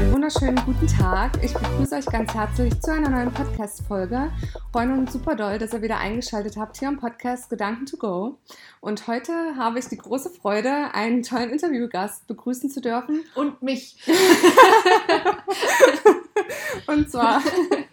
Einen 0.00 0.14
wunderschönen 0.14 0.56
guten 0.64 0.86
Tag. 0.86 1.32
Ich 1.44 1.52
begrüße 1.52 1.94
euch 1.94 2.06
ganz 2.06 2.32
herzlich 2.32 2.80
zu 2.80 2.90
einer 2.90 3.10
neuen 3.10 3.30
Podcast-Folge. 3.32 4.32
Freuen 4.72 4.98
uns 4.98 5.12
super 5.12 5.36
doll, 5.36 5.58
dass 5.58 5.74
ihr 5.74 5.82
wieder 5.82 5.98
eingeschaltet 5.98 6.56
habt 6.56 6.78
hier 6.78 6.88
im 6.88 6.96
Podcast 6.96 7.50
Gedanken 7.50 7.84
to 7.84 7.98
Go. 7.98 8.38
Und 8.80 9.06
heute 9.06 9.32
habe 9.58 9.78
ich 9.78 9.88
die 9.88 9.98
große 9.98 10.30
Freude, 10.30 10.94
einen 10.94 11.22
tollen 11.22 11.50
Interviewgast 11.50 12.26
begrüßen 12.26 12.70
zu 12.70 12.80
dürfen. 12.80 13.24
Und 13.34 13.60
mich. 13.60 13.98
und 16.86 17.10
zwar 17.10 17.42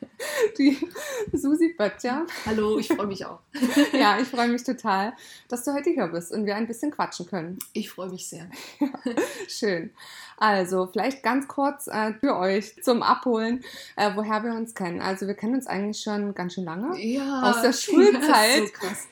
die 0.58 0.78
Susi 1.34 1.76
Böttcher. 1.78 2.26
Hallo, 2.46 2.78
ich 2.78 2.88
freue 2.88 3.08
mich 3.08 3.26
auch. 3.26 3.40
ja, 3.94 4.20
ich 4.20 4.28
freue 4.28 4.48
mich 4.48 4.64
total, 4.64 5.14
dass 5.48 5.64
du 5.64 5.74
heute 5.74 5.90
hier 5.90 6.08
bist 6.08 6.32
und 6.32 6.46
wir 6.46 6.56
ein 6.56 6.68
bisschen 6.68 6.92
quatschen 6.92 7.28
können. 7.28 7.60
Ich 7.74 7.90
freue 7.90 8.10
mich 8.10 8.28
sehr. 8.28 8.50
Schön. 9.48 9.92
Also, 10.40 10.88
vielleicht 10.92 11.24
ganz 11.24 11.48
kurz 11.48 11.88
äh, 11.88 12.14
für 12.14 12.38
euch 12.38 12.84
zum 12.84 13.02
Abholen, 13.02 13.64
äh, 13.96 14.12
woher 14.16 14.44
wir 14.44 14.54
uns 14.54 14.76
kennen. 14.76 15.02
Also, 15.02 15.26
wir 15.26 15.34
kennen 15.34 15.56
uns 15.56 15.66
eigentlich 15.66 16.00
schon 16.00 16.36
ganz 16.36 16.54
schön 16.54 16.66
lange. 16.66 17.00
Ja. 17.00 17.42
Aus 17.42 17.62
der 17.62 17.74
Schulzeit. 17.74 18.68
So 18.68 18.74
krass. 18.74 19.08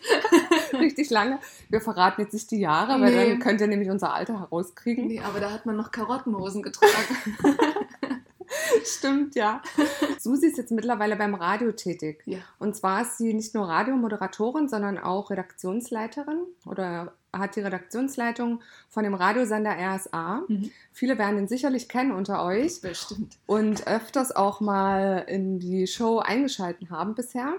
Richtig 0.74 1.10
lange. 1.10 1.40
Wir 1.70 1.82
verraten 1.82 2.22
jetzt 2.22 2.34
nicht 2.34 2.52
die 2.52 2.60
Jahre, 2.60 3.02
weil 3.02 3.14
dann 3.14 3.40
könnt 3.40 3.60
ihr 3.60 3.68
nämlich 3.68 3.90
unser 3.90 4.14
Alter 4.14 4.40
herauskriegen. 4.40 5.08
Nee, 5.08 5.22
aber 5.22 5.40
da 5.40 5.52
hat 5.52 5.66
man 5.66 5.76
noch 5.76 5.92
Karottenhosen 5.92 6.62
getragen. 6.62 6.94
Stimmt, 8.86 9.36
ja. 9.36 9.62
Susi 10.20 10.48
ist 10.48 10.58
jetzt 10.58 10.72
mittlerweile 10.72 11.16
beim 11.16 11.36
Radio 11.36 11.72
tätig. 11.72 12.24
Ja. 12.26 12.40
Und 12.60 12.76
zwar 12.76 13.02
ist 13.02 13.18
sie 13.18 13.34
nicht 13.34 13.54
nur 13.54 13.68
Radiomoderatorin, 13.68 14.68
sondern 14.68 14.98
auch 14.98 15.30
Redaktionsleiterin 15.30 16.40
oder 16.66 17.14
hat 17.34 17.56
die 17.56 17.62
Redaktionsleitung 17.62 18.62
von 18.90 19.04
dem 19.04 19.14
Radiosender 19.14 19.76
RSA. 19.78 20.44
Mhm. 20.48 20.72
Viele 20.92 21.18
werden 21.18 21.40
ihn 21.40 21.48
sicherlich 21.48 21.90
kennen 21.90 22.12
unter 22.12 22.44
euch. 22.46 22.82
Bestimmt. 22.82 23.38
Und 23.46 23.88
öfters 23.88 24.36
auch 24.36 24.62
mal 24.62 25.26
in 25.28 25.60
die 25.60 25.88
Show 25.88 26.20
eingeschalten 26.20 26.90
haben 26.90 27.16
bisher. 27.16 27.56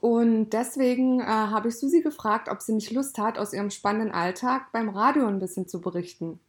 Und 0.00 0.50
deswegen 0.50 1.20
äh, 1.20 1.24
habe 1.24 1.68
ich 1.68 1.78
Susi 1.78 2.02
gefragt, 2.02 2.48
ob 2.48 2.62
sie 2.62 2.72
nicht 2.72 2.92
Lust 2.92 3.18
hat, 3.18 3.38
aus 3.38 3.52
ihrem 3.52 3.70
spannenden 3.70 4.12
Alltag 4.12 4.72
beim 4.72 4.88
Radio 4.88 5.26
ein 5.26 5.38
bisschen 5.38 5.68
zu 5.68 5.80
berichten. 5.80 6.40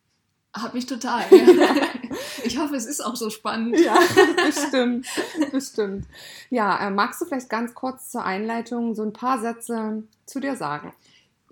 Hab 0.53 0.75
ich 0.75 0.85
total. 0.85 1.25
ich 2.43 2.59
hoffe, 2.59 2.75
es 2.75 2.85
ist 2.85 3.03
auch 3.03 3.15
so 3.15 3.29
spannend. 3.31 3.79
Ja, 3.79 3.97
bestimmt. 4.45 5.07
bestimmt. 5.51 6.05
Ja, 6.51 6.87
äh, 6.87 6.91
magst 6.91 7.19
du 7.21 7.25
vielleicht 7.25 7.49
ganz 7.49 7.73
kurz 7.73 8.11
zur 8.11 8.23
Einleitung 8.23 8.93
so 8.93 9.01
ein 9.01 9.13
paar 9.13 9.39
Sätze 9.39 10.03
zu 10.25 10.39
dir 10.39 10.55
sagen? 10.55 10.93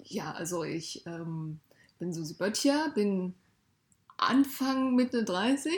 Ja, 0.04 0.32
also 0.34 0.64
ich 0.64 1.04
ähm, 1.08 1.60
bin 1.98 2.14
Susi 2.14 2.36
Böttcher, 2.36 2.92
bin 2.94 3.34
Anfang 4.18 4.94
Mitte 4.94 5.24
30. 5.24 5.74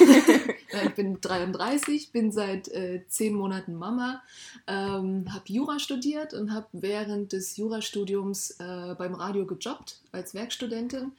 ich 0.84 0.94
bin 0.94 1.20
33, 1.20 2.10
bin 2.10 2.32
seit 2.32 2.66
äh, 2.68 3.04
zehn 3.06 3.34
Monaten 3.34 3.76
Mama, 3.76 4.20
ähm, 4.66 5.32
habe 5.32 5.44
Jura 5.46 5.78
studiert 5.78 6.34
und 6.34 6.52
habe 6.52 6.66
während 6.72 7.32
des 7.32 7.56
Jurastudiums 7.56 8.58
äh, 8.58 8.96
beim 8.98 9.14
Radio 9.14 9.46
gejobbt 9.46 10.00
als 10.10 10.34
Werkstudentin 10.34 11.12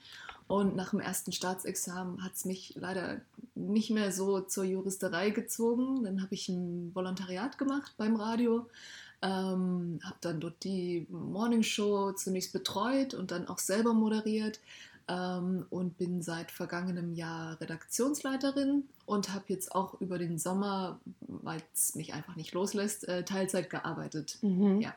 und 0.48 0.76
nach 0.76 0.90
dem 0.90 1.00
ersten 1.00 1.32
Staatsexamen 1.32 2.22
hat 2.22 2.34
es 2.34 2.44
mich 2.44 2.74
leider 2.76 3.20
nicht 3.54 3.90
mehr 3.90 4.12
so 4.12 4.40
zur 4.40 4.64
Juristerei 4.64 5.30
gezogen. 5.30 6.04
Dann 6.04 6.22
habe 6.22 6.34
ich 6.34 6.48
ein 6.48 6.94
Volontariat 6.94 7.58
gemacht 7.58 7.94
beim 7.96 8.14
Radio, 8.16 8.68
ähm, 9.22 9.98
habe 10.04 10.16
dann 10.20 10.40
dort 10.40 10.62
die 10.62 11.06
Morningshow 11.10 12.12
zunächst 12.12 12.52
betreut 12.52 13.14
und 13.14 13.32
dann 13.32 13.48
auch 13.48 13.58
selber 13.58 13.92
moderiert 13.92 14.60
ähm, 15.08 15.66
und 15.70 15.98
bin 15.98 16.22
seit 16.22 16.52
vergangenem 16.52 17.12
Jahr 17.12 17.60
Redaktionsleiterin 17.60 18.84
und 19.04 19.32
habe 19.32 19.44
jetzt 19.48 19.74
auch 19.74 20.00
über 20.00 20.18
den 20.18 20.38
Sommer, 20.38 21.00
weil 21.20 21.60
es 21.74 21.96
mich 21.96 22.14
einfach 22.14 22.36
nicht 22.36 22.52
loslässt, 22.52 23.08
äh, 23.08 23.24
Teilzeit 23.24 23.68
gearbeitet. 23.68 24.38
Mhm. 24.42 24.80
Ja. 24.80 24.94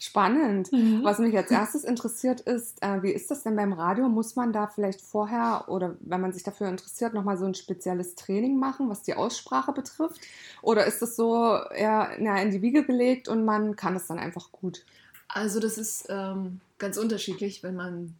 Spannend. 0.00 0.70
Mhm. 0.70 1.02
Was 1.02 1.18
mich 1.18 1.36
als 1.36 1.50
erstes 1.50 1.82
interessiert 1.82 2.40
ist, 2.42 2.80
äh, 2.84 3.02
wie 3.02 3.10
ist 3.10 3.32
das 3.32 3.42
denn 3.42 3.56
beim 3.56 3.72
Radio? 3.72 4.08
Muss 4.08 4.36
man 4.36 4.52
da 4.52 4.68
vielleicht 4.68 5.00
vorher 5.00 5.64
oder 5.66 5.96
wenn 5.98 6.20
man 6.20 6.32
sich 6.32 6.44
dafür 6.44 6.68
interessiert, 6.68 7.14
nochmal 7.14 7.36
so 7.36 7.46
ein 7.46 7.54
spezielles 7.54 8.14
Training 8.14 8.60
machen, 8.60 8.88
was 8.88 9.02
die 9.02 9.14
Aussprache 9.14 9.72
betrifft? 9.72 10.20
Oder 10.62 10.86
ist 10.86 11.02
das 11.02 11.16
so 11.16 11.56
eher 11.74 12.12
na, 12.20 12.40
in 12.40 12.52
die 12.52 12.62
Wiege 12.62 12.84
gelegt 12.84 13.26
und 13.26 13.44
man 13.44 13.74
kann 13.74 13.96
es 13.96 14.06
dann 14.06 14.20
einfach 14.20 14.52
gut? 14.52 14.84
Also 15.26 15.58
das 15.58 15.78
ist 15.78 16.06
ähm, 16.08 16.60
ganz 16.78 16.96
unterschiedlich. 16.96 17.64
Wenn 17.64 17.74
man 17.74 18.14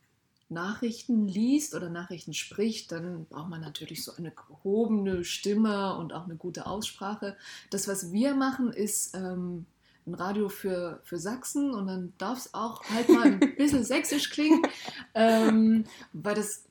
Nachrichten 0.48 1.28
liest 1.28 1.76
oder 1.76 1.90
Nachrichten 1.90 2.34
spricht, 2.34 2.90
dann 2.90 3.26
braucht 3.30 3.50
man 3.50 3.60
natürlich 3.60 4.02
so 4.02 4.10
eine 4.16 4.32
gehobene 4.32 5.22
Stimme 5.22 5.96
und 5.96 6.12
auch 6.12 6.24
eine 6.24 6.34
gute 6.34 6.66
Aussprache. 6.66 7.36
Das, 7.70 7.86
was 7.86 8.10
wir 8.10 8.34
machen, 8.34 8.72
ist... 8.72 9.14
Ähm, 9.14 9.64
ein 10.08 10.14
Radio 10.14 10.48
für, 10.48 11.00
für 11.04 11.18
Sachsen 11.18 11.74
und 11.74 11.86
dann 11.86 12.12
darf 12.18 12.38
es 12.38 12.54
auch 12.54 12.82
halt 12.84 13.08
mal 13.08 13.26
ein 13.26 13.56
bisschen 13.56 13.84
sächsisch 13.84 14.30
klingen, 14.30 14.62
ähm, 15.14 15.84
weil 16.12 16.34
das 16.34 16.64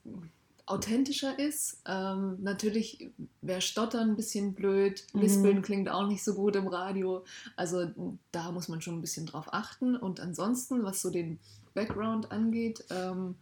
authentischer 0.65 1.39
ist. 1.39 1.81
Ähm, 1.85 2.37
natürlich 2.41 3.09
wäre 3.41 3.61
Stottern 3.61 4.11
ein 4.11 4.15
bisschen 4.15 4.53
blöd, 4.53 5.05
mhm. 5.13 5.21
Lispeln 5.21 5.61
klingt 5.61 5.89
auch 5.89 6.07
nicht 6.07 6.23
so 6.23 6.33
gut 6.33 6.55
im 6.55 6.67
Radio. 6.67 7.23
Also 7.55 7.87
da 8.31 8.51
muss 8.51 8.67
man 8.67 8.81
schon 8.81 8.95
ein 8.95 9.01
bisschen 9.01 9.25
drauf 9.25 9.53
achten. 9.53 9.95
Und 9.95 10.19
ansonsten, 10.19 10.83
was 10.83 11.01
so 11.01 11.09
den 11.09 11.39
Background 11.73 12.31
angeht, 12.31 12.83
ähm, 12.89 13.35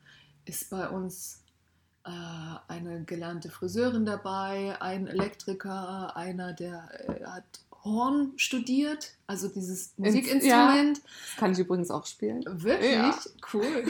ist 0.46 0.70
bei 0.70 0.88
uns 0.88 1.42
äh, 2.04 2.12
eine 2.68 3.04
gelernte 3.04 3.50
Friseurin 3.50 4.06
dabei, 4.06 4.80
ein 4.80 5.08
Elektriker, 5.08 6.16
einer, 6.16 6.54
der 6.54 6.88
äh, 7.10 7.26
hat 7.26 7.65
Horn 7.86 8.34
studiert, 8.36 9.14
also 9.28 9.48
dieses 9.48 9.94
Musikinstrument. 9.98 10.98
Ja, 10.98 11.04
das 11.04 11.38
kann 11.38 11.52
ich 11.52 11.60
übrigens 11.60 11.92
auch 11.92 12.06
spielen. 12.06 12.44
Wirklich? 12.46 12.92
Ja. 12.94 13.18
Cool. 13.54 13.86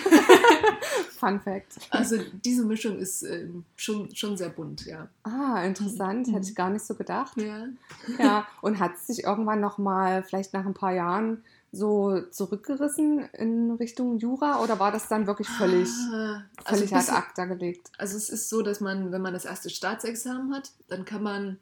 Fun 1.17 1.39
Fact. 1.39 1.78
Also 1.89 2.17
diese 2.44 2.66
Mischung 2.66 2.97
ist 3.00 3.23
äh, 3.23 3.47
schon, 3.78 4.13
schon 4.13 4.35
sehr 4.35 4.50
bunt, 4.50 4.85
ja. 4.85 5.07
Ah, 5.24 5.63
interessant. 5.63 6.27
Mhm. 6.27 6.33
Hätte 6.33 6.50
ich 6.50 6.56
gar 6.56 6.69
nicht 6.69 6.86
so 6.86 6.95
gedacht. 6.95 7.38
Ja. 7.38 7.68
Ja, 8.19 8.47
und 8.62 8.80
hat 8.80 8.95
es 8.95 9.07
sich 9.07 9.24
irgendwann 9.24 9.62
nochmal, 9.62 10.24
vielleicht 10.24 10.53
nach 10.53 10.65
ein 10.65 10.74
paar 10.74 10.94
Jahren, 10.94 11.42
so 11.71 12.21
zurückgerissen 12.31 13.19
in 13.33 13.71
Richtung 13.71 14.18
Jura 14.18 14.62
oder 14.62 14.80
war 14.80 14.92
das 14.92 15.07
dann 15.07 15.27
wirklich 15.27 15.50
völlig, 15.50 15.89
ah, 16.13 16.44
völlig 16.65 16.94
also 16.95 17.12
ad 17.12 17.18
acta 17.18 17.45
gelegt? 17.45 17.92
Also 17.97 18.15
es 18.18 18.30
ist 18.30 18.50
so, 18.50 18.62
dass 18.62 18.80
man, 18.80 19.12
wenn 19.12 19.21
man 19.21 19.33
das 19.33 19.45
erste 19.45 19.69
Staatsexamen 19.69 20.53
hat, 20.53 20.71
dann 20.88 21.03
kann 21.06 21.21
man 21.21 21.59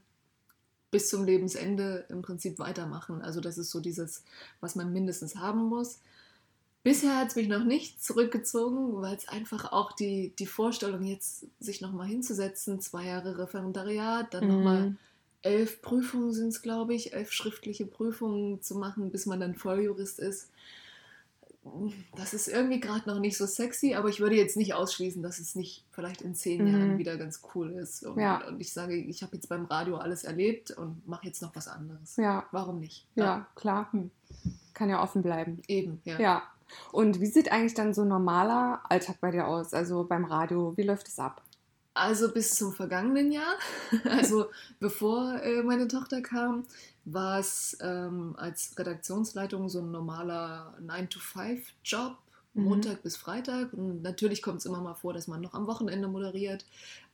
bis 0.93 1.09
zum 1.09 1.25
Lebensende 1.25 2.05
im 2.09 2.21
Prinzip 2.21 2.59
weitermachen. 2.59 3.23
Also 3.23 3.41
das 3.41 3.57
ist 3.57 3.71
so 3.71 3.79
dieses, 3.79 4.23
was 4.61 4.75
man 4.75 4.93
mindestens 4.93 5.35
haben 5.35 5.63
muss. 5.63 5.99
Bisher 6.83 7.17
hat 7.17 7.29
es 7.29 7.35
mich 7.35 7.47
noch 7.47 7.63
nicht 7.63 8.03
zurückgezogen, 8.03 9.01
weil 9.01 9.15
es 9.15 9.27
einfach 9.27 9.71
auch 9.71 9.93
die, 9.93 10.33
die 10.37 10.45
Vorstellung, 10.45 11.03
jetzt 11.03 11.47
sich 11.59 11.81
nochmal 11.81 12.07
hinzusetzen, 12.07 12.79
zwei 12.79 13.05
Jahre 13.05 13.39
Referendariat, 13.39 14.31
dann 14.35 14.43
mhm. 14.43 14.51
nochmal 14.51 14.95
elf 15.41 15.81
Prüfungen 15.81 16.31
sind 16.31 16.49
es, 16.49 16.61
glaube 16.61 16.93
ich, 16.93 17.13
elf 17.13 17.31
schriftliche 17.31 17.87
Prüfungen 17.87 18.61
zu 18.61 18.75
machen, 18.75 19.09
bis 19.09 19.25
man 19.25 19.39
dann 19.39 19.55
Volljurist 19.55 20.19
ist 20.19 20.51
das 22.15 22.33
ist 22.33 22.49
irgendwie 22.49 22.79
gerade 22.79 23.07
noch 23.09 23.19
nicht 23.19 23.37
so 23.37 23.45
sexy, 23.45 23.95
aber 23.95 24.09
ich 24.09 24.19
würde 24.19 24.35
jetzt 24.35 24.57
nicht 24.57 24.73
ausschließen, 24.73 25.23
dass 25.23 25.39
es 25.39 25.55
nicht 25.55 25.85
vielleicht 25.91 26.21
in 26.21 26.35
zehn 26.35 26.63
mhm. 26.63 26.67
Jahren 26.67 26.97
wieder 26.97 27.17
ganz 27.17 27.41
cool 27.55 27.71
ist. 27.71 28.05
Und, 28.05 28.19
ja. 28.19 28.45
und 28.47 28.59
ich 28.59 28.73
sage, 28.73 28.95
ich 28.95 29.23
habe 29.23 29.35
jetzt 29.35 29.47
beim 29.47 29.65
Radio 29.65 29.97
alles 29.97 30.23
erlebt 30.23 30.71
und 30.71 31.07
mache 31.07 31.25
jetzt 31.25 31.41
noch 31.41 31.55
was 31.55 31.67
anderes. 31.67 32.17
Ja. 32.17 32.45
Warum 32.51 32.79
nicht? 32.79 33.07
Ja, 33.15 33.23
ja 33.23 33.47
klar. 33.55 33.87
Hm. 33.91 34.11
Kann 34.73 34.89
ja 34.89 35.01
offen 35.01 35.21
bleiben. 35.21 35.61
Eben, 35.67 36.01
ja. 36.03 36.19
Ja. 36.19 36.43
Und 36.91 37.21
wie 37.21 37.27
sieht 37.27 37.51
eigentlich 37.51 37.75
dann 37.75 37.93
so 37.93 38.01
ein 38.01 38.07
normaler 38.07 38.81
Alltag 38.89 39.17
bei 39.21 39.31
dir 39.31 39.47
aus? 39.47 39.73
Also 39.73 40.03
beim 40.03 40.25
Radio, 40.25 40.73
wie 40.75 40.83
läuft 40.83 41.07
es 41.07 41.19
ab? 41.19 41.41
Also 41.93 42.31
bis 42.31 42.55
zum 42.55 42.73
vergangenen 42.73 43.31
Jahr, 43.31 43.55
also 44.09 44.47
bevor 44.79 45.39
äh, 45.43 45.61
meine 45.61 45.87
Tochter 45.87 46.21
kam, 46.21 46.65
war 47.05 47.39
es 47.39 47.77
ähm, 47.81 48.35
als 48.37 48.77
Redaktionsleitung 48.77 49.69
so 49.69 49.79
ein 49.79 49.91
normaler 49.91 50.73
9-to-5-Job, 50.81 52.17
mhm. 52.55 52.63
Montag 52.63 53.03
bis 53.03 53.15
Freitag. 53.15 53.73
Und 53.73 54.01
natürlich 54.01 54.41
kommt 54.41 54.59
es 54.59 54.65
immer 54.65 54.81
mal 54.81 54.95
vor, 54.95 55.13
dass 55.13 55.27
man 55.27 55.41
noch 55.41 55.53
am 55.53 55.67
Wochenende 55.67 56.07
moderiert 56.07 56.65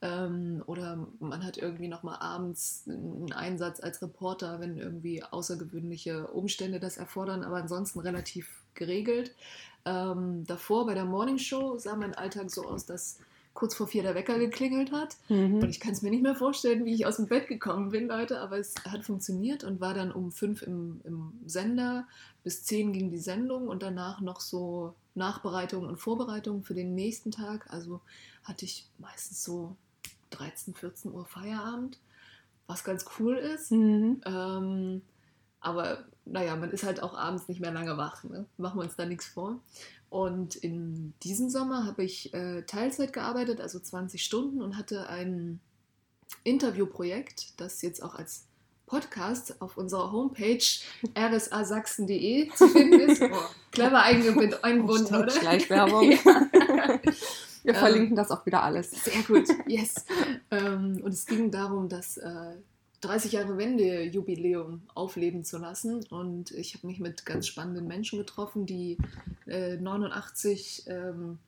ähm, 0.02 0.64
oder 0.66 1.08
man 1.20 1.44
hat 1.44 1.58
irgendwie 1.58 1.90
noch 1.90 2.04
mal 2.04 2.16
abends 2.16 2.84
einen 2.88 3.34
Einsatz 3.34 3.82
als 3.82 4.02
Reporter, 4.02 4.62
wenn 4.62 4.78
irgendwie 4.78 5.24
außergewöhnliche 5.24 6.28
Umstände 6.28 6.80
das 6.80 6.96
erfordern, 6.96 7.44
aber 7.44 7.58
ansonsten 7.58 8.00
relativ 8.00 8.48
geregelt. 8.76 9.36
Ähm, 9.84 10.46
davor 10.46 10.86
bei 10.86 10.94
der 10.94 11.06
Morning 11.06 11.38
Show 11.38 11.78
sah 11.78 11.98
mein 11.98 12.14
Alltag 12.14 12.50
so 12.50 12.66
aus, 12.66 12.86
dass 12.86 13.20
kurz 13.60 13.76
vor 13.76 13.88
vier 13.88 14.04
der 14.04 14.16
Wecker 14.16 14.40
geklingelt 14.40 14.92
hat. 14.92 15.18
Mhm. 15.28 15.56
Und 15.56 15.70
ich 15.70 15.80
kann 15.80 15.92
es 15.92 16.02
mir 16.02 16.10
nicht 16.10 16.24
mehr 16.24 16.36
vorstellen, 16.36 16.86
wie 16.86 16.94
ich 16.94 17.06
aus 17.06 17.18
dem 17.18 17.28
Bett 17.28 17.48
gekommen 17.48 17.90
bin, 17.90 18.08
Leute, 18.08 18.40
aber 18.40 18.58
es 18.58 18.74
hat 18.86 19.04
funktioniert 19.04 19.66
und 19.66 19.82
war 19.82 19.94
dann 19.94 20.12
um 20.12 20.32
fünf 20.32 20.62
im, 20.62 21.02
im 21.04 21.34
Sender. 21.46 22.08
Bis 22.44 22.64
zehn 22.64 22.94
ging 22.94 23.12
die 23.12 23.20
Sendung 23.20 23.68
und 23.68 23.84
danach 23.84 24.22
noch 24.22 24.40
so 24.40 24.96
Nachbereitung 25.14 25.86
und 25.86 25.98
Vorbereitung 25.98 26.64
für 26.64 26.74
den 26.74 26.96
nächsten 26.96 27.32
Tag. 27.32 27.68
Also 27.70 28.00
hatte 28.46 28.64
ich 28.64 28.88
meistens 28.98 29.44
so 29.44 29.76
13, 30.30 30.74
14 30.74 31.12
Uhr 31.12 31.26
Feierabend, 31.26 32.00
was 32.66 32.86
ganz 32.86 33.06
cool 33.20 33.36
ist. 33.36 33.72
Mhm. 33.72 34.22
Ähm, 34.26 35.02
aber 35.60 36.06
naja, 36.24 36.56
man 36.56 36.72
ist 36.72 36.86
halt 36.86 37.04
auch 37.04 37.18
abends 37.18 37.50
nicht 37.50 37.60
mehr 37.60 37.72
lange 37.72 37.98
wach. 37.98 38.24
Ne? 38.24 38.46
Machen 38.58 38.80
wir 38.80 38.84
uns 38.84 38.96
da 38.96 39.06
nichts 39.06 39.28
vor. 39.28 39.60
Und 40.10 40.56
in 40.56 41.14
diesem 41.22 41.50
Sommer 41.50 41.86
habe 41.86 42.04
ich 42.04 42.34
äh, 42.34 42.64
Teilzeit 42.64 43.14
gearbeitet, 43.14 43.62
also 43.62 43.80
20 43.80 44.24
Stunden 44.24 44.62
und 44.62 44.78
hatte 44.78 45.08
ein 45.08 45.60
Interviewprojekt, 46.44 47.60
das 47.60 47.82
jetzt 47.82 48.02
auch 48.02 48.16
als 48.16 48.46
Podcast 48.88 49.62
auf 49.62 49.78
unserer 49.78 50.12
Homepage 50.12 50.64
rsasachsen.de 51.16 52.50
zu 52.56 52.68
finden 52.68 53.00
ist. 53.02 53.22
Oh, 53.32 53.38
clever 53.72 54.02
eingebunden, 54.02 55.16
oder? 55.16 55.30
Schleichwerbung. 55.30 56.10
Wir 57.64 57.76
verlinken 57.76 58.12
ähm, 58.12 58.16
das 58.16 58.32
auch 58.32 58.46
wieder 58.46 58.64
alles. 58.64 58.90
Sehr 58.92 59.22
gut, 59.24 59.48
yes. 59.68 60.06
ähm, 60.50 61.00
und 61.04 61.14
es 61.14 61.26
ging 61.28 61.52
darum, 61.52 61.88
dass 61.88 62.18
äh, 62.18 62.56
30 63.02 63.34
Jahre 63.34 63.58
Wende-Jubiläum 63.58 64.82
aufleben 64.94 65.44
zu 65.44 65.58
lassen. 65.58 66.04
Und 66.10 66.52
ich 66.52 66.76
habe 66.76 66.88
mich 66.88 67.00
mit 67.00 67.26
ganz 67.26 67.48
spannenden 67.48 67.88
Menschen 67.88 68.20
getroffen, 68.20 68.66
die 68.66 68.98
äh, 69.46 69.78
89 69.78 70.86
ähm, 70.88 71.40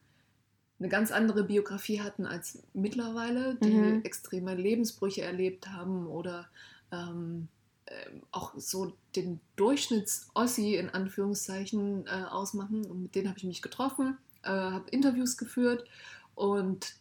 eine 0.79 0.89
ganz 0.89 1.11
andere 1.11 1.43
Biografie 1.43 2.01
hatten 2.01 2.25
als 2.25 2.63
mittlerweile, 2.73 3.55
die 3.55 3.71
mhm. 3.73 4.01
extreme 4.03 4.55
Lebensbrüche 4.55 5.21
erlebt 5.21 5.69
haben 5.69 6.07
oder 6.07 6.47
ähm, 6.91 7.49
äh, 7.85 7.93
auch 8.31 8.53
so 8.57 8.93
den 9.15 9.39
Durchschnitts-Ossi 9.57 10.75
in 10.75 10.89
Anführungszeichen 10.89 12.07
äh, 12.07 12.23
ausmachen. 12.29 12.85
Und 12.85 13.03
mit 13.03 13.15
denen 13.15 13.27
habe 13.27 13.37
ich 13.37 13.43
mich 13.43 13.61
getroffen, 13.61 14.17
äh, 14.43 14.49
habe 14.49 14.89
Interviews 14.89 15.37
geführt 15.37 15.85
und 16.33 16.95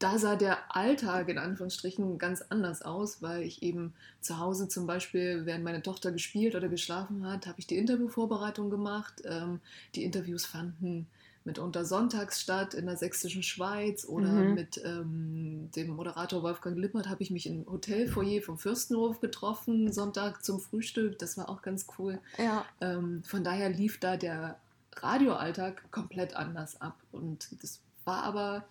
da 0.00 0.18
sah 0.18 0.34
der 0.34 0.74
Alltag 0.74 1.28
in 1.28 1.38
Anführungsstrichen 1.38 2.18
ganz 2.18 2.42
anders 2.48 2.80
aus, 2.82 3.20
weil 3.20 3.42
ich 3.42 3.62
eben 3.62 3.92
zu 4.20 4.38
Hause 4.38 4.66
zum 4.66 4.86
Beispiel, 4.86 5.44
während 5.44 5.62
meine 5.62 5.82
Tochter 5.82 6.10
gespielt 6.10 6.54
oder 6.54 6.68
geschlafen 6.68 7.26
hat, 7.26 7.46
habe 7.46 7.60
ich 7.60 7.66
die 7.66 7.76
Interviewvorbereitung 7.76 8.70
gemacht. 8.70 9.22
Ähm, 9.24 9.60
die 9.94 10.04
Interviews 10.04 10.46
fanden 10.46 11.06
mitunter 11.44 11.84
sonntags 11.84 12.40
statt 12.40 12.72
in 12.72 12.86
der 12.86 12.96
sächsischen 12.96 13.42
Schweiz 13.42 14.06
oder 14.06 14.28
mhm. 14.28 14.54
mit 14.54 14.80
ähm, 14.84 15.70
dem 15.76 15.90
Moderator 15.90 16.42
Wolfgang 16.42 16.78
Lippert 16.78 17.08
habe 17.08 17.22
ich 17.22 17.30
mich 17.30 17.46
im 17.46 17.66
Hotelfoyer 17.66 18.40
vom 18.40 18.56
Fürstenhof 18.56 19.20
getroffen, 19.20 19.92
Sonntag 19.92 20.42
zum 20.42 20.60
Frühstück. 20.60 21.18
Das 21.18 21.36
war 21.36 21.50
auch 21.50 21.60
ganz 21.60 21.86
cool. 21.98 22.18
Ja. 22.38 22.64
Ähm, 22.80 23.22
von 23.24 23.44
daher 23.44 23.68
lief 23.68 24.00
da 24.00 24.16
der 24.16 24.58
Radioalltag 24.96 25.90
komplett 25.90 26.36
anders 26.36 26.80
ab. 26.80 26.96
Und 27.12 27.48
das 27.62 27.80
war 28.04 28.22
aber 28.22 28.64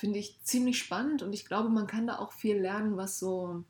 finde 0.00 0.18
ich 0.18 0.42
ziemlich 0.42 0.78
spannend 0.78 1.22
und 1.22 1.34
ich 1.34 1.44
glaube, 1.44 1.68
man 1.68 1.86
kann 1.86 2.06
da 2.06 2.18
auch 2.18 2.32
viel 2.32 2.56
lernen, 2.56 2.96
was 2.96 3.18
so 3.18 3.64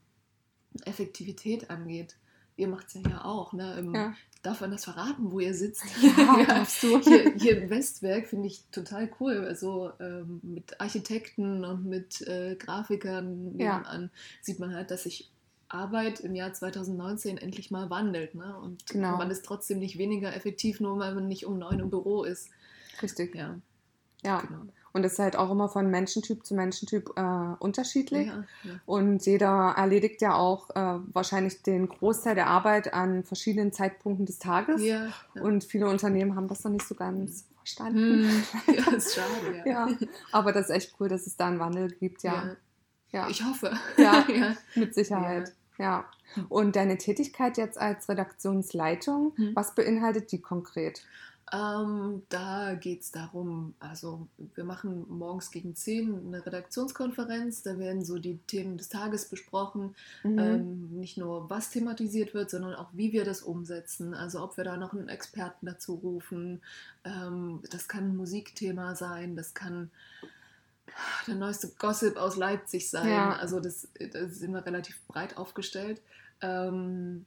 Effektivität 0.84 1.70
angeht. 1.70 2.16
Ihr 2.56 2.68
macht 2.68 2.86
es 2.86 2.94
ja 2.94 3.00
hier 3.04 3.24
auch, 3.24 3.52
ne? 3.52 3.74
Im, 3.78 3.94
ja. 3.94 4.14
Darf 4.42 4.60
man 4.60 4.70
das 4.70 4.84
verraten, 4.84 5.32
wo 5.32 5.40
ihr 5.40 5.54
sitzt? 5.54 5.82
Ja, 6.02 6.38
ja. 6.48 6.66
Hier, 7.02 7.34
hier, 7.34 7.62
im 7.62 7.68
Westwerk 7.68 8.28
finde 8.28 8.46
ich 8.46 8.64
total 8.70 9.10
cool. 9.18 9.44
Also 9.44 9.90
ähm, 9.98 10.40
mit 10.42 10.80
Architekten 10.80 11.64
und 11.64 11.86
mit 11.86 12.22
äh, 12.22 12.54
Grafikern 12.54 13.58
ja. 13.58 14.08
sieht 14.40 14.60
man 14.60 14.72
halt, 14.74 14.90
dass 14.90 15.02
sich 15.02 15.30
Arbeit 15.68 16.20
im 16.20 16.34
Jahr 16.34 16.52
2019 16.52 17.38
endlich 17.38 17.70
mal 17.70 17.90
wandelt. 17.90 18.34
Ne? 18.34 18.56
Und 18.56 18.86
genau. 18.86 19.16
man 19.16 19.30
ist 19.30 19.44
trotzdem 19.44 19.78
nicht 19.78 19.98
weniger 19.98 20.34
effektiv, 20.34 20.80
nur 20.80 20.98
weil 20.98 21.14
man 21.14 21.28
nicht 21.28 21.44
um 21.44 21.58
neun 21.58 21.80
im 21.80 21.90
Büro 21.90 22.22
ist. 22.22 22.48
Richtig. 23.02 23.34
Ja. 23.34 23.58
Ja. 24.22 24.40
Genau. 24.40 24.62
Und 24.92 25.02
das 25.02 25.12
ist 25.12 25.18
halt 25.18 25.36
auch 25.36 25.50
immer 25.50 25.68
von 25.68 25.90
Menschentyp 25.90 26.44
zu 26.44 26.54
Menschentyp 26.54 27.12
äh, 27.16 27.54
unterschiedlich. 27.58 28.26
Ja, 28.26 28.44
ja. 28.64 28.72
Und 28.86 29.24
jeder 29.24 29.74
erledigt 29.76 30.20
ja 30.20 30.34
auch 30.34 30.70
äh, 30.70 30.98
wahrscheinlich 31.12 31.62
den 31.62 31.88
Großteil 31.88 32.34
der 32.34 32.48
Arbeit 32.48 32.92
an 32.92 33.24
verschiedenen 33.24 33.72
Zeitpunkten 33.72 34.26
des 34.26 34.38
Tages. 34.38 34.82
Ja, 34.82 35.08
Und 35.40 35.64
viele 35.64 35.88
Unternehmen 35.88 36.34
haben 36.34 36.48
das 36.48 36.64
noch 36.64 36.72
nicht 36.72 36.86
so 36.86 36.94
ganz 36.94 37.46
verstanden. 37.56 38.28
Hm. 38.28 38.42
Ja, 38.74 38.92
ist 38.92 39.14
schade. 39.14 39.62
ja. 39.64 39.88
Aber 40.32 40.52
das 40.52 40.70
ist 40.70 40.76
echt 40.76 40.94
cool, 40.98 41.08
dass 41.08 41.26
es 41.26 41.36
da 41.36 41.46
einen 41.46 41.60
Wandel 41.60 41.88
gibt, 41.88 42.22
ja. 42.22 42.56
ja. 43.10 43.28
Ich 43.28 43.44
hoffe. 43.44 43.72
Ja, 43.96 44.24
mit 44.74 44.94
Sicherheit. 44.94 45.52
Ja. 45.78 46.04
Und 46.48 46.76
deine 46.76 46.98
Tätigkeit 46.98 47.56
jetzt 47.56 47.78
als 47.78 48.08
Redaktionsleitung, 48.08 49.32
hm. 49.36 49.52
was 49.54 49.74
beinhaltet 49.74 50.32
die 50.32 50.40
konkret? 50.40 51.02
Ähm, 51.52 52.22
da 52.28 52.74
geht 52.74 53.00
es 53.00 53.10
darum, 53.10 53.74
also 53.80 54.28
wir 54.54 54.62
machen 54.62 55.04
morgens 55.08 55.50
gegen 55.50 55.74
10 55.74 56.28
eine 56.28 56.46
Redaktionskonferenz, 56.46 57.62
da 57.62 57.76
werden 57.76 58.04
so 58.04 58.18
die 58.18 58.38
Themen 58.46 58.78
des 58.78 58.88
Tages 58.88 59.28
besprochen, 59.28 59.96
mhm. 60.22 60.38
ähm, 60.38 60.90
nicht 60.98 61.16
nur 61.16 61.50
was 61.50 61.70
thematisiert 61.70 62.34
wird, 62.34 62.50
sondern 62.50 62.74
auch 62.74 62.90
wie 62.92 63.12
wir 63.12 63.24
das 63.24 63.42
umsetzen, 63.42 64.14
also 64.14 64.44
ob 64.44 64.56
wir 64.56 64.64
da 64.64 64.76
noch 64.76 64.92
einen 64.92 65.08
Experten 65.08 65.66
dazu 65.66 65.94
rufen, 65.94 66.62
ähm, 67.04 67.62
das 67.70 67.88
kann 67.88 68.10
ein 68.10 68.16
Musikthema 68.16 68.94
sein, 68.94 69.34
das 69.34 69.52
kann 69.52 69.90
der 71.26 71.34
neueste 71.34 71.68
Gossip 71.78 72.16
aus 72.16 72.36
Leipzig 72.36 72.90
sein, 72.90 73.08
ja. 73.08 73.32
also 73.36 73.58
das, 73.58 73.88
das 73.98 74.32
ist 74.32 74.42
immer 74.42 74.64
relativ 74.64 75.00
breit 75.08 75.36
aufgestellt. 75.36 76.00
Ähm, 76.42 77.26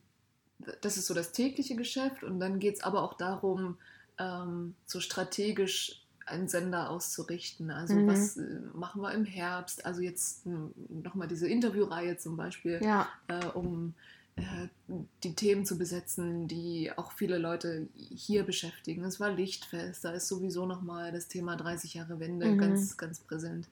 das 0.82 0.96
ist 0.96 1.08
so 1.08 1.14
das 1.14 1.34
tägliche 1.34 1.76
Geschäft 1.76 2.24
und 2.24 2.40
dann 2.40 2.60
geht 2.60 2.76
es 2.76 2.84
aber 2.84 3.04
auch 3.04 3.16
darum, 3.16 3.78
ähm, 4.20 4.76
so 4.86 5.00
strategisch 5.00 6.04
einen 6.26 6.48
Sender 6.48 6.90
auszurichten. 6.90 7.72
Also 7.72 7.96
mhm. 7.96 8.08
was 8.08 8.38
äh, 8.38 8.60
machen 8.74 9.02
wir 9.02 9.12
im 9.12 9.26
Herbst? 9.26 9.86
Also 9.86 10.02
jetzt 10.02 10.44
nochmal 10.46 11.28
diese 11.28 11.48
Interviewreihe 11.48 12.18
zum 12.18 12.38
Beispiel, 12.38 12.80
ja. 12.84 13.08
äh, 13.28 13.46
um 13.48 13.94
äh, 14.36 14.68
die 15.24 15.36
Themen 15.36 15.66
zu 15.66 15.78
besetzen, 15.78 16.48
die 16.48 16.92
auch 16.96 17.12
viele 17.12 17.38
Leute 17.38 17.88
hier 17.96 18.44
beschäftigen. 18.44 19.04
Es 19.04 19.20
war 19.20 19.32
Lichtfest, 19.32 20.04
da 20.04 20.12
ist 20.12 20.28
sowieso 20.28 20.66
nochmal 20.66 21.12
das 21.12 21.28
Thema 21.28 21.56
30 21.56 21.94
Jahre 21.94 22.20
Wende 22.20 22.48
mhm. 22.48 22.58
ganz, 22.58 22.98
ganz 22.98 23.20
präsent. 23.20 23.68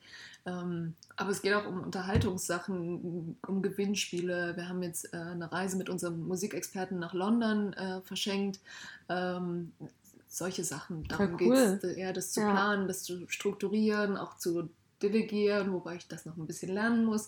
Ähm, 0.46 0.94
aber 1.16 1.32
es 1.32 1.42
geht 1.42 1.54
auch 1.54 1.68
um 1.68 1.82
Unterhaltungssachen, 1.82 3.38
um 3.46 3.62
Gewinnspiele. 3.62 4.56
Wir 4.56 4.70
haben 4.70 4.84
jetzt 4.84 5.14
äh, 5.14 5.18
eine 5.18 5.52
Reise 5.52 5.78
mit 5.78 5.90
unserem 5.90 6.28
Musikexperten 6.28 7.00
nach 7.00 7.14
London 7.14 7.74
äh, 7.74 8.02
verschenkt. 8.02 8.60
Ähm, 9.10 9.72
solche 10.32 10.64
Sachen. 10.64 11.04
Darum 11.04 11.34
cool. 11.34 11.38
geht 11.38 11.84
es, 11.84 11.98
eher 11.98 12.14
das 12.14 12.32
zu 12.32 12.40
ja. 12.40 12.52
planen, 12.52 12.88
das 12.88 13.04
zu 13.04 13.28
strukturieren, 13.28 14.18
auch 14.18 14.38
zu 14.38 14.70
delegieren, 15.02 15.74
wobei 15.74 15.96
ich 15.96 16.08
das 16.08 16.26
noch 16.26 16.38
ein 16.38 16.46
bisschen 16.46 16.74
lernen 16.74 17.06
muss. 17.06 17.28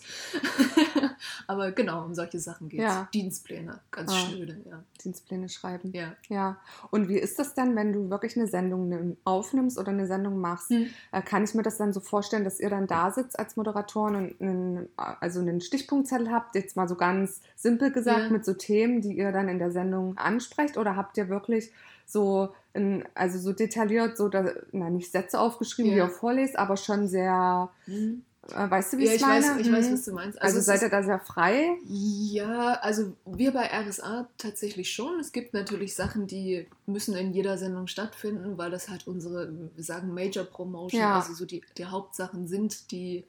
Aber 1.48 1.72
genau, 1.72 2.06
um 2.06 2.14
solche 2.14 2.40
Sachen 2.40 2.70
geht 2.70 2.80
es. 2.80 2.86
Ja. 2.86 3.10
Dienstpläne, 3.14 3.80
ganz 3.92 4.12
ah. 4.12 4.16
schnöde, 4.16 4.62
ja. 4.70 4.84
Dienstpläne 5.04 5.50
schreiben. 5.50 5.92
Ja. 5.94 6.14
ja. 6.30 6.58
Und 6.92 7.10
wie 7.10 7.18
ist 7.18 7.40
das 7.40 7.56
denn, 7.56 7.76
wenn 7.76 7.92
du 7.92 8.10
wirklich 8.10 8.38
eine 8.38 8.48
Sendung 8.48 9.18
aufnimmst 9.24 9.78
oder 9.78 9.90
eine 9.90 10.08
Sendung 10.08 10.40
machst? 10.40 10.70
Hm. 10.70 10.88
Äh, 11.12 11.22
kann 11.22 11.44
ich 11.44 11.56
mir 11.56 11.64
das 11.64 11.78
dann 11.78 11.94
so 11.94 12.00
vorstellen, 12.00 12.44
dass 12.44 12.60
ihr 12.60 12.70
dann 12.70 12.88
da 12.88 13.12
sitzt 13.12 13.40
als 13.40 13.56
Moderatoren 13.56 14.16
und 14.16 14.42
einen, 14.42 14.90
also 14.96 15.40
einen 15.40 15.62
Stichpunktzettel 15.62 16.32
habt, 16.32 16.56
jetzt 16.56 16.76
mal 16.76 16.88
so 16.88 16.96
ganz 16.96 17.42
simpel 17.56 17.92
gesagt, 17.92 18.26
ja. 18.26 18.30
mit 18.30 18.46
so 18.46 18.54
Themen, 18.54 19.02
die 19.02 19.18
ihr 19.18 19.32
dann 19.32 19.50
in 19.50 19.60
der 19.60 19.72
Sendung 19.72 20.18
ansprecht? 20.18 20.78
Oder 20.78 20.96
habt 20.96 21.18
ihr 21.18 21.30
wirklich 21.30 21.72
so, 22.14 22.54
in, 22.74 23.04
also 23.14 23.40
so 23.40 23.52
detailliert, 23.52 24.18
so, 24.18 24.30
da, 24.30 24.46
na, 24.72 24.90
nicht 24.90 25.12
Sätze 25.12 25.40
aufgeschrieben, 25.40 25.92
ja. 25.92 26.06
die 26.06 26.12
ihr 26.12 26.16
vorlest, 26.16 26.58
aber 26.58 26.78
schon 26.78 27.08
sehr. 27.08 27.70
Mhm. 27.88 28.24
Äh, 28.50 28.70
weißt 28.70 28.94
du, 28.94 28.98
wie 28.98 29.06
ja, 29.06 29.14
ich 29.14 29.22
meine? 29.22 29.46
Weiß, 29.46 29.58
ich 29.58 29.72
weiß, 29.72 29.90
mhm. 29.90 29.94
was 29.94 30.06
du 30.06 30.14
meinst. 30.14 30.42
Also, 30.42 30.58
also 30.58 30.66
seid 30.66 30.82
ihr 30.82 30.90
da 30.90 31.04
sehr 31.04 31.20
frei? 31.20 31.78
Ja, 31.88 32.74
also 32.82 33.14
wir 33.26 33.52
bei 33.52 33.68
RSA 33.68 34.30
tatsächlich 34.38 34.92
schon. 34.92 35.20
Es 35.20 35.32
gibt 35.32 35.54
natürlich 35.54 35.96
Sachen, 35.96 36.28
die 36.28 36.68
müssen 36.86 37.16
in 37.16 37.34
jeder 37.34 37.58
Sendung 37.58 37.88
stattfinden, 37.88 38.58
weil 38.58 38.72
das 38.72 38.90
halt 38.90 39.08
unsere, 39.08 39.52
wir 39.76 39.84
sagen 39.84 40.14
Major 40.14 40.44
Promotion, 40.44 41.02
ja. 41.02 41.20
also 41.20 41.34
so 41.34 41.46
die, 41.46 41.62
die 41.78 41.86
Hauptsachen 41.86 42.48
sind, 42.48 42.92
die 42.92 43.24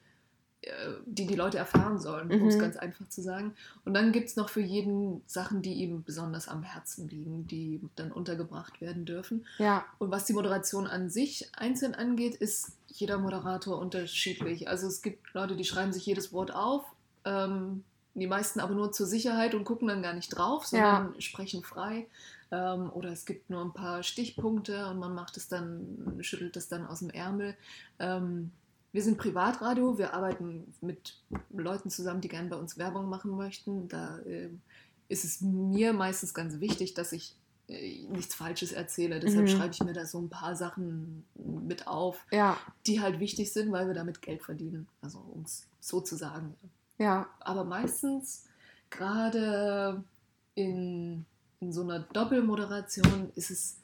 die 1.06 1.26
die 1.26 1.35
Leute 1.35 1.59
erfahren 1.59 1.99
sollen, 1.99 2.30
um 2.30 2.49
es 2.49 2.56
Mhm. 2.56 2.61
ganz 2.61 2.76
einfach 2.76 3.09
zu 3.09 3.23
sagen. 3.23 3.54
Und 3.85 3.94
dann 3.94 4.12
gibt 4.12 4.28
es 4.28 4.37
noch 4.37 4.49
für 4.49 4.61
jeden 4.61 5.23
Sachen, 5.26 5.62
die 5.62 5.75
ihm 5.75 6.02
besonders 6.04 6.49
am 6.49 6.62
Herzen 6.62 7.09
liegen, 7.09 7.47
die 7.47 7.80
dann 7.97 8.12
untergebracht 8.12 8.80
werden 8.80 9.04
dürfen. 9.04 9.44
Ja, 9.59 9.85
Und 9.99 10.11
was 10.11 10.25
die 10.25 10.33
Moderation 10.33 10.87
an 10.87 11.11
sich 11.11 11.50
einzeln 11.54 11.94
angeht, 11.94 12.35
ist 12.37 12.73
jeder 12.88 13.18
Moderator 13.18 13.78
unterschiedlich. 13.78 14.68
Also 14.68 14.87
es 14.87 15.02
gibt 15.02 15.35
Leute, 15.35 15.56
die 15.56 15.64
schreiben 15.64 15.92
sich 15.92 16.06
jedes 16.06 16.33
Wort 16.33 16.54
auf, 16.54 16.85
ähm, 17.25 17.85
die 18.14 18.28
meisten 18.28 18.61
aber 18.61 18.75
nur 18.75 18.92
zur 18.92 19.06
Sicherheit 19.06 19.54
und 19.54 19.64
gucken 19.64 19.88
dann 19.88 20.02
gar 20.02 20.12
nicht 20.14 20.28
drauf, 20.28 20.64
sondern 20.66 21.21
sprechen 21.21 21.64
frei. 21.64 22.06
Ähm, 22.52 22.90
oder 22.92 23.11
es 23.11 23.25
gibt 23.26 23.50
nur 23.50 23.61
ein 23.62 23.73
paar 23.73 24.04
Stichpunkte 24.04 24.87
und 24.87 25.00
man 25.00 25.14
macht 25.14 25.37
es 25.37 25.49
dann, 25.49 26.18
schüttelt 26.21 26.56
es 26.56 26.68
dann 26.68 26.87
aus 26.87 27.00
dem 27.00 27.11
Ärmel. 27.11 27.56
Ähm, 27.99 28.52
wir 28.94 29.02
sind 29.02 29.18
Privatradio, 29.18 29.98
wir 29.98 30.14
arbeiten 30.14 30.72
mit 30.80 31.18
Leuten 31.50 31.90
zusammen, 31.90 32.20
die 32.20 32.28
gerne 32.28 32.48
bei 32.48 32.56
uns 32.56 32.78
Werbung 32.78 33.08
machen 33.08 33.32
möchten. 33.36 33.88
Da 33.88 34.20
ähm, 34.24 34.60
ist 35.08 35.24
es 35.24 35.40
mir 35.40 35.92
meistens 35.92 36.32
ganz 36.32 36.60
wichtig, 36.60 36.94
dass 36.94 37.10
ich 37.10 37.34
äh, 37.66 38.06
nichts 38.06 38.36
Falsches 38.36 38.70
erzähle. 38.70 39.18
Deshalb 39.18 39.46
Mhm. 39.46 39.48
schreibe 39.48 39.72
ich 39.72 39.82
mir 39.82 39.94
da 39.94 40.06
so 40.06 40.20
ein 40.20 40.28
paar 40.30 40.54
Sachen 40.54 41.24
mit 41.34 41.88
auf, 41.88 42.24
ja, 42.30 42.56
die 42.86 43.00
halt 43.00 43.18
wichtig 43.18 43.52
sind, 43.52 43.72
weil 43.72 43.88
wir 43.88 43.94
damit 43.94 44.22
Geld 44.22 44.42
verdienen. 44.44 44.86
Also 45.02 45.18
um 45.18 45.42
es 45.42 45.66
so 45.80 46.00
zu 46.00 46.14
sagen. 46.14 46.54
ja, 46.98 47.26
Aber 47.40 47.64
meistens, 47.64 48.44
gerade 48.90 50.04
in, 50.54 51.26
in 51.58 51.72
so 51.72 51.82
einer 51.82 51.98
Doppelmoderation, 51.98 53.32
ist 53.34 53.50
es, 53.50 53.80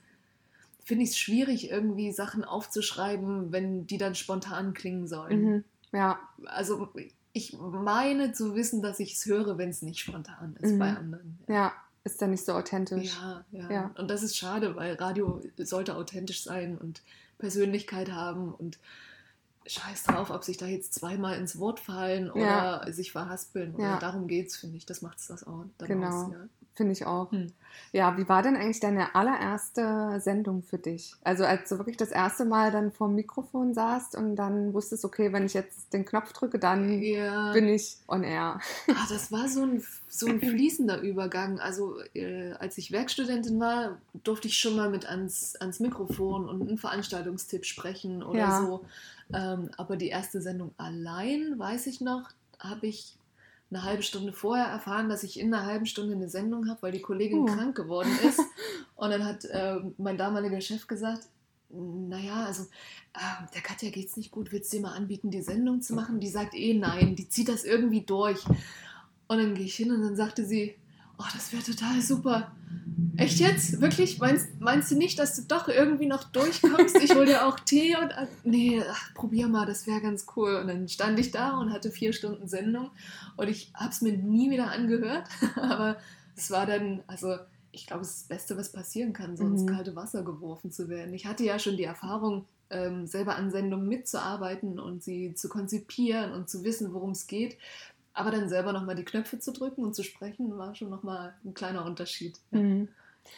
finde 0.90 1.04
ich 1.04 1.10
es 1.10 1.18
schwierig, 1.18 1.70
irgendwie 1.70 2.12
Sachen 2.12 2.44
aufzuschreiben, 2.44 3.50
wenn 3.52 3.86
die 3.86 3.96
dann 3.96 4.14
spontan 4.14 4.74
klingen 4.74 5.06
sollen. 5.08 5.42
mhm. 5.42 5.64
ja, 5.92 6.18
Also 6.46 6.88
ich 7.32 7.56
meine 7.58 8.32
zu 8.32 8.54
wissen, 8.54 8.82
dass 8.82 9.00
ich 9.00 9.14
es 9.14 9.24
höre, 9.24 9.56
wenn 9.56 9.70
es 9.70 9.80
nicht 9.82 10.00
spontan 10.00 10.56
ist 10.60 10.72
Mhm. 10.72 10.78
bei 10.78 10.88
anderen. 10.96 11.38
ja, 11.48 11.72
ist 12.04 12.20
dann 12.20 12.30
nicht 12.30 12.44
so 12.44 12.52
authentisch. 12.54 13.14
Ja, 13.20 13.44
ja, 13.52 13.70
Ja. 13.70 13.90
Und 13.96 14.10
das 14.10 14.22
ist 14.22 14.36
schade, 14.36 14.74
weil 14.76 14.94
Radio 14.96 15.40
sollte 15.58 15.94
authentisch 15.96 16.42
sein 16.44 16.76
und 16.76 17.02
Persönlichkeit 17.38 18.10
haben 18.12 18.52
und 18.52 18.78
scheiß 19.66 20.04
drauf, 20.04 20.30
ob 20.30 20.42
sich 20.42 20.56
da 20.56 20.66
jetzt 20.66 20.94
zweimal 20.94 21.38
ins 21.38 21.58
Wort 21.58 21.78
fallen 21.80 22.30
oder 22.30 22.82
Ja. 22.86 22.92
sich 22.92 23.12
verhaspeln. 23.12 23.74
Oder 23.74 23.84
Ja. 23.84 23.98
darum 23.98 24.26
geht's, 24.26 24.56
finde 24.56 24.76
ich. 24.76 24.86
Das 24.86 25.00
macht 25.02 25.18
es 25.18 25.26
das 25.28 25.46
auch. 25.46 25.64
dann 25.78 25.88
Genau. 25.88 26.30
Ja. 26.32 26.46
Finde 26.74 26.92
ich 26.92 27.06
auch. 27.06 27.30
Hm. 27.32 27.52
Ja, 27.92 28.16
wie 28.16 28.28
war 28.28 28.42
denn 28.42 28.56
eigentlich 28.56 28.80
deine 28.80 29.14
allererste 29.14 30.20
Sendung 30.20 30.62
für 30.62 30.78
dich? 30.78 31.14
Also 31.24 31.44
als 31.44 31.68
du 31.68 31.78
wirklich 31.78 31.96
das 31.96 32.10
erste 32.10 32.44
Mal 32.44 32.70
dann 32.70 32.92
vor 32.92 33.08
dem 33.08 33.16
Mikrofon 33.16 33.74
saßt 33.74 34.16
und 34.16 34.36
dann 34.36 34.72
wusstest, 34.74 35.04
okay, 35.04 35.32
wenn 35.32 35.46
ich 35.46 35.54
jetzt 35.54 35.92
den 35.92 36.04
Knopf 36.04 36.32
drücke, 36.32 36.58
dann 36.58 37.00
Ja, 37.02 37.52
bin 37.52 37.68
ich 37.68 37.96
on 38.08 38.22
air. 38.24 38.60
ah, 38.92 39.06
das 39.08 39.30
war 39.32 39.48
so 39.48 39.62
ein, 39.64 39.82
so 40.08 40.28
ein 40.30 40.40
fließender 40.40 41.00
Übergang. 41.00 41.60
Also 41.60 42.00
äh, 42.14 42.52
als 42.52 42.78
ich 42.78 42.92
Werkstudentin 42.92 43.60
war, 43.60 43.98
durfte 44.24 44.48
ich 44.48 44.58
schon 44.58 44.76
mal 44.76 44.90
mit 44.90 45.06
ans, 45.06 45.56
ans 45.56 45.80
Mikrofon 45.80 46.48
und 46.48 46.68
einen 46.68 46.78
Veranstaltungstipp 46.78 47.64
sprechen 47.66 48.22
oder 48.22 48.38
Ja. 48.38 48.50
so. 48.50 48.84
Ähm, 49.32 49.70
aber 49.76 49.96
die 49.96 50.08
erste 50.08 50.40
Sendung 50.42 50.74
allein, 50.76 51.58
weiß 51.58 51.86
ich 51.86 52.00
noch, 52.00 52.30
habe 52.58 52.86
ich 52.88 53.19
eine 53.70 53.84
halbe 53.84 54.02
Stunde 54.02 54.32
vorher 54.32 54.66
erfahren, 54.66 55.08
dass 55.08 55.22
ich 55.22 55.38
in 55.38 55.54
einer 55.54 55.64
halben 55.64 55.86
Stunde 55.86 56.14
eine 56.14 56.28
Sendung 56.28 56.68
habe, 56.68 56.82
weil 56.82 56.92
die 56.92 57.00
Kollegin 57.00 57.40
Uh. 57.40 57.46
krank 57.46 57.76
geworden 57.76 58.10
ist. 58.26 58.40
Und 58.96 59.10
dann 59.10 59.24
hat 59.24 59.44
äh, 59.44 59.80
mein 59.96 60.18
damaliger 60.18 60.60
Chef 60.60 60.86
gesagt, 60.86 61.28
naja, 61.68 62.46
also 62.46 62.64
äh, 63.14 63.46
der 63.54 63.62
Katja 63.62 63.90
geht's 63.90 64.16
nicht 64.16 64.32
gut, 64.32 64.50
willst 64.50 64.72
du 64.72 64.78
dir 64.78 64.82
mal 64.82 64.94
anbieten, 64.94 65.30
die 65.30 65.42
Sendung 65.42 65.82
zu 65.82 65.94
machen? 65.94 66.18
Die 66.18 66.28
sagt 66.28 66.54
eh 66.54 66.74
nein, 66.74 67.14
die 67.14 67.28
zieht 67.28 67.48
das 67.48 67.64
irgendwie 67.64 68.02
durch. 68.02 68.44
Und 69.28 69.38
dann 69.38 69.54
gehe 69.54 69.66
ich 69.66 69.76
hin 69.76 69.92
und 69.92 70.02
dann 70.02 70.16
sagte 70.16 70.44
sie, 70.44 70.74
oh, 71.20 71.26
das 71.34 71.52
wäre 71.52 71.62
total 71.62 72.00
super. 72.00 72.52
Echt 73.16 73.38
jetzt? 73.40 73.80
Wirklich? 73.80 74.18
Meinst, 74.18 74.60
meinst 74.60 74.90
du 74.90 74.96
nicht, 74.96 75.18
dass 75.18 75.36
du 75.36 75.42
doch 75.42 75.68
irgendwie 75.68 76.06
noch 76.06 76.24
durchkommst? 76.24 76.96
Ich 77.02 77.14
hole 77.14 77.26
dir 77.26 77.46
auch 77.46 77.60
Tee 77.60 77.94
und. 77.96 78.12
Nee, 78.44 78.82
ach, 78.88 79.12
probier 79.14 79.46
mal, 79.48 79.66
das 79.66 79.86
wäre 79.86 80.00
ganz 80.00 80.24
cool. 80.36 80.56
Und 80.56 80.68
dann 80.68 80.88
stand 80.88 81.18
ich 81.18 81.30
da 81.30 81.58
und 81.58 81.72
hatte 81.72 81.90
vier 81.90 82.12
Stunden 82.12 82.48
Sendung 82.48 82.90
und 83.36 83.48
ich 83.48 83.70
habe 83.74 83.90
es 83.90 84.00
mir 84.00 84.12
nie 84.16 84.50
wieder 84.50 84.70
angehört. 84.70 85.28
Aber 85.56 85.96
es 86.36 86.50
war 86.50 86.64
dann, 86.66 87.02
also 87.06 87.36
ich 87.72 87.86
glaube, 87.86 88.02
es 88.02 88.10
ist 88.10 88.20
das 88.22 88.28
Beste, 88.28 88.56
was 88.56 88.72
passieren 88.72 89.12
kann, 89.12 89.36
so 89.36 89.44
ins 89.44 89.62
Mhm. 89.62 89.66
kalte 89.66 89.94
Wasser 89.96 90.22
geworfen 90.22 90.70
zu 90.72 90.88
werden. 90.88 91.12
Ich 91.14 91.26
hatte 91.26 91.44
ja 91.44 91.58
schon 91.58 91.76
die 91.76 91.84
Erfahrung, 91.84 92.46
ähm, 92.70 93.06
selber 93.06 93.36
an 93.36 93.50
Sendungen 93.50 93.88
mitzuarbeiten 93.88 94.78
und 94.78 95.02
sie 95.02 95.34
zu 95.34 95.48
konzipieren 95.48 96.32
und 96.32 96.48
zu 96.48 96.64
wissen, 96.64 96.94
worum 96.94 97.10
es 97.10 97.26
geht. 97.26 97.58
Aber 98.12 98.30
dann 98.30 98.48
selber 98.48 98.72
nochmal 98.72 98.96
die 98.96 99.04
Knöpfe 99.04 99.38
zu 99.38 99.52
drücken 99.52 99.84
und 99.84 99.94
zu 99.94 100.02
sprechen, 100.02 100.58
war 100.58 100.74
schon 100.74 100.90
nochmal 100.90 101.34
ein 101.44 101.54
kleiner 101.54 101.84
Unterschied. 101.84 102.36
Ja. 102.50 102.58
Mhm. 102.58 102.88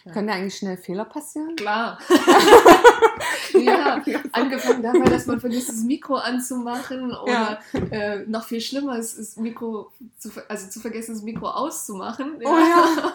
Ja. 0.04 0.12
Können 0.12 0.28
da 0.28 0.34
eigentlich 0.34 0.56
schnell 0.56 0.76
Fehler 0.76 1.04
passieren? 1.04 1.54
Klar. 1.56 1.98
ja, 3.52 4.02
angefangen 4.32 4.82
dabei, 4.82 5.10
dass 5.10 5.26
man 5.26 5.40
vergisst, 5.40 5.68
das 5.68 5.82
Mikro 5.82 6.16
anzumachen 6.16 7.12
oder 7.12 7.60
äh, 7.90 8.18
noch 8.26 8.44
viel 8.44 8.60
schlimmer 8.60 8.98
ist, 8.98 9.18
das 9.18 9.36
Mikro, 9.36 9.92
zu, 10.18 10.30
also 10.48 10.68
zu 10.68 10.80
vergessen, 10.80 11.14
das 11.14 11.22
Mikro 11.22 11.48
auszumachen. 11.48 12.36
Oh 12.44 12.56
ja. 12.56 13.12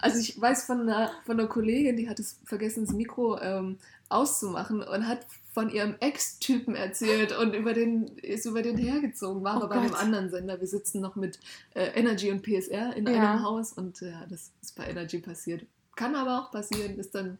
Also 0.00 0.18
ich 0.18 0.40
weiß 0.40 0.64
von 0.64 0.80
einer, 0.82 1.10
von 1.24 1.38
einer 1.38 1.48
Kollegin, 1.48 1.96
die 1.96 2.08
hat 2.08 2.18
es 2.18 2.38
vergessen, 2.44 2.86
das 2.86 2.94
Mikro 2.94 3.38
ähm, 3.40 3.78
auszumachen 4.08 4.82
und 4.82 5.06
hat 5.06 5.26
von 5.56 5.70
ihrem 5.70 5.96
Ex-Typen 6.00 6.74
erzählt 6.74 7.32
und 7.34 7.54
über 7.54 7.72
den, 7.72 8.08
ist 8.18 8.44
über 8.44 8.60
den 8.60 8.76
hergezogen, 8.76 9.42
war 9.42 9.54
Oh 9.54 9.64
aber 9.64 9.68
bei 9.68 9.80
einem 9.80 9.94
anderen 9.94 10.28
Sender. 10.28 10.60
Wir 10.60 10.66
sitzen 10.66 11.00
noch 11.00 11.16
mit 11.16 11.38
äh, 11.74 11.86
Energy 11.98 12.30
und 12.30 12.42
PSR 12.42 12.94
in 12.94 13.06
Ja. 13.06 13.32
einem 13.32 13.42
Haus 13.42 13.72
und 13.72 14.02
ja, 14.02 14.26
das 14.28 14.52
ist 14.60 14.76
bei 14.76 14.84
Energy 14.86 15.18
passiert. 15.18 15.64
Kann 15.94 16.14
aber 16.14 16.40
auch 16.42 16.50
passieren, 16.50 16.98
ist 16.98 17.14
dann 17.14 17.38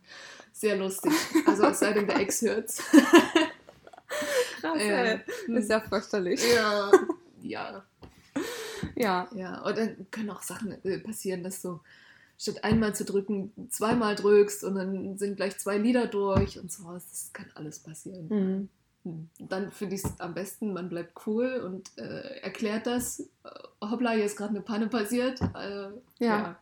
sehr 0.51 0.79
lustig. 0.79 1.13
Also 1.45 1.67
es 1.67 1.79
sei 1.81 1.93
denn, 1.93 2.07
der 2.07 2.17
Ex 2.21 2.41
hört's. 2.41 2.79
Krass, 4.61 4.79
Ja. 4.83 5.05
ey. 5.05 5.21
Ist 5.49 5.69
ja 5.69 5.81
fürchterlich. 5.81 6.41
ja, 6.55 6.91
ja, 7.43 7.85
Ja. 8.95 9.29
ja. 9.35 9.61
Und 9.61 9.77
dann 9.77 10.07
können 10.11 10.31
auch 10.31 10.41
Sachen 10.43 10.83
äh, 10.87 10.99
passieren, 11.01 11.43
dass 11.45 11.61
du 11.61 11.81
statt 12.39 12.65
einmal 12.65 12.95
zu 12.95 13.05
drücken, 13.05 13.53
zweimal 13.71 14.15
drückst 14.15 14.65
und 14.65 14.75
dann 14.75 15.19
sind 15.19 15.37
gleich 15.37 15.59
zwei 15.59 15.79
Lieder 15.79 16.07
durch 16.07 16.59
und 16.59 16.71
sowas. 16.71 17.07
Das 17.11 17.33
kann 17.33 17.47
alles 17.55 17.79
passieren. 17.79 18.29
Mhm. 18.29 18.69
Hm. 19.05 19.31
Dann 19.39 19.71
finde 19.71 19.95
ich 19.95 20.05
es 20.05 20.21
am 20.21 20.35
besten, 20.35 20.73
man 20.73 20.89
bleibt 20.89 21.27
cool 21.27 21.63
und 21.65 21.97
äh, 21.97 22.41
erklärt 22.41 22.87
das. 22.87 23.21
Äh, 23.21 23.51
hoppla, 23.81 24.11
hier 24.13 24.25
ist 24.25 24.37
gerade 24.37 24.51
eine 24.51 24.63
Panne 24.63 24.89
passiert. 24.89 25.41
Äh, 25.41 25.91
Ja. 25.93 25.93
ja. 26.19 26.59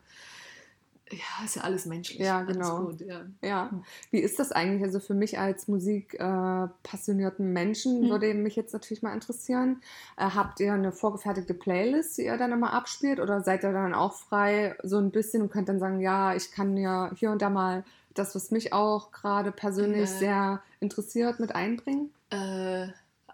Ja, 1.10 1.44
ist 1.44 1.56
ja 1.56 1.62
alles 1.62 1.84
menschlich. 1.84 2.20
Ja, 2.20 2.42
genau. 2.42 2.86
gut, 2.86 3.00
ja. 3.02 3.26
Ja, 3.42 3.70
wie 4.10 4.20
ist 4.20 4.38
das 4.38 4.52
eigentlich? 4.52 4.82
Also 4.82 5.00
für 5.00 5.12
mich 5.12 5.38
als 5.38 5.68
musikpassionierten 5.68 7.46
äh, 7.46 7.52
Menschen 7.52 8.02
Hm. 8.04 8.10
würde 8.10 8.32
mich 8.34 8.56
jetzt 8.56 8.72
natürlich 8.72 9.02
mal 9.02 9.12
interessieren. 9.12 9.82
Äh, 10.16 10.30
habt 10.30 10.60
ihr 10.60 10.72
eine 10.72 10.92
vorgefertigte 10.92 11.52
Playlist, 11.54 12.16
die 12.16 12.22
ihr 12.24 12.36
dann 12.38 12.52
immer 12.52 12.72
abspielt? 12.72 13.20
Oder 13.20 13.42
seid 13.42 13.64
ihr 13.64 13.72
dann 13.72 13.92
auch 13.94 14.14
frei 14.14 14.76
so 14.82 14.96
ein 14.98 15.10
bisschen 15.10 15.42
und 15.42 15.50
könnt 15.52 15.68
dann 15.68 15.78
sagen, 15.78 16.00
ja, 16.00 16.34
ich 16.34 16.50
kann 16.52 16.76
ja 16.76 17.10
hier 17.14 17.30
und 17.30 17.42
da 17.42 17.50
mal 17.50 17.84
das, 18.14 18.34
was 18.34 18.50
mich 18.50 18.72
auch 18.72 19.12
gerade 19.12 19.52
persönlich 19.52 20.08
Ja. 20.10 20.18
sehr 20.18 20.62
interessiert, 20.80 21.38
mit 21.38 21.54
einbringen? 21.54 22.14
Äh, 22.30 22.86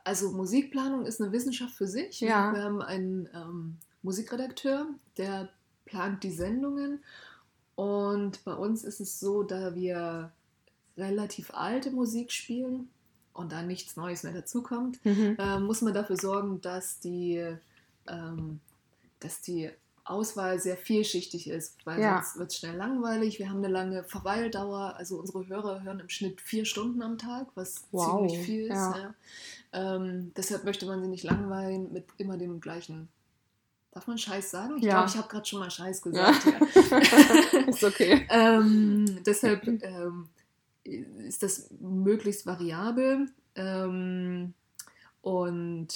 also 0.05 0.33
Musikplanung 0.33 1.05
ist 1.07 1.21
eine 1.21 1.31
Wissenschaft 1.33 1.75
für 1.75 1.87
sich. 1.87 2.21
Ja. 2.21 2.53
Wir 2.53 2.65
haben 2.65 2.83
einen 2.83 3.29
ähm, 3.35 3.77
Musikredakteur, 4.03 4.87
der 5.19 5.51
plant 5.85 6.25
die 6.25 6.33
Sendungen. 6.33 7.03
Und 7.77 8.45
bei 8.45 8.53
uns 8.55 8.85
ist 8.85 9.01
es 9.01 9.19
so, 9.21 9.43
da 9.43 9.75
wir 9.75 10.33
relativ 10.97 11.53
alte 11.55 11.91
Musik 11.91 12.31
spielen 12.33 12.91
und 13.33 13.53
da 13.53 13.63
nichts 13.63 13.97
Neues 13.97 14.23
mehr 14.23 14.33
dazukommt, 14.35 15.03
Mhm. 15.05 15.37
äh, 15.39 15.59
muss 15.59 15.81
man 15.83 15.95
dafür 15.95 16.17
sorgen, 16.17 16.61
dass 16.61 17.01
die, 17.01 17.43
ähm, 18.07 18.61
dass 19.21 19.41
die 19.41 19.71
Auswahl 20.05 20.59
sehr 20.59 20.77
vielschichtig 20.77 21.49
ist, 21.49 21.77
weil 21.87 22.01
Ja. 22.01 22.15
sonst 22.23 22.37
wird 22.39 22.51
es 22.51 22.59
schnell 22.59 22.77
langweilig. 22.77 23.39
Wir 23.39 23.49
haben 23.49 23.59
eine 23.59 23.69
lange 23.69 24.03
Verweildauer, 24.05 24.97
also 24.97 25.19
unsere 25.19 25.47
Hörer 25.47 25.83
hören 25.85 26.01
im 26.01 26.09
Schnitt 26.09 26.41
vier 26.41 26.65
Stunden 26.65 27.01
am 27.03 27.17
Tag, 27.17 27.47
was 27.55 27.85
Wow, 27.93 28.05
ziemlich 28.07 28.39
viel 28.45 28.63
ist. 28.63 28.71
ja. 28.71 28.97
Ja. 28.99 29.15
Ähm, 29.73 30.33
deshalb 30.37 30.65
möchte 30.65 30.85
man 30.87 31.01
sie 31.01 31.09
nicht 31.09 31.23
langweilen 31.23 31.93
mit 31.93 32.07
immer 32.19 32.37
dem 32.37 32.61
gleichen. 32.61 33.09
Darf 33.93 34.07
man 34.07 34.19
Scheiß 34.19 34.51
sagen? 34.51 34.77
Ich 34.79 34.85
Ja. 34.85 34.95
glaube, 34.99 35.09
ich 35.11 35.17
habe 35.17 35.29
gerade 35.29 35.47
schon 35.47 35.59
mal 35.59 35.71
Scheiß 35.71 36.01
gesagt. 36.03 36.43
Ja. 36.47 36.99
ist 37.69 37.83
okay. 37.85 38.27
Ähm, 38.31 39.19
deshalb 39.27 39.67
ähm, 39.83 40.29
ist 40.85 41.43
das 41.43 41.71
möglichst 41.81 42.47
variabel. 42.47 43.27
Ähm, 43.57 44.55
und 45.23 45.89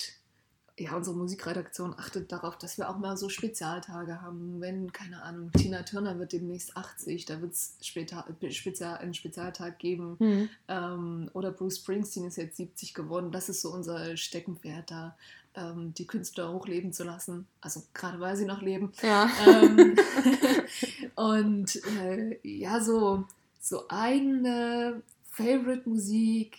ja, 0.77 0.97
unsere 0.97 1.15
Musikredaktion 1.15 1.95
achtet 1.97 2.33
darauf, 2.33 2.59
dass 2.59 2.79
wir 2.79 2.91
auch 2.91 2.99
mal 2.99 3.17
so 3.17 3.29
Spezialtage 3.29 4.21
haben. 4.21 4.61
Wenn, 4.61 4.93
keine 4.93 5.23
Ahnung, 5.23 5.53
Tina 5.53 5.85
Turner 5.85 6.19
wird 6.19 6.33
demnächst 6.33 6.77
80, 6.77 7.27
da 7.27 7.41
wird 7.41 7.53
es 7.53 7.77
später 7.81 8.25
Spezial, 8.51 8.99
einen 8.99 9.15
Spezialtag 9.15 9.79
geben. 9.79 10.17
Mhm. 10.19 10.49
Ähm, 10.67 11.31
oder 11.33 11.53
Bruce 11.53 11.79
Springsteen 11.79 12.25
ist 12.27 12.37
jetzt 12.39 12.57
70 12.57 12.93
geworden. 12.93 13.31
Das 13.31 13.49
ist 13.49 13.63
so 13.63 13.73
unser 13.73 14.17
Steckenpferd 14.17 14.91
da, 14.91 15.17
ähm, 15.55 15.95
die 15.95 16.07
Künstler 16.07 16.53
hochleben 16.53 16.93
zu 16.93 17.05
lassen. 17.05 17.47
Also 17.61 17.83
gerade 17.93 18.21
weil 18.21 18.37
sie 18.37 18.45
noch 18.45 18.63
leben. 18.63 18.93
Ja. 19.03 19.31
Ähm, 19.47 19.97
und 21.17 21.81
äh, 22.01 22.39
ja, 22.43 22.81
so, 22.81 23.25
so 23.61 23.85
eigene 23.89 25.03
Favorite-Musik 25.31 26.59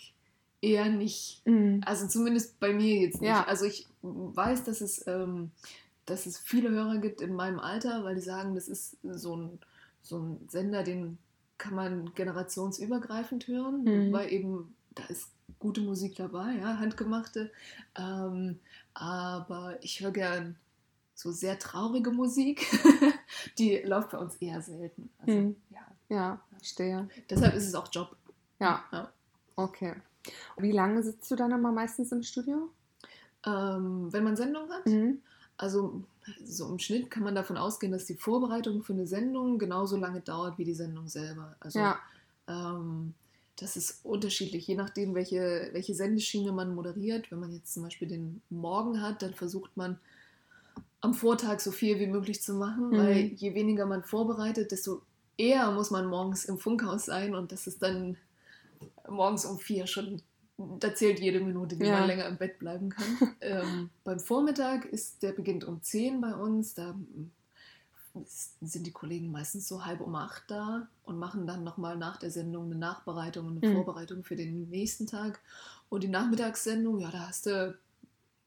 eher 0.60 0.88
nicht. 0.88 1.42
Mhm. 1.46 1.82
Also 1.84 2.06
zumindest 2.08 2.58
bei 2.60 2.72
mir 2.72 2.96
jetzt 2.96 3.20
nicht. 3.20 3.30
Ja. 3.30 3.44
Also 3.44 3.64
ich 3.64 3.86
weiß, 4.02 4.64
dass 4.64 4.80
es, 4.80 5.06
ähm, 5.06 5.50
dass 6.06 6.26
es 6.26 6.38
viele 6.38 6.70
Hörer 6.70 6.98
gibt 6.98 7.20
in 7.20 7.34
meinem 7.34 7.58
Alter, 7.58 8.04
weil 8.04 8.14
die 8.14 8.20
sagen, 8.20 8.54
das 8.54 8.68
ist 8.68 8.96
so 9.02 9.36
ein, 9.36 9.58
so 10.02 10.18
ein 10.18 10.48
Sender, 10.48 10.82
den 10.82 11.18
kann 11.58 11.74
man 11.74 12.12
generationsübergreifend 12.14 13.46
hören, 13.48 13.82
mhm. 13.84 14.12
weil 14.12 14.32
eben 14.32 14.74
da 14.94 15.04
ist 15.04 15.30
gute 15.58 15.80
Musik 15.80 16.16
dabei, 16.16 16.54
ja, 16.60 16.78
handgemachte. 16.78 17.50
Ähm, 17.98 18.58
aber 18.98 19.76
ich 19.82 20.00
höre 20.00 20.10
gern 20.10 20.56
so 21.14 21.30
sehr 21.30 21.58
traurige 21.58 22.10
Musik. 22.10 22.66
die 23.58 23.76
läuft 23.78 24.10
bei 24.10 24.18
uns 24.18 24.36
eher 24.36 24.62
selten. 24.62 25.10
Also, 25.18 25.38
mhm. 25.38 25.56
ja. 25.70 26.16
ja, 26.16 26.40
verstehe. 26.50 27.08
Deshalb 27.28 27.54
ist 27.54 27.66
es 27.66 27.74
auch 27.74 27.88
Job. 27.92 28.16
Ja. 28.58 28.82
ja. 28.92 29.12
Okay. 29.54 29.94
Wie 30.56 30.72
lange 30.72 31.02
sitzt 31.02 31.30
du 31.30 31.36
dann 31.36 31.52
immer 31.52 31.72
meistens 31.72 32.10
im 32.10 32.22
Studio? 32.22 32.70
Ähm, 33.44 34.12
wenn 34.12 34.24
man 34.24 34.36
Sendung 34.36 34.70
hat. 34.70 34.86
Mhm. 34.86 35.20
Also 35.58 36.02
so 36.44 36.68
im 36.68 36.78
Schnitt 36.78 37.10
kann 37.10 37.22
man 37.22 37.34
davon 37.34 37.58
ausgehen, 37.58 37.92
dass 37.92 38.06
die 38.06 38.16
Vorbereitung 38.16 38.82
für 38.82 38.94
eine 38.94 39.06
Sendung 39.06 39.58
genauso 39.58 39.96
lange 39.96 40.20
dauert 40.20 40.58
wie 40.58 40.64
die 40.64 40.74
Sendung 40.74 41.08
selber. 41.08 41.54
Also 41.60 41.78
ja. 41.78 41.98
ähm, 42.48 43.14
das 43.56 43.76
ist 43.76 44.04
unterschiedlich, 44.04 44.66
je 44.66 44.74
nachdem, 44.74 45.14
welche, 45.14 45.70
welche 45.72 45.94
Sendeschiene 45.94 46.52
man 46.52 46.74
moderiert. 46.74 47.30
Wenn 47.30 47.40
man 47.40 47.52
jetzt 47.52 47.72
zum 47.72 47.84
Beispiel 47.84 48.08
den 48.08 48.42
Morgen 48.50 49.00
hat, 49.00 49.22
dann 49.22 49.34
versucht 49.34 49.76
man 49.76 49.98
am 51.00 51.14
Vortag 51.14 51.60
so 51.60 51.70
viel 51.70 51.98
wie 51.98 52.06
möglich 52.06 52.42
zu 52.42 52.54
machen, 52.54 52.90
mhm. 52.90 52.98
weil 52.98 53.16
je 53.34 53.54
weniger 53.54 53.86
man 53.86 54.02
vorbereitet, 54.02 54.72
desto 54.72 55.02
eher 55.38 55.70
muss 55.70 55.90
man 55.90 56.06
morgens 56.06 56.44
im 56.44 56.58
Funkhaus 56.58 57.06
sein 57.06 57.34
und 57.34 57.52
das 57.52 57.66
ist 57.66 57.82
dann 57.82 58.16
morgens 59.08 59.44
um 59.44 59.58
vier 59.58 59.86
schon, 59.86 60.20
da 60.56 60.94
zählt 60.94 61.20
jede 61.20 61.40
Minute, 61.40 61.76
die 61.76 61.84
ja. 61.84 61.98
man 61.98 62.06
länger 62.06 62.26
im 62.26 62.36
Bett 62.36 62.58
bleiben 62.58 62.90
kann. 62.90 63.36
ähm, 63.40 63.90
beim 64.04 64.20
Vormittag 64.20 64.86
ist, 64.86 65.22
der 65.22 65.32
beginnt 65.32 65.64
um 65.64 65.82
zehn 65.82 66.20
bei 66.20 66.34
uns, 66.34 66.74
da 66.74 66.94
sind 68.24 68.86
die 68.86 68.92
Kollegen 68.92 69.30
meistens 69.30 69.68
so 69.68 69.84
halb 69.84 70.00
um 70.00 70.14
acht 70.14 70.44
da 70.48 70.88
und 71.04 71.18
machen 71.18 71.46
dann 71.46 71.64
nochmal 71.64 71.96
nach 71.96 72.16
der 72.16 72.30
Sendung 72.30 72.66
eine 72.66 72.76
Nachbereitung 72.76 73.46
und 73.46 73.62
eine 73.62 73.72
mhm. 73.72 73.76
Vorbereitung 73.76 74.24
für 74.24 74.36
den 74.36 74.68
nächsten 74.68 75.06
Tag. 75.06 75.40
Und 75.88 76.02
die 76.02 76.08
Nachmittagssendung, 76.08 76.98
ja, 76.98 77.10
da 77.10 77.28
hast 77.28 77.46
du, 77.46 77.76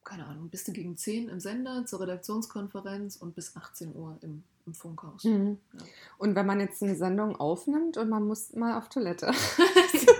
keine 0.04 0.26
Ahnung, 0.26 0.50
bist 0.50 0.68
du 0.68 0.72
gegen 0.72 0.98
10 0.98 1.30
im 1.30 1.40
Sender 1.40 1.86
zur 1.86 2.02
Redaktionskonferenz 2.02 3.18
und 3.18 3.36
bis 3.36 3.56
18 3.56 3.96
Uhr 3.96 4.18
im, 4.22 4.44
im 4.66 4.74
Funkhaus. 4.74 5.24
Mhm. 5.24 5.58
Ja. 5.74 5.80
Und 6.18 6.36
wenn 6.36 6.46
man 6.46 6.60
jetzt 6.60 6.82
eine 6.84 6.96
Sendung 6.96 7.36
aufnimmt 7.36 7.98
und 7.98 8.10
man 8.10 8.28
muss 8.28 8.54
mal 8.54 8.78
auf 8.78 8.90
Toilette. 8.90 9.32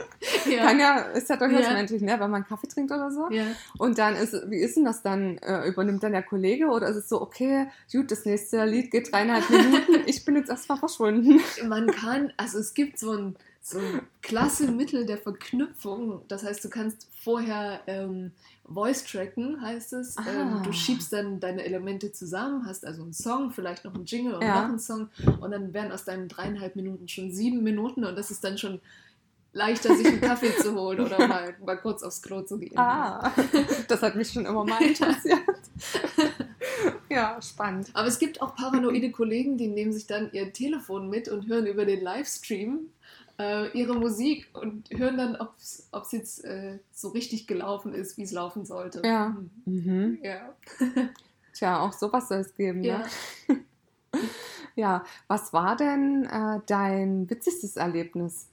ja. 0.58 0.66
Kann 0.66 0.80
ja, 0.80 1.00
ist 1.00 1.30
ja 1.30 1.38
durchaus 1.38 1.64
ja. 1.64 1.74
menschlich, 1.74 2.02
ne? 2.02 2.20
wenn 2.20 2.32
man 2.32 2.46
Kaffee 2.46 2.68
trinkt 2.68 2.92
oder 2.92 3.12
so. 3.12 3.30
Ja. 3.30 3.46
Und 3.78 3.98
dann 3.98 4.16
ist, 4.16 4.34
wie 4.50 4.58
ist 4.58 4.78
denn 4.78 4.86
das 4.86 5.02
dann? 5.02 5.38
Äh, 5.40 5.68
übernimmt 5.68 6.04
dann 6.04 6.12
der 6.12 6.24
Kollege 6.24 6.68
oder 6.68 6.88
ist 6.88 6.96
es 6.96 7.10
so, 7.10 7.22
okay, 7.22 7.68
gut, 7.92 8.12
das 8.12 8.26
nächste 8.26 8.66
Lied 8.66 8.92
geht 8.92 9.12
dreieinhalb 9.12 9.50
Minuten, 9.50 10.04
ich 10.06 10.26
bin 10.26 10.36
jetzt 10.36 10.50
erstmal 10.50 10.78
verschwunden. 10.78 11.40
Man 11.68 11.88
kann, 11.88 12.34
also 12.38 12.60
es 12.60 12.74
gibt 12.74 13.00
so 13.00 13.12
ein, 13.12 13.36
so 13.62 13.80
ein 13.80 14.02
klasse 14.22 14.72
Mittel 14.72 15.06
der 15.06 15.18
Verknüpfung. 15.18 16.22
Das 16.28 16.44
heißt, 16.44 16.64
du 16.64 16.70
kannst 16.70 17.08
vorher 17.22 17.82
ähm, 17.88 18.32
Voice 18.72 19.04
tracken, 19.04 19.62
heißt 19.62 19.94
es. 19.94 20.16
Ähm, 20.18 20.62
du 20.64 20.72
schiebst 20.72 21.12
dann 21.12 21.40
deine 21.40 21.64
Elemente 21.64 22.12
zusammen, 22.12 22.66
hast 22.66 22.86
also 22.86 23.02
einen 23.04 23.14
Song, 23.14 23.52
vielleicht 23.52 23.86
noch 23.86 23.96
einen 23.96 24.06
Jingle 24.06 24.36
und 24.36 24.44
ja. 24.44 24.62
noch 24.62 24.70
einen 24.70 24.80
Song 24.80 25.10
und 25.42 25.52
dann 25.52 25.74
werden 25.74 25.92
aus 25.92 26.06
deinen 26.06 26.28
dreieinhalb 26.28 26.76
Minuten 26.76 27.08
schon 27.08 27.32
sieben 27.32 27.64
Minuten 27.64 28.06
und 28.06 28.18
das 28.18 28.32
ist 28.32 28.44
dann 28.44 28.58
schon 28.58 28.80
leichter, 29.52 29.96
sich 29.96 30.08
einen 30.08 30.22
Kaffee 30.22 30.56
zu 30.56 30.76
holen 30.76 31.00
oder 31.00 31.28
mal, 31.28 31.56
mal 31.66 31.78
kurz 31.78 32.04
aufs 32.04 32.22
Klo 32.22 32.42
zu 32.42 32.60
gehen. 32.60 32.78
Ah, 32.78 33.32
das 33.88 34.02
hat 34.02 34.16
mich 34.16 34.32
schon 34.32 34.46
immer 34.46 34.64
mal 34.64 34.82
interessiert. 34.82 35.40
ja, 37.10 37.42
spannend. 37.42 37.90
Aber 37.94 38.08
es 38.08 38.20
gibt 38.20 38.42
auch 38.42 38.56
paranoide 38.56 39.12
Kollegen, 39.12 39.58
die 39.58 39.68
nehmen 39.68 39.92
sich 39.92 40.08
dann 40.08 40.30
ihr 40.34 40.54
Telefon 40.54 41.10
mit 41.10 41.28
und 41.30 41.48
hören 41.48 41.66
über 41.66 41.86
den 41.86 42.02
Livestream 42.02 42.90
äh, 43.40 43.70
ihre 43.72 43.96
Musik 43.96 44.50
und 44.54 44.90
hören 44.92 45.18
dann, 45.18 45.36
ob 45.38 45.56
es 45.58 46.12
jetzt 46.12 46.44
äh, 46.44 46.80
so 46.92 47.10
richtig 47.10 47.48
gelaufen 47.48 47.94
ist, 47.94 48.18
wie 48.18 48.24
es 48.24 48.32
laufen 48.32 48.66
sollte. 48.66 49.02
Ja. 49.04 49.36
Mhm. 49.66 50.20
Ja. 50.22 50.54
Tja, 51.54 51.80
auch 51.80 51.94
sowas 51.94 52.28
soll 52.28 52.40
es 52.40 52.54
geben, 52.54 52.84
ja. 52.84 53.04
ne? 53.48 53.64
ja, 54.76 55.04
was 55.28 55.54
war 55.54 55.76
denn 55.76 56.26
äh, 56.26 56.60
dein 56.68 57.30
witzigstes 57.30 57.78
Erlebnis? 57.78 58.49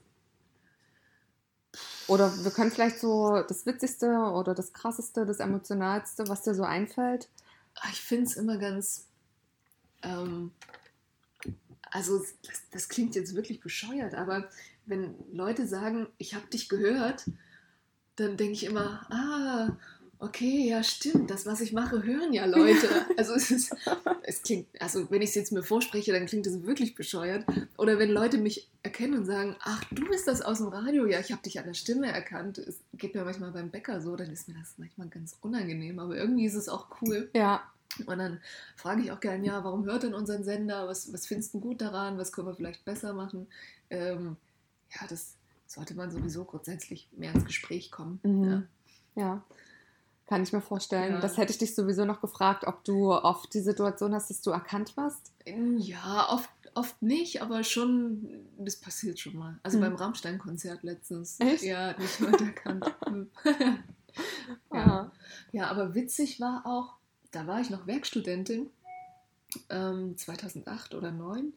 Oder 2.07 2.31
wir 2.43 2.51
können 2.51 2.71
vielleicht 2.71 2.99
so 2.99 3.43
das 3.47 3.65
Witzigste 3.65 4.07
oder 4.07 4.55
das 4.55 4.73
Krasseste, 4.73 5.25
das 5.25 5.39
Emotionalste, 5.39 6.27
was 6.27 6.43
dir 6.43 6.55
so 6.55 6.63
einfällt. 6.63 7.27
Ah, 7.75 7.89
ich 7.91 8.01
finde 8.01 8.25
es 8.25 8.37
immer 8.37 8.57
ganz. 8.57 9.07
Ähm, 10.03 10.51
also, 11.91 12.19
das, 12.45 12.61
das, 12.71 12.89
klingt 12.89 13.15
jetzt 13.15 13.35
wirklich 13.35 13.59
bescheuert, 13.59 14.13
aber 14.13 14.49
wenn 14.85 15.15
Leute 15.31 15.67
sagen, 15.67 16.07
ich 16.17 16.33
habe 16.33 16.47
dich 16.47 16.69
gehört, 16.69 17.25
dann 18.15 18.37
denke 18.37 18.53
ich 18.53 18.63
immer, 18.65 19.05
ah, 19.11 19.75
okay, 20.19 20.67
ja, 20.67 20.83
stimmt, 20.83 21.29
das, 21.29 21.45
was 21.45 21.61
ich 21.61 21.73
mache, 21.73 22.03
hören 22.03 22.33
ja 22.33 22.45
Leute. 22.45 22.87
Also 23.17 23.33
es 23.33 23.49
ist, 23.49 23.75
es 24.23 24.43
klingt, 24.43 24.67
also 24.79 25.09
wenn 25.09 25.21
ich 25.21 25.29
es 25.29 25.35
jetzt 25.35 25.51
mir 25.51 25.63
vorspreche, 25.63 26.11
dann 26.11 26.27
klingt 26.27 26.45
es 26.45 26.63
wirklich 26.63 26.93
bescheuert. 26.93 27.45
Oder 27.77 27.97
wenn 27.97 28.11
Leute 28.11 28.37
mich 28.37 28.69
erkennen 28.83 29.19
und 29.19 29.25
sagen, 29.25 29.55
ach, 29.61 29.83
du 29.91 30.07
bist 30.07 30.27
das 30.27 30.41
aus 30.41 30.59
dem 30.59 30.67
Radio, 30.67 31.07
ja, 31.07 31.19
ich 31.19 31.31
habe 31.31 31.41
dich 31.41 31.59
an 31.59 31.65
der 31.65 31.73
Stimme 31.73 32.11
erkannt. 32.11 32.59
Es 32.59 32.79
geht 32.93 33.15
mir 33.15 33.23
manchmal 33.23 33.51
beim 33.51 33.71
Bäcker 33.71 34.01
so, 34.01 34.15
dann 34.15 34.31
ist 34.31 34.47
mir 34.47 34.53
das 34.53 34.75
manchmal 34.77 35.07
ganz 35.07 35.35
unangenehm, 35.41 35.97
aber 35.99 36.15
irgendwie 36.15 36.45
ist 36.45 36.55
es 36.55 36.69
auch 36.69 36.87
cool. 37.01 37.29
Ja. 37.33 37.63
Und 38.05 38.19
dann 38.19 38.39
frage 38.75 39.01
ich 39.01 39.11
auch 39.11 39.19
gerne, 39.19 39.45
ja, 39.45 39.63
warum 39.63 39.85
hört 39.85 40.03
denn 40.03 40.13
unseren 40.13 40.43
Sender? 40.43 40.87
Was, 40.87 41.11
was 41.11 41.25
findest 41.25 41.53
du 41.53 41.59
gut 41.59 41.81
daran? 41.81 42.17
Was 42.17 42.31
können 42.31 42.47
wir 42.47 42.55
vielleicht 42.55 42.85
besser 42.85 43.13
machen? 43.13 43.47
Ähm, 43.89 44.37
ja, 44.93 45.07
das 45.07 45.35
sollte 45.65 45.95
man 45.95 46.11
sowieso 46.11 46.45
grundsätzlich 46.45 47.09
mehr 47.17 47.33
ins 47.33 47.45
Gespräch 47.45 47.91
kommen. 47.91 48.19
Mhm. 48.23 48.43
ja. 48.43 48.63
ja. 49.15 49.43
Kann 50.27 50.43
ich 50.43 50.51
mir 50.51 50.61
vorstellen. 50.61 51.13
Ja. 51.13 51.19
Das 51.21 51.37
hätte 51.37 51.53
ich 51.53 51.57
dich 51.57 51.73
sowieso 51.73 52.03
noch 52.03 52.19
gefragt, 52.19 52.65
ob 52.67 52.83
du 52.83 53.13
oft 53.13 53.53
die 53.53 53.61
Situation 53.61 54.13
hast, 54.13 54.29
dass 54.29 54.41
du 54.41 54.51
erkannt 54.51 54.97
wirst. 54.97 55.31
Ja, 55.77 56.27
oft, 56.29 56.49
oft 56.75 57.01
nicht, 57.01 57.41
aber 57.41 57.63
schon, 57.63 58.45
das 58.57 58.75
passiert 58.75 59.19
schon 59.19 59.37
mal. 59.37 59.57
Also 59.63 59.77
hm. 59.77 59.85
beim 59.85 59.95
Rammstein-Konzert 59.95 60.83
letztens. 60.83 61.39
Echt? 61.39 61.63
Ja, 61.63 61.97
nicht 61.97 62.19
Leute 62.19 62.43
erkannt. 62.43 62.93
ja. 64.73 65.11
ja, 65.53 65.67
aber 65.67 65.95
witzig 65.95 66.41
war 66.41 66.65
auch, 66.65 66.95
da 67.31 67.47
war 67.47 67.61
ich 67.61 67.69
noch 67.69 67.87
Werkstudentin, 67.87 68.69
ähm, 69.69 70.17
2008 70.17 70.93
oder 70.93 71.09
2009. 71.09 71.53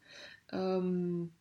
Ähm, 0.53 1.33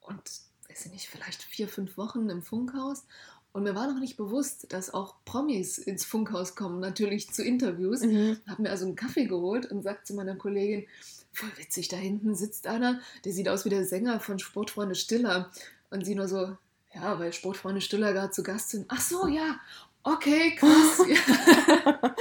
und 0.00 0.30
weiß 0.68 0.86
ich 0.86 0.92
nicht, 0.92 1.08
vielleicht 1.08 1.42
vier, 1.42 1.68
fünf 1.68 1.96
Wochen 1.96 2.30
im 2.30 2.42
Funkhaus. 2.42 3.04
Und 3.52 3.64
mir 3.64 3.74
war 3.74 3.92
noch 3.92 3.98
nicht 3.98 4.16
bewusst, 4.16 4.72
dass 4.72 4.94
auch 4.94 5.16
Promis 5.24 5.78
ins 5.78 6.04
Funkhaus 6.04 6.54
kommen, 6.54 6.78
natürlich 6.78 7.32
zu 7.32 7.42
Interviews. 7.42 8.02
Mhm. 8.02 8.38
Habe 8.46 8.62
mir 8.62 8.70
also 8.70 8.86
einen 8.86 8.94
Kaffee 8.94 9.26
geholt 9.26 9.66
und 9.70 9.82
sagt 9.82 10.06
zu 10.06 10.14
meiner 10.14 10.36
Kollegin, 10.36 10.86
voll 11.32 11.50
witzig, 11.56 11.88
da 11.88 11.96
hinten 11.96 12.34
sitzt 12.36 12.68
einer, 12.68 13.00
der 13.24 13.32
sieht 13.32 13.48
aus 13.48 13.64
wie 13.64 13.70
der 13.70 13.84
Sänger 13.84 14.20
von 14.20 14.38
Sportfreunde 14.38 14.94
Stiller. 14.94 15.50
Und 15.90 16.04
sie 16.04 16.14
nur 16.14 16.28
so, 16.28 16.56
ja, 16.94 17.18
weil 17.18 17.32
Sportfreunde 17.32 17.80
Stiller 17.80 18.12
gerade 18.12 18.30
zu 18.30 18.44
Gast 18.44 18.70
sind. 18.70 18.86
Ach 18.88 19.00
so, 19.00 19.26
ja, 19.26 19.58
okay, 20.04 20.54
krass. 20.54 21.02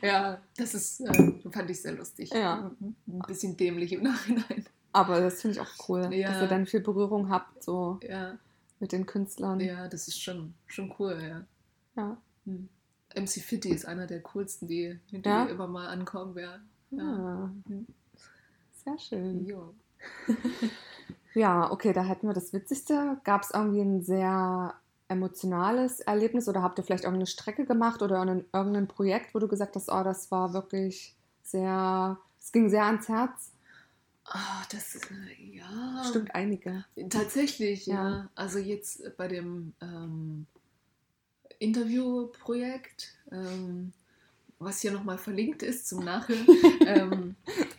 ja, 0.02 0.40
das 0.56 0.74
ist, 0.74 1.00
äh, 1.00 1.32
fand 1.48 1.70
ich 1.70 1.80
sehr 1.80 1.92
lustig. 1.92 2.30
Ja. 2.30 2.72
Ein 2.80 3.22
bisschen 3.28 3.56
dämlich 3.56 3.92
im 3.92 4.02
Nachhinein. 4.02 4.66
Aber 4.92 5.20
das 5.20 5.40
finde 5.40 5.56
ich 5.56 5.60
auch 5.60 5.88
cool, 5.88 6.12
ja. 6.12 6.32
dass 6.32 6.42
ihr 6.42 6.48
dann 6.48 6.66
viel 6.66 6.80
Berührung 6.80 7.28
habt. 7.28 7.62
So. 7.62 8.00
Ja 8.02 8.36
mit 8.82 8.92
den 8.92 9.06
Künstlern. 9.06 9.60
Ja, 9.60 9.88
das 9.88 10.08
ist 10.08 10.20
schon, 10.20 10.52
schon 10.66 10.94
cool, 10.98 11.16
ja. 11.22 11.44
Ja. 11.96 12.16
Hm. 12.44 12.68
MC 13.14 13.40
Fitty 13.40 13.70
ist 13.70 13.86
einer 13.86 14.06
der 14.06 14.20
coolsten, 14.20 14.66
die, 14.66 14.98
die 15.10 15.22
ja? 15.24 15.44
immer 15.44 15.68
mal 15.68 15.86
ankommen 15.86 16.34
werden. 16.34 16.68
Ja. 16.90 17.02
Ah. 17.02 17.50
Hm. 17.68 17.86
Sehr 18.84 18.98
schön. 18.98 19.46
Jo. 19.46 19.74
ja, 21.34 21.70
okay, 21.70 21.92
da 21.92 22.02
hätten 22.02 22.26
wir 22.26 22.34
das 22.34 22.52
Witzigste. 22.52 23.20
Gab 23.24 23.42
es 23.42 23.50
irgendwie 23.52 23.80
ein 23.80 24.02
sehr 24.02 24.74
emotionales 25.06 26.00
Erlebnis 26.00 26.48
oder 26.48 26.62
habt 26.62 26.78
ihr 26.78 26.84
vielleicht 26.84 27.04
irgendeine 27.04 27.26
Strecke 27.26 27.64
gemacht 27.64 28.02
oder 28.02 28.16
irgendein 28.52 28.88
Projekt, 28.88 29.34
wo 29.34 29.38
du 29.38 29.46
gesagt 29.46 29.76
hast, 29.76 29.92
oh, 29.92 30.02
das 30.02 30.30
war 30.30 30.54
wirklich 30.54 31.14
sehr, 31.42 32.18
es 32.40 32.50
ging 32.50 32.68
sehr 32.68 32.86
ans 32.86 33.08
Herz? 33.08 33.51
Ah, 34.24 34.62
das 34.70 34.94
äh, 34.96 35.56
ja. 35.56 36.04
Stimmt 36.08 36.34
einige. 36.34 36.84
Tatsächlich, 37.10 37.86
ja. 37.86 37.94
ja. 37.94 38.30
Also 38.34 38.58
jetzt 38.58 39.16
bei 39.16 39.28
dem 39.28 39.74
ähm, 39.80 40.46
Interviewprojekt, 41.58 43.14
ähm, 43.30 43.92
was 44.58 44.80
hier 44.80 44.92
nochmal 44.92 45.18
verlinkt 45.18 45.62
ist 45.62 45.88
zum 45.88 46.04
Nachhören, 46.04 46.46
ähm, 46.86 47.36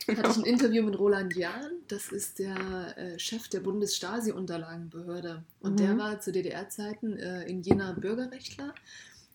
hatte 0.08 0.32
ich 0.32 0.38
ein 0.38 0.46
Interview 0.46 0.84
mit 0.84 1.00
Roland 1.00 1.36
Jahn. 1.36 1.72
Das 1.88 2.10
ist 2.10 2.40
der 2.40 2.98
äh, 2.98 3.20
Chef 3.20 3.48
der 3.48 3.62
Bundesstasi-Unterlagenbehörde. 3.62 5.44
Und 5.62 5.74
mhm. 5.74 5.78
der 5.78 5.98
war 5.98 6.20
zu 6.20 6.32
DDR-Zeiten 6.32 7.18
äh, 7.18 7.44
in 7.44 7.62
Jena 7.62 7.94
Bürgerrechtler 7.94 8.74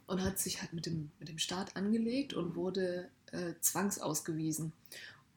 und 0.07 0.23
hat 0.23 0.39
sich 0.39 0.61
halt 0.61 0.73
mit 0.73 0.87
dem, 0.87 1.11
mit 1.19 1.29
dem 1.29 1.39
Staat 1.39 1.75
angelegt 1.77 2.35
und 2.35 2.55
wurde 2.55 3.09
äh, 3.33 3.55
zwangsausgewiesen. 3.61 4.73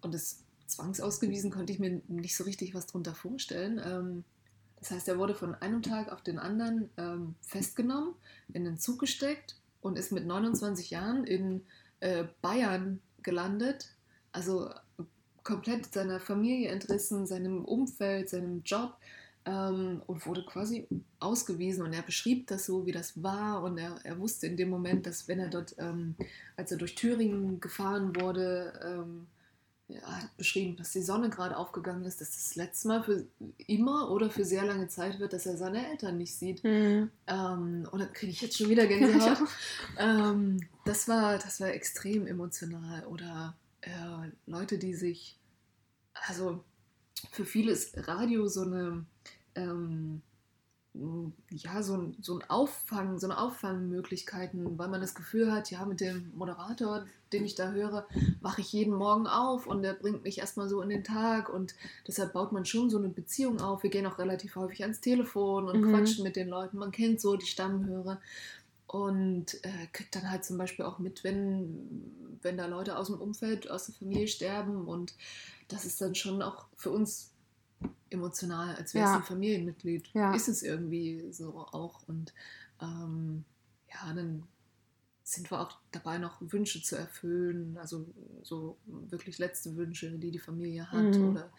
Und 0.01 0.13
das 0.13 0.39
zwangsausgewiesen 0.71 1.51
konnte 1.51 1.73
ich 1.73 1.79
mir 1.79 2.01
nicht 2.07 2.36
so 2.36 2.43
richtig 2.43 2.73
was 2.73 2.88
drunter 2.88 3.13
vorstellen. 3.13 3.81
Ähm, 3.84 4.23
das 4.79 4.91
heißt, 4.91 5.07
er 5.07 5.19
wurde 5.19 5.36
von 5.36 5.53
einem 5.55 5.84
Tag 5.84 6.12
auf 6.12 6.21
den 6.21 6.39
anderen 6.39 6.89
ähm, 6.97 7.36
festgenommen, 7.41 8.15
in 8.51 8.65
den 8.65 8.79
Zug 8.79 8.99
gesteckt 8.99 9.55
und 9.81 9.97
ist 9.97 10.12
mit 10.12 10.25
29 10.25 10.89
Jahren 10.89 11.23
in 11.23 11.62
äh, 11.99 12.25
Bayern 12.41 12.99
gelandet. 13.21 13.95
Also 14.31 14.69
komplett 15.43 15.93
seiner 15.93 16.19
Familie 16.19 16.69
entrissen, 16.69 17.27
seinem 17.27 17.63
Umfeld, 17.63 18.29
seinem 18.29 18.63
Job 18.63 18.97
ähm, 19.45 20.01
und 20.07 20.25
wurde 20.25 20.43
quasi 20.45 20.88
ausgewiesen. 21.19 21.84
Und 21.84 21.93
er 21.93 22.01
beschrieb 22.01 22.47
das 22.47 22.65
so, 22.65 22.88
wie 22.88 22.91
das 22.91 23.21
war. 23.21 23.62
Und 23.62 23.77
er, 23.77 23.99
er 24.03 24.17
wusste 24.17 24.47
in 24.47 24.57
dem 24.57 24.69
Moment, 24.69 25.05
dass 25.05 25.27
wenn 25.27 25.39
er 25.39 25.49
dort, 25.49 25.75
als 26.55 26.71
er 26.71 26.77
durch 26.77 26.95
Thüringen 26.95 27.60
gefahren 27.60 28.15
wurde, 28.15 29.05
hat 30.04 30.36
beschrieben, 30.38 30.75
dass 30.75 30.91
die 30.91 31.01
Sonne 31.01 31.30
gerade 31.30 31.58
aufgegangen 31.58 32.06
ist, 32.06 32.21
dass 32.21 32.32
das 32.32 32.56
letzte 32.56 32.88
Mal 32.88 33.04
für 33.04 33.25
immer 33.67 34.12
oder 34.12 34.30
für 34.30 34.45
sehr 34.45 34.65
lange 34.65 34.88
Zeit 34.88 35.19
wird, 35.19 35.34
dass 35.34 35.45
er 35.45 35.58
seine 35.58 35.89
Eltern 35.89 36.17
nicht 36.17 36.36
sieht. 36.36 36.63
Mhm. 36.63 37.10
Ähm, 37.27 37.88
und 37.91 37.99
dann 37.99 38.13
kriege 38.13 38.32
ich 38.32 38.41
jetzt 38.41 38.58
schon 38.58 38.69
wieder 38.69 38.88
Gänsehaut. 38.88 39.39
ähm, 39.97 40.60
das, 40.86 41.08
war, 41.08 41.38
das 41.38 41.60
war 41.60 41.69
extrem 41.69 42.27
emotional. 42.27 43.06
Oder 43.06 43.56
äh, 43.82 43.89
Leute, 44.45 44.77
die 44.77 44.93
sich, 44.93 45.38
also 46.27 46.63
für 47.32 47.45
viele 47.45 47.71
ist 47.71 48.08
Radio 48.08 48.47
so 48.47 48.62
eine, 48.62 49.06
ähm, 49.56 50.21
ja, 50.93 51.82
so 51.84 51.95
ein, 51.95 52.17
so 52.21 52.38
ein 52.38 52.49
Auffang, 52.49 53.17
so 53.17 53.27
eine 53.27 53.39
Auffangmöglichkeiten, 53.39 54.77
weil 54.77 54.89
man 54.89 54.99
das 54.99 55.15
Gefühl 55.15 55.51
hat, 55.51 55.71
ja, 55.71 55.86
mit 55.86 56.01
dem 56.01 56.32
Moderator, 56.36 57.06
den 57.32 57.45
ich 57.45 57.56
da 57.56 57.71
höre, 57.71 58.06
wache 58.41 58.60
ich 58.60 58.73
jeden 58.73 58.93
Morgen 58.93 59.25
auf 59.25 59.67
und 59.67 59.84
der 59.84 59.93
bringt 59.93 60.23
mich 60.23 60.39
erstmal 60.39 60.67
so 60.67 60.82
in 60.82 60.89
den 60.89 61.06
Tag 61.06 61.47
und 61.47 61.75
deshalb 62.08 62.34
baut 62.34 62.51
man 62.51 62.65
schon 62.65 62.89
so 62.89 62.97
eine 62.97 63.08
Beziehung 63.08 63.62
auf. 63.62 63.84
Wir 63.84 63.89
gehen 63.89 64.06
auch 64.06 64.19
relativ 64.19 64.58
häufig 64.58 64.82
ans 64.82 64.99
Telefon 64.99 65.69
und 65.69 65.80
mhm. 65.80 65.93
quatschen 65.93 66.23
mit 66.25 66.36
den 66.36 66.49
Leuten. 66.49 66.77
Man 66.77 66.91
kennt 66.91 67.21
so 67.21 67.38
die 67.38 67.45
Stammhörer 67.45 68.19
und 68.88 69.63
äh, 69.63 69.88
kriegt 69.93 70.13
dann 70.13 70.30
halt 70.30 70.43
zum 70.43 70.58
Beispiel 70.58 70.84
auch 70.84 70.99
mit, 70.99 71.23
wenn, 71.23 72.38
wenn 72.41 72.58
da 72.58 72.65
Leute 72.65 72.97
aus 72.97 73.08
dem 73.08 73.21
Umfeld, 73.21 73.71
aus 73.71 73.86
der 73.86 73.95
Familie 73.95 74.27
sterben 74.27 74.86
und 74.89 75.13
das 75.69 75.86
ist 75.86 76.01
dann 76.01 76.15
schon 76.15 76.41
auch 76.41 76.65
für 76.75 76.91
uns 76.91 77.30
emotional, 78.09 78.75
als 78.75 78.93
wäre 78.93 79.05
es 79.07 79.15
ein 79.15 79.23
Familienmitglied. 79.23 80.09
Ja. 80.13 80.33
Ist 80.33 80.47
es 80.47 80.63
irgendwie 80.63 81.31
so 81.31 81.57
auch. 81.71 82.03
Und 82.07 82.33
ähm, 82.81 83.45
ja, 83.89 84.13
dann 84.13 84.43
sind 85.23 85.49
wir 85.49 85.61
auch 85.61 85.77
dabei, 85.91 86.17
noch 86.17 86.37
Wünsche 86.41 86.81
zu 86.81 86.97
erfüllen, 86.97 87.77
also 87.77 88.05
so 88.43 88.77
wirklich 88.85 89.37
letzte 89.37 89.75
Wünsche, 89.77 90.11
die 90.11 90.31
die 90.31 90.39
Familie 90.39 90.91
hat. 90.91 91.15
Mhm. 91.15 91.29
Oder 91.29 91.49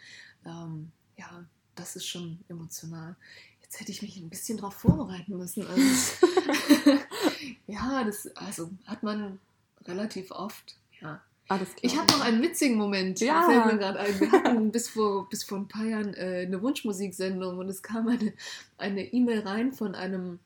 ähm, 0.44 0.92
ja, 1.16 1.44
das 1.74 1.96
ist 1.96 2.06
schon 2.06 2.38
emotional. 2.48 3.16
Jetzt 3.62 3.80
hätte 3.80 3.92
ich 3.92 4.02
mich 4.02 4.18
ein 4.18 4.28
bisschen 4.28 4.58
darauf 4.58 4.74
vorbereiten 4.74 5.36
müssen. 5.36 5.66
Also, 5.66 5.82
ja, 7.66 8.04
das 8.04 8.26
also 8.36 8.70
hat 8.84 9.02
man 9.02 9.38
relativ 9.86 10.30
oft. 10.30 10.76
Ja, 11.00 11.22
ich 11.82 11.98
habe 11.98 12.10
noch 12.12 12.20
einen 12.20 12.42
witzigen 12.42 12.76
Moment. 12.76 13.20
Ja. 13.20 13.42
Fällt 13.42 13.66
mir 13.66 13.78
gerade 13.78 13.98
ein. 14.00 14.20
Wir 14.20 14.32
hatten 14.32 14.70
bis 14.70 14.88
vor, 14.88 15.28
bis 15.28 15.44
vor 15.44 15.58
ein 15.58 15.68
paar 15.68 15.84
Jahren 15.84 16.14
äh, 16.14 16.44
eine 16.46 16.62
Wunschmusiksendung 16.62 17.58
und 17.58 17.68
es 17.68 17.82
kam 17.82 18.08
eine 18.78 19.12
E-Mail 19.12 19.40
rein 19.40 19.72
von 19.72 19.94
einem, 19.94 20.38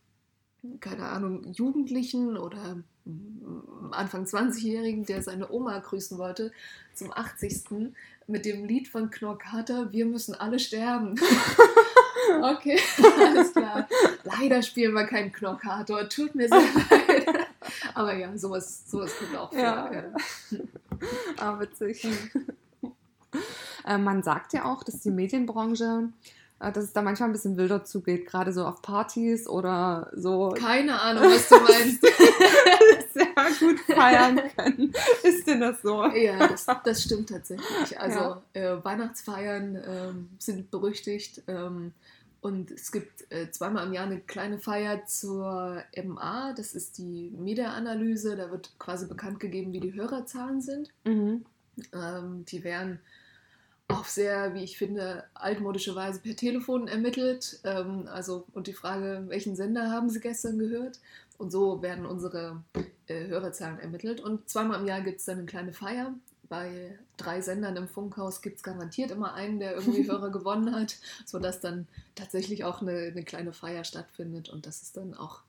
keine 0.80 1.06
Ahnung, 1.06 1.52
Jugendlichen 1.52 2.36
oder 2.36 2.82
mm, 3.04 3.92
Anfang 3.92 4.24
20-Jährigen, 4.24 5.04
der 5.04 5.22
seine 5.22 5.50
Oma 5.50 5.78
grüßen 5.78 6.18
wollte 6.18 6.50
zum 6.94 7.12
80. 7.12 7.92
mit 8.26 8.44
dem 8.44 8.64
Lied 8.64 8.88
von 8.88 9.10
Knorkater 9.10 9.92
Wir 9.92 10.06
müssen 10.06 10.34
alle 10.34 10.58
sterben. 10.58 11.14
okay, 12.42 12.80
alles 13.18 13.52
klar. 13.52 13.86
Leider 14.24 14.62
spielen 14.62 14.94
wir 14.94 15.04
keinen 15.04 15.30
Knorkator. 15.30 16.08
Tut 16.08 16.34
mir 16.34 16.48
sehr 16.48 16.58
leid. 16.90 17.46
Aber 17.94 18.14
ja, 18.14 18.36
sowas, 18.36 18.90
sowas 18.90 19.12
kommt 19.18 19.36
auch 19.36 19.50
vor. 19.50 19.60
Ja. 19.60 19.92
ja. 19.92 20.02
ah, 21.38 21.58
witzig. 21.60 22.06
äh, 23.86 23.98
man 23.98 24.22
sagt 24.22 24.52
ja 24.52 24.64
auch, 24.64 24.82
dass 24.82 25.00
die 25.00 25.10
Medienbranche 25.10 26.08
äh, 26.58 26.72
dass 26.72 26.84
es 26.84 26.92
da 26.92 27.02
manchmal 27.02 27.28
ein 27.28 27.32
bisschen 27.32 27.56
wilder 27.56 27.84
zugeht, 27.84 28.26
gerade 28.26 28.52
so 28.52 28.64
auf 28.64 28.80
Partys 28.80 29.46
oder 29.46 30.10
so. 30.14 30.54
Keine 30.56 31.00
Ahnung, 31.00 31.24
was 31.24 31.48
du 31.48 31.56
meinst. 31.56 32.00
Sehr 33.12 33.26
gut 33.60 33.80
feiern 33.80 34.40
können. 34.56 34.92
Ist 35.22 35.46
denn 35.46 35.60
das 35.60 35.82
so? 35.82 36.04
Ja, 36.06 36.48
das, 36.48 36.66
das 36.84 37.02
stimmt 37.02 37.28
tatsächlich. 37.28 38.00
Also 38.00 38.18
ja. 38.18 38.42
äh, 38.54 38.84
Weihnachtsfeiern 38.84 39.76
ähm, 39.86 40.28
sind 40.38 40.70
berüchtigt. 40.70 41.42
Ähm, 41.46 41.92
und 42.46 42.70
es 42.70 42.92
gibt 42.92 43.28
äh, 43.32 43.50
zweimal 43.50 43.88
im 43.88 43.92
Jahr 43.92 44.06
eine 44.06 44.20
kleine 44.20 44.60
Feier 44.60 45.04
zur 45.04 45.82
MA, 46.00 46.52
das 46.52 46.76
ist 46.76 46.96
die 46.96 47.32
Media-Analyse. 47.36 48.36
Da 48.36 48.52
wird 48.52 48.70
quasi 48.78 49.08
bekannt 49.08 49.40
gegeben, 49.40 49.72
wie 49.72 49.80
die 49.80 49.94
Hörerzahlen 49.94 50.60
sind. 50.60 50.90
Mhm. 51.02 51.44
Ähm, 51.92 52.44
die 52.44 52.62
werden 52.62 53.00
auf 53.88 54.08
sehr, 54.08 54.54
wie 54.54 54.62
ich 54.62 54.78
finde, 54.78 55.24
altmodische 55.34 55.96
Weise 55.96 56.20
per 56.20 56.36
Telefon 56.36 56.86
ermittelt. 56.86 57.58
Ähm, 57.64 58.06
also, 58.06 58.46
und 58.52 58.68
die 58.68 58.74
Frage, 58.74 59.24
welchen 59.26 59.56
Sender 59.56 59.90
haben 59.90 60.08
Sie 60.08 60.20
gestern 60.20 60.60
gehört? 60.60 61.00
Und 61.38 61.50
so 61.50 61.82
werden 61.82 62.06
unsere 62.06 62.62
äh, 63.08 63.26
Hörerzahlen 63.26 63.80
ermittelt. 63.80 64.20
Und 64.20 64.48
zweimal 64.48 64.78
im 64.78 64.86
Jahr 64.86 65.00
gibt 65.00 65.18
es 65.18 65.24
dann 65.24 65.38
eine 65.38 65.46
kleine 65.46 65.72
Feier 65.72 66.14
bei 66.48 66.98
drei 67.16 67.40
Sendern 67.40 67.76
im 67.76 67.88
Funkhaus 67.88 68.42
gibt 68.42 68.56
es 68.56 68.62
garantiert 68.62 69.10
immer 69.10 69.34
einen, 69.34 69.58
der 69.58 69.74
irgendwie 69.74 70.06
Hörer 70.08 70.30
gewonnen 70.30 70.74
hat, 70.74 70.96
sodass 71.24 71.60
dann 71.60 71.86
tatsächlich 72.14 72.64
auch 72.64 72.82
eine, 72.82 72.92
eine, 72.92 73.24
kleine 73.24 73.52
Feier 73.52 73.84
stattfindet 73.84 74.48
und 74.48 74.66
das 74.66 74.82
ist 74.82 74.96
dann 74.96 75.14
auch 75.14 75.40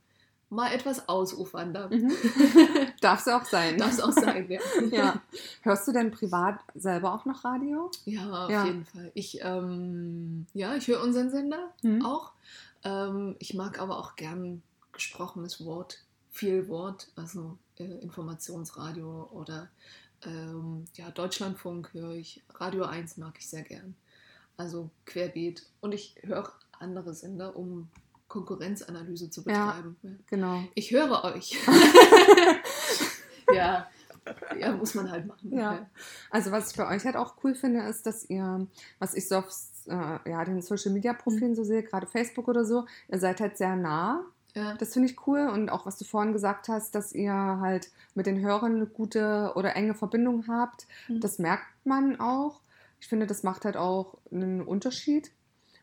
mal 0.50 0.72
etwas 0.72 1.10
ausufernder. 1.10 1.90
Mhm. 1.90 2.12
Darf 3.02 3.22
es 3.22 3.28
auch 3.28 3.46
sein. 3.46 3.78
Darf 3.78 3.92
es 3.92 4.00
auch 4.00 4.14
sein, 4.14 4.50
ja. 4.50 4.62
ja. 4.92 5.22
Hörst 5.62 5.88
du 5.88 5.92
denn 5.92 6.12
privat 6.12 6.60
selber 6.74 7.14
auch 7.14 7.26
noch 7.26 7.44
Radio? 7.44 7.92
Ja, 8.06 8.46
auf 8.46 8.50
ja. 8.50 8.66
jeden 8.66 8.86
Fall. 8.86 9.12
Ich, 9.14 9.40
ähm, 9.42 10.46
ja, 10.54 10.76
ich 10.76 10.88
höre 10.88 11.02
unseren 11.02 11.30
Sender 11.30 11.74
mhm. 11.82 12.06
auch. 12.06 12.32
Ähm, 12.84 13.36
ich 13.40 13.54
mag 13.54 13.80
aber 13.80 13.98
auch 13.98 14.16
gern 14.16 14.62
gesprochenes 14.94 15.66
Wort, 15.66 16.00
viel 16.32 16.70
Wort, 16.70 17.10
also 17.16 17.58
äh, 17.78 17.84
Informationsradio 17.84 19.30
oder 19.32 19.68
ähm, 20.26 20.86
ja, 20.96 21.12
Deutschlandfunk 21.12 21.94
höre 21.94 22.16
ich, 22.16 22.44
Radio 22.56 22.86
1 22.86 23.18
mag 23.18 23.36
ich 23.38 23.50
sehr 23.50 23.64
gern. 23.64 23.96
Also 24.58 24.90
querbeet. 25.06 25.66
Und 25.82 25.94
ich 25.94 26.16
höre 26.24 26.42
auch 26.42 26.52
andere 26.80 27.14
Sender, 27.14 27.56
um 27.56 27.90
Konkurrenzanalyse 28.28 29.30
zu 29.30 29.44
betreiben. 29.44 29.96
Ja, 30.02 30.10
genau. 30.28 30.64
Ich 30.74 30.92
höre 30.92 31.24
euch. 31.24 31.58
ja. 33.54 33.88
Ja, 34.60 34.72
muss 34.74 34.94
man 34.94 35.10
halt 35.10 35.26
machen. 35.26 35.58
Ja. 35.58 35.90
Also 36.30 36.52
was 36.52 36.72
ich 36.72 36.78
bei 36.78 36.94
euch 36.94 37.06
halt 37.06 37.16
auch 37.16 37.36
cool 37.44 37.56
finde, 37.56 37.84
ist, 37.84 38.06
dass 38.06 38.30
ihr, 38.30 38.68
was 39.00 39.14
ich 39.14 39.28
so 39.28 39.38
auf 39.38 39.50
äh, 39.88 40.30
ja, 40.30 40.44
den 40.44 40.62
Social 40.62 40.92
Media 40.92 41.14
Profilen 41.14 41.56
so 41.56 41.64
sehe, 41.64 41.84
gerade 41.84 42.08
Facebook 42.08 42.50
oder 42.50 42.66
so, 42.66 42.86
ihr 43.08 43.20
seid 43.20 43.40
halt 43.40 43.58
sehr 43.58 43.76
nah 43.78 44.26
ja. 44.58 44.74
Das 44.74 44.94
finde 44.94 45.10
ich 45.10 45.28
cool. 45.28 45.48
Und 45.48 45.70
auch, 45.70 45.86
was 45.86 45.98
du 45.98 46.06
vorhin 46.06 46.34
gesagt 46.34 46.68
hast, 46.68 46.96
dass 46.96 47.14
ihr 47.14 47.32
halt 47.34 47.92
mit 48.16 48.26
den 48.26 48.40
Hörern 48.40 48.76
eine 48.76 48.88
gute 48.88 49.52
oder 49.56 49.76
enge 49.76 49.94
Verbindung 49.94 50.46
habt, 50.48 50.88
mhm. 51.08 51.20
das 51.20 51.38
merkt 51.38 51.68
man 51.84 52.20
auch. 52.20 52.62
Ich 53.00 53.08
finde, 53.08 53.28
das 53.28 53.44
macht 53.44 53.66
halt 53.66 53.78
auch 53.78 54.18
einen 54.32 54.62
Unterschied. 54.62 55.32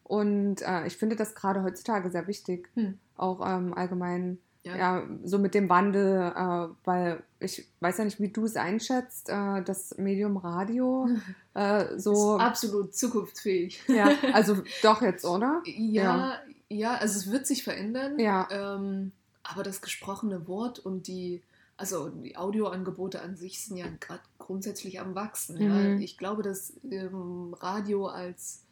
Und 0.03 0.63
äh, 0.63 0.87
ich 0.87 0.97
finde 0.97 1.15
das 1.15 1.37
gerade 1.37 1.63
heutzutage 1.63 2.11
sehr 2.11 2.27
wichtig, 2.27 2.69
mhm. 2.75 2.99
auch 3.17 3.41
ähm, 3.47 3.73
allgemein. 3.75 4.39
Ja. 4.65 4.77
ja. 4.77 5.03
so 5.25 5.39
mit 5.39 5.55
dem 5.55 5.69
Wandel, 5.69 6.33
äh, 6.35 6.69
weil 6.85 7.23
ich 7.39 7.69
weiß 7.81 7.99
ja 7.99 8.05
nicht, 8.05 8.19
wie 8.19 8.31
du 8.31 8.47
es 8.47 8.57
einschätzt, 8.57 9.29
äh, 9.29 9.63
das 9.63 9.97
Medium 9.99 10.39
Radio 10.39 11.07
äh, 11.55 11.99
so. 11.99 12.37
Ist 12.37 12.43
absolut 12.43 12.95
zukunftsfähig. 12.95 13.83
Ja, 13.89 14.11
also 14.33 14.57
doch 14.83 15.03
jetzt, 15.03 15.25
oder? 15.25 15.63
Ja, 15.65 16.03
Ja, 16.03 16.39
also 16.71 17.19
es 17.19 17.31
wird 17.31 17.47
sich 17.47 17.63
verändern. 17.63 18.19
Ja. 18.19 18.49
Ähm, 18.51 19.13
aber 19.43 19.63
das 19.63 19.83
gesprochene 19.83 20.49
Wort 20.49 20.79
und 20.79 21.07
die, 21.07 21.43
also 21.77 22.09
die 22.09 22.37
Audioangebote 22.37 23.21
an 23.21 23.37
sich 23.37 23.65
sind 23.65 23.77
ja 23.77 23.87
gerade 24.01 24.23
grundsätzlich 24.39 25.01
am 25.01 25.15
Wachsen. 25.15 25.57
Mhm. 25.57 25.93
Ja. 25.93 25.99
Ich 25.99 26.17
glaube, 26.17 26.43
dass 26.43 26.73
ähm, 26.91 27.55
Radio 27.61 28.07
als 28.07 28.63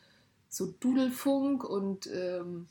so 0.49 0.67
Dudelfunk 0.81 1.65
und 1.65 2.07
ähm, 2.07 2.69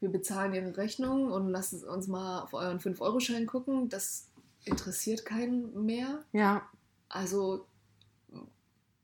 wir 0.00 0.10
bezahlen 0.10 0.54
ihre 0.54 0.76
Rechnung 0.76 1.30
und 1.30 1.48
lassen 1.48 1.84
uns 1.84 2.08
mal 2.08 2.40
auf 2.40 2.54
euren 2.54 2.80
5-Euro-Schein 2.80 3.46
gucken, 3.46 3.88
das 3.88 4.28
interessiert 4.64 5.24
keinen 5.24 5.84
mehr. 5.84 6.24
Ja. 6.32 6.68
Also 7.08 7.66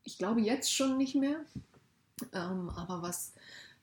ich 0.05 0.19
glaube 0.19 0.40
jetzt 0.40 0.73
schon 0.73 0.97
nicht 0.97 1.14
mehr. 1.14 1.40
Ähm, 2.33 2.71
aber 2.71 3.03
was, 3.03 3.33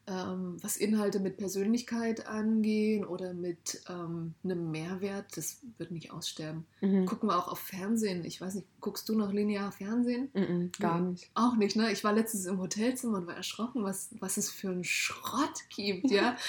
ähm, 0.05 0.57
was 0.61 0.75
Inhalte 0.75 1.19
mit 1.21 1.37
Persönlichkeit 1.37 2.27
angehen 2.27 3.05
oder 3.05 3.33
mit 3.33 3.81
ähm, 3.89 4.33
einem 4.43 4.69
Mehrwert, 4.69 5.37
das 5.37 5.59
wird 5.77 5.91
nicht 5.91 6.11
aussterben. 6.11 6.65
Mhm. 6.81 7.05
Gucken 7.05 7.29
wir 7.29 7.37
auch 7.37 7.47
auf 7.47 7.59
Fernsehen. 7.59 8.25
Ich 8.25 8.41
weiß 8.41 8.55
nicht, 8.55 8.67
guckst 8.81 9.07
du 9.07 9.15
noch 9.15 9.31
linear 9.31 9.71
Fernsehen? 9.71 10.29
Mhm. 10.33 10.71
Gar 10.77 10.99
Nee. 10.99 11.11
nicht. 11.11 11.31
Auch 11.35 11.55
nicht, 11.55 11.75
ne? 11.77 11.91
Ich 11.91 12.03
war 12.03 12.11
letztens 12.11 12.45
im 12.45 12.59
Hotelzimmer 12.59 13.19
und 13.19 13.27
war 13.27 13.35
erschrocken, 13.35 13.83
was, 13.85 14.09
was 14.19 14.35
es 14.37 14.49
für 14.49 14.69
einen 14.69 14.83
Schrott 14.83 15.63
gibt, 15.69 16.11
ja. 16.11 16.35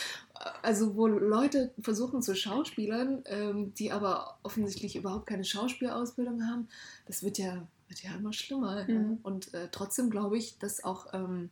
Also, 0.62 0.96
wo 0.96 1.06
Leute 1.06 1.72
versuchen 1.80 2.20
zu 2.20 2.34
Schauspielern, 2.34 3.22
ähm, 3.26 3.72
die 3.74 3.92
aber 3.92 4.36
offensichtlich 4.42 4.96
überhaupt 4.96 5.26
keine 5.26 5.44
Schauspielausbildung 5.44 6.44
haben, 6.48 6.66
das 7.06 7.22
wird 7.22 7.38
ja, 7.38 7.68
wird 7.86 8.02
ja 8.02 8.16
immer 8.16 8.32
schlimmer. 8.32 8.86
Ja? 8.88 8.98
Mhm. 8.98 9.18
Und 9.22 9.54
äh, 9.54 9.68
trotzdem 9.70 10.10
glaube 10.10 10.36
ich, 10.36 10.58
dass 10.58 10.82
auch 10.82 11.06
ähm, 11.14 11.50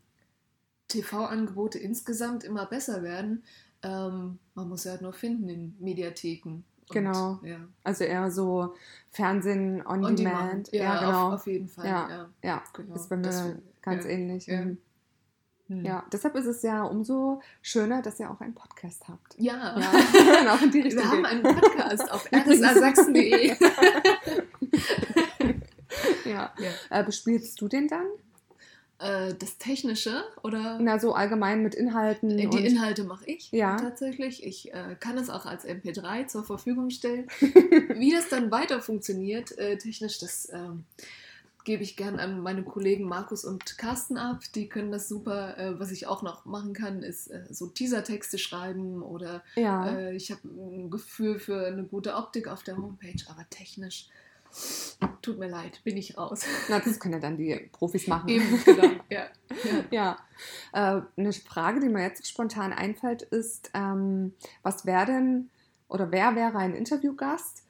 TV-Angebote 0.92 1.78
insgesamt 1.78 2.44
immer 2.44 2.66
besser 2.66 3.02
werden. 3.02 3.42
Ähm, 3.82 4.38
man 4.54 4.68
muss 4.68 4.84
ja 4.84 4.92
halt 4.92 5.02
nur 5.02 5.12
finden 5.12 5.48
in 5.48 5.76
Mediatheken. 5.80 6.48
Und, 6.50 6.64
Genau. 6.90 7.40
Ja. 7.42 7.56
Also 7.84 8.04
eher 8.04 8.30
so 8.30 8.74
Fernsehen 9.10 9.84
on, 9.86 10.04
On 10.04 10.16
demand. 10.16 10.70
Ja, 10.72 10.82
Ja, 10.82 11.00
genau. 11.00 11.26
auf, 11.28 11.34
auf 11.34 11.46
jeden 11.46 11.68
Fall. 11.68 11.86
Ja. 11.86 12.08
Ja, 12.10 12.28
ja, 12.42 12.62
genau. 12.74 12.94
ist 12.94 13.08
bei 13.08 13.16
mir 13.16 13.22
Das- 13.22 13.52
ganz 13.80 14.04
ähnlich. 14.04 14.46
Ja. 14.46 14.64
Mhm. 14.64 14.78
Hm. 15.68 15.84
Ja, 15.84 16.04
deshalb 16.12 16.34
ist 16.34 16.46
es 16.46 16.62
ja 16.62 16.82
umso 16.82 17.40
schöner, 17.62 18.02
dass 18.02 18.18
ihr 18.20 18.30
auch 18.30 18.40
einen 18.40 18.52
Podcast 18.54 19.08
habt. 19.08 19.34
Ja. 19.38 19.78
Ja, 19.78 19.92
auch 20.54 20.60
in 20.60 20.70
die 20.70 20.80
Richtung 20.80 21.02
Wir 21.04 21.10
haben 21.10 21.24
einen 21.24 21.42
Podcast 21.42 22.10
auf 22.12 22.28
rsasachsen.de. 22.32 23.56
Ja. 26.24 26.52
Ja. 26.58 26.70
Äh, 27.00 27.04
bespielst 27.04 27.60
du 27.60 27.68
den 27.68 27.88
dann? 27.88 28.06
Äh, 29.02 29.34
das 29.38 29.58
Technische 29.58 30.22
oder 30.42 30.78
Na, 30.80 30.98
so 30.98 31.12
allgemein 31.14 31.62
mit 31.62 31.74
Inhalten. 31.74 32.36
die 32.36 32.46
und, 32.46 32.56
Inhalte 32.58 33.04
mache 33.04 33.24
ich 33.26 33.50
Ja. 33.50 33.76
tatsächlich. 33.76 34.44
Ich 34.46 34.72
äh, 34.72 34.96
kann 35.00 35.18
es 35.18 35.28
auch 35.28 35.44
als 35.44 35.66
MP3 35.66 36.26
zur 36.28 36.44
Verfügung 36.44 36.90
stellen. 36.90 37.26
Wie 37.40 38.12
das 38.12 38.28
dann 38.28 38.50
weiter 38.50 38.80
funktioniert, 38.80 39.58
äh, 39.58 39.76
technisch, 39.76 40.18
das 40.20 40.48
ähm, 40.52 40.84
gebe 41.64 41.82
ich 41.82 41.96
gern 41.96 42.18
an 42.18 42.40
meine 42.40 42.62
Kollegen 42.62 43.04
Markus 43.04 43.44
und 43.44 43.78
Carsten 43.78 44.16
ab. 44.16 44.40
Die 44.54 44.68
können 44.68 44.92
das 44.92 45.08
super. 45.08 45.56
Äh, 45.58 45.80
was 45.80 45.90
ich 45.90 46.06
auch 46.06 46.22
noch 46.22 46.44
machen 46.44 46.72
kann, 46.72 47.02
ist 47.02 47.28
äh, 47.28 47.44
so 47.50 47.66
Teasertexte 47.66 48.38
schreiben 48.38 49.02
oder 49.02 49.42
ja. 49.56 49.88
Äh, 49.88 50.14
ich 50.16 50.30
habe 50.30 50.42
ein 50.46 50.90
Gefühl 50.90 51.38
für 51.38 51.66
eine 51.66 51.84
gute 51.84 52.14
Optik 52.14 52.48
auf 52.48 52.62
der 52.62 52.76
Homepage, 52.76 53.22
aber 53.28 53.46
technisch 53.50 54.08
tut 55.22 55.38
mir 55.38 55.48
leid, 55.48 55.80
bin 55.84 55.96
ich 55.96 56.16
raus. 56.18 56.44
Na, 56.68 56.78
das 56.80 57.00
können 57.00 57.14
ja 57.14 57.20
dann 57.20 57.36
die 57.36 57.54
Profis 57.72 58.06
machen. 58.06 58.28
Eben, 58.28 58.62
genau. 58.64 58.82
Ja. 59.08 59.20
ja. 59.20 59.26
Ja, 59.90 60.18
äh, 60.72 61.02
eine 61.16 61.32
Frage, 61.32 61.80
die 61.80 61.88
mir 61.88 62.02
jetzt 62.02 62.26
spontan 62.26 62.72
einfällt, 62.72 63.22
ist, 63.22 63.70
ähm, 63.74 64.34
was 64.62 64.86
wäre 64.86 65.06
denn 65.06 65.50
oder 65.88 66.10
wer 66.10 66.34
wäre 66.34 66.56
ein 66.58 66.74
Interviewgast, 66.74 67.64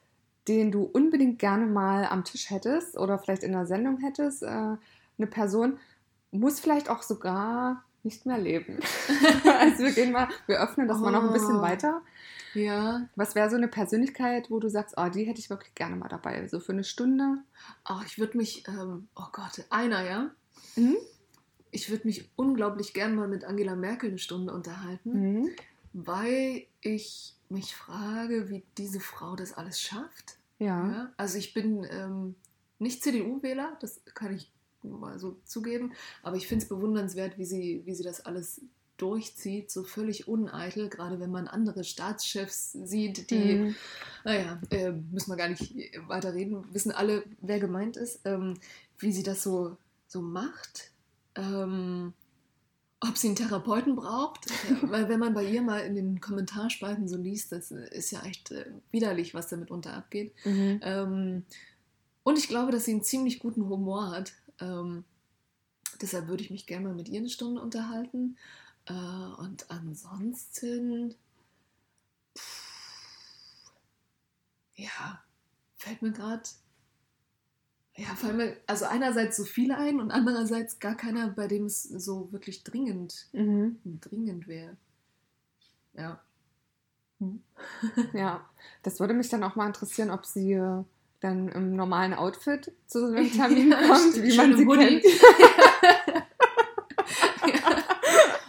den 0.49 0.71
du 0.71 0.85
unbedingt 0.85 1.39
gerne 1.39 1.67
mal 1.67 2.05
am 2.07 2.25
Tisch 2.25 2.51
hättest 2.51 2.97
oder 2.97 3.19
vielleicht 3.19 3.43
in 3.43 3.53
der 3.53 3.67
Sendung 3.67 3.99
hättest? 3.99 4.43
Äh, 4.43 4.47
eine 4.47 5.27
Person 5.29 5.79
muss 6.31 6.61
vielleicht 6.61 6.89
auch 6.89 7.03
sogar 7.03 7.85
nicht 8.05 8.27
mehr 8.27 8.39
leben. 8.39 8.79
also 9.61 9.85
wir 9.85 9.93
gehen 9.93 10.13
mal, 10.13 10.29
wir 10.47 10.61
öffnen 10.63 10.89
das 10.89 10.99
mal 10.99 11.13
noch 11.13 11.25
ein 11.25 11.33
bisschen 11.33 11.59
Oh. 11.59 11.63
weiter. 11.63 12.01
Ja. 12.55 13.09
Was 13.17 13.35
wäre 13.35 13.51
so 13.51 13.57
eine 13.57 13.69
Persönlichkeit, 13.69 14.51
wo 14.51 14.59
du 14.61 14.69
sagst, 14.69 14.95
oh, 14.99 15.09
die 15.09 15.25
hätte 15.25 15.41
ich 15.41 15.51
wirklich 15.51 15.75
gerne 15.75 15.97
mal 15.97 16.09
dabei, 16.09 16.47
so 16.49 16.61
für 16.61 16.73
eine 16.73 16.85
Stunde? 16.85 17.39
Oh, 17.89 18.01
ich 18.07 18.19
würde 18.19 18.37
mich, 18.37 18.67
ähm, 18.69 19.09
oh 19.17 19.27
Gott, 19.33 19.65
einer, 19.71 20.05
ja? 20.05 20.31
Mhm. 20.77 20.97
Ich 21.71 21.89
würde 21.91 22.07
mich 22.07 22.31
unglaublich 22.37 22.93
gern 22.93 23.15
mal 23.15 23.29
mit 23.29 23.45
Angela 23.45 23.75
Merkel 23.77 24.11
eine 24.11 24.19
Stunde 24.19 24.53
unterhalten, 24.53 25.11
Mhm. 25.39 25.51
weil 25.93 26.67
ich 26.83 27.35
mich 27.49 27.75
frage, 27.75 28.49
wie 28.51 28.63
diese 28.79 29.01
Frau 29.01 29.37
das 29.37 29.55
alles 29.55 29.81
schafft. 29.81 30.37
Ja. 30.59 30.87
Ja? 30.89 31.13
Also 31.17 31.39
ich 31.39 31.55
bin 31.55 31.87
ähm, 31.91 32.35
nicht 32.79 33.03
CDU-Wähler, 33.03 33.77
das 33.81 34.01
kann 34.15 34.35
ich 34.35 34.51
mal 34.83 35.19
so 35.19 35.37
zugeben, 35.45 35.93
aber 36.23 36.37
ich 36.37 36.47
finde 36.49 36.65
es 36.65 36.69
bewundernswert, 36.69 37.39
wie 37.39 37.45
sie, 37.45 37.83
wie 37.85 37.95
sie 37.95 38.03
das 38.03 38.25
alles 38.27 38.61
durchzieht, 38.97 39.71
so 39.71 39.83
völlig 39.83 40.29
uneitel, 40.29 40.89
gerade 40.89 41.19
wenn 41.19 41.31
man 41.31 41.49
andere 41.49 41.83
Staatschefs 41.85 42.73
sieht, 42.73 43.31
die 43.31 43.55
Mhm. 43.55 43.75
naja, 44.25 44.61
äh, 44.71 44.93
müssen 44.93 45.31
wir 45.31 45.37
gar 45.37 45.49
nicht 45.49 45.75
weiter 46.07 46.35
reden, 46.35 46.65
wissen 46.73 46.93
alle, 46.93 47.25
wer 47.41 47.59
gemeint 47.59 47.97
ist, 47.97 48.21
ähm, 48.25 48.55
wie 48.99 49.13
sie 49.13 49.23
das 49.23 49.43
so, 49.43 49.77
so 50.07 50.23
macht. 50.23 50.91
Ähm, 51.35 52.13
ob 53.01 53.19
sie 53.19 53.29
einen 53.29 53.37
Therapeuten 53.37 53.97
braucht, 53.97 54.47
weil 54.83 55.09
wenn 55.09 55.19
man 55.19 55.35
bei 55.35 55.45
ihr 55.45 55.63
mal 55.63 55.81
in 55.81 55.97
den 55.97 56.21
Kommentarspalten 56.21 57.09
so 57.09 57.17
liest, 57.17 57.51
das 57.51 57.73
ist 57.73 58.13
ja 58.13 58.23
echt 58.23 58.53
äh, 58.53 58.67
widerlich, 58.93 59.35
was 59.35 59.49
da 59.49 59.57
mitunter 59.57 59.95
abgeht. 59.95 60.33
Mhm. 60.45 60.81
Ähm, 60.83 61.45
und 62.23 62.39
ich 62.39 62.47
glaube, 62.47 62.71
dass 62.71 62.85
sie 62.85 62.93
einen 62.93 63.03
ziemlich 63.03 63.41
guten 63.41 63.69
Humor 63.69 64.13
hat. 64.13 64.33
Ähm, 64.61 65.05
deshalb 66.01 66.29
würde 66.29 66.45
ich 66.45 66.51
mich 66.51 66.67
gerne 66.67 66.87
mal 66.87 66.95
mit 66.95 67.09
ihr 67.09 67.19
eine 67.19 67.29
Stunde 67.29 67.61
unterhalten. 67.61 68.37
Äh, 68.87 68.93
und 69.41 69.71
ansonsten, 69.71 71.15
pff, 72.37 73.71
ja, 74.75 75.23
fällt 75.77 76.03
mir 76.03 76.13
gerade, 76.13 76.43
ja, 77.95 78.09
fallen 78.17 78.37
mir 78.39 78.57
also 78.67 78.87
einerseits 78.87 79.37
so 79.37 79.45
viele 79.45 79.77
ein 79.77 80.01
und 80.01 80.11
andererseits 80.11 80.79
gar 80.81 80.97
keiner, 80.97 81.29
bei 81.29 81.47
dem 81.47 81.67
es 81.67 81.83
so 81.83 82.33
wirklich 82.33 82.65
dringend, 82.65 83.29
Mhm. 83.33 83.79
dringend 84.01 84.47
wäre. 84.49 84.77
Ja. 85.95 86.21
Ja, 88.15 88.45
das 88.83 88.99
würde 88.99 89.15
mich 89.15 89.29
dann 89.29 89.45
auch 89.45 89.55
mal 89.55 89.67
interessieren, 89.69 90.11
ob 90.11 90.27
sie 90.27 90.55
äh, 90.55 90.83
dann 91.21 91.49
im 91.51 91.77
normalen 91.77 92.15
Outfit 92.15 92.73
zu 92.89 92.99
so 93.01 93.07
einem 93.15 93.31
Termin 93.33 93.71
kommt, 93.71 94.21
wie 94.23 94.37
man 94.37 94.57
sie 94.57 94.67
Hoodie. 94.67 95.01
kennt. 95.01 95.05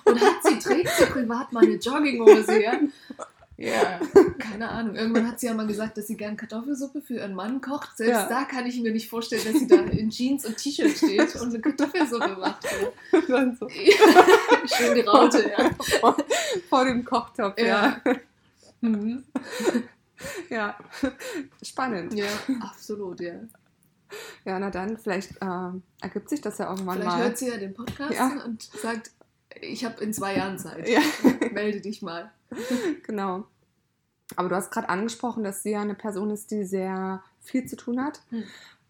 Und 0.06 0.22
hat 0.22 0.44
sie, 0.44 0.60
trägt 0.60 0.90
sie 0.90 1.06
privat 1.24 1.52
mal 1.54 1.64
eine 1.64 1.76
Jogginghose, 1.76 2.62
ja? 2.64 2.80
Ja, 3.56 4.00
keine 4.40 4.68
Ahnung. 4.68 4.96
Irgendwann 4.96 5.28
hat 5.28 5.40
sie 5.40 5.46
ja 5.46 5.54
mal 5.54 5.68
gesagt, 5.68 5.96
dass 5.98 6.08
sie 6.08 6.18
gern 6.18 6.36
Kartoffelsuppe 6.36 7.02
für 7.02 7.14
ihren 7.16 7.36
Mann 7.36 7.62
kocht. 7.62 7.96
Selbst 7.96 8.12
Ja. 8.12 8.28
da 8.28 8.44
kann 8.46 8.66
ich 8.66 8.82
mir 8.82 8.92
nicht 8.92 9.08
vorstellen, 9.10 9.44
dass 9.46 9.54
sie 9.60 9.68
da 9.68 9.76
in 9.76 10.10
Jeans 10.10 10.46
und 10.46 10.58
T-Shirt 10.58 10.98
steht 10.98 11.36
und 11.36 11.50
eine 11.50 11.62
Kartoffelsuppe 11.62 12.36
macht. 12.40 12.66
Dann 13.28 13.56
so 13.56 13.70
Schön 14.66 14.96
die 14.96 15.02
Raute, 15.02 15.52
ja. 15.56 15.70
vor, 16.00 16.18
vor 16.68 16.86
dem 16.86 17.06
Kochtopf, 17.06 17.58
ja. 17.60 18.02
Ja. 18.06 18.16
Mhm. 18.82 19.24
Ja, 20.50 20.76
spannend. 21.62 22.14
Ja, 22.16 22.26
absolut, 22.62 23.20
ja. 23.22 23.34
Ja, 24.46 24.60
na 24.60 24.70
dann, 24.72 24.98
vielleicht 24.98 25.32
äh, 25.42 25.70
ergibt 26.02 26.30
sich 26.30 26.42
das 26.42 26.58
ja 26.58 26.70
irgendwann 26.70 26.98
Vielleicht 27.00 27.18
mal. 27.18 27.24
hört 27.24 27.38
sie 27.38 27.48
ja 27.50 27.58
den 27.58 27.74
Podcast 27.74 28.14
Ja. 28.14 28.42
und 28.46 28.64
sagt, 28.64 29.12
ich 29.62 29.86
habe 29.86 30.04
in 30.04 30.14
zwei 30.14 30.36
Jahren 30.36 30.58
Zeit. 30.58 30.88
Ja, 30.88 31.02
Melde 31.52 31.82
dich 31.82 32.02
mal. 32.02 32.32
genau. 33.06 33.46
Aber 34.36 34.50
du 34.50 34.56
hast 34.56 34.72
gerade 34.72 34.90
angesprochen, 34.90 35.44
dass 35.44 35.64
sie 35.64 35.72
ja 35.72 35.82
eine 35.82 35.96
Person 35.96 36.30
ist, 36.32 36.52
die 36.52 36.64
sehr 36.64 37.22
viel 37.42 37.66
zu 37.66 37.76
tun 37.76 38.04
hat. 38.04 38.22
Hm. 38.30 38.44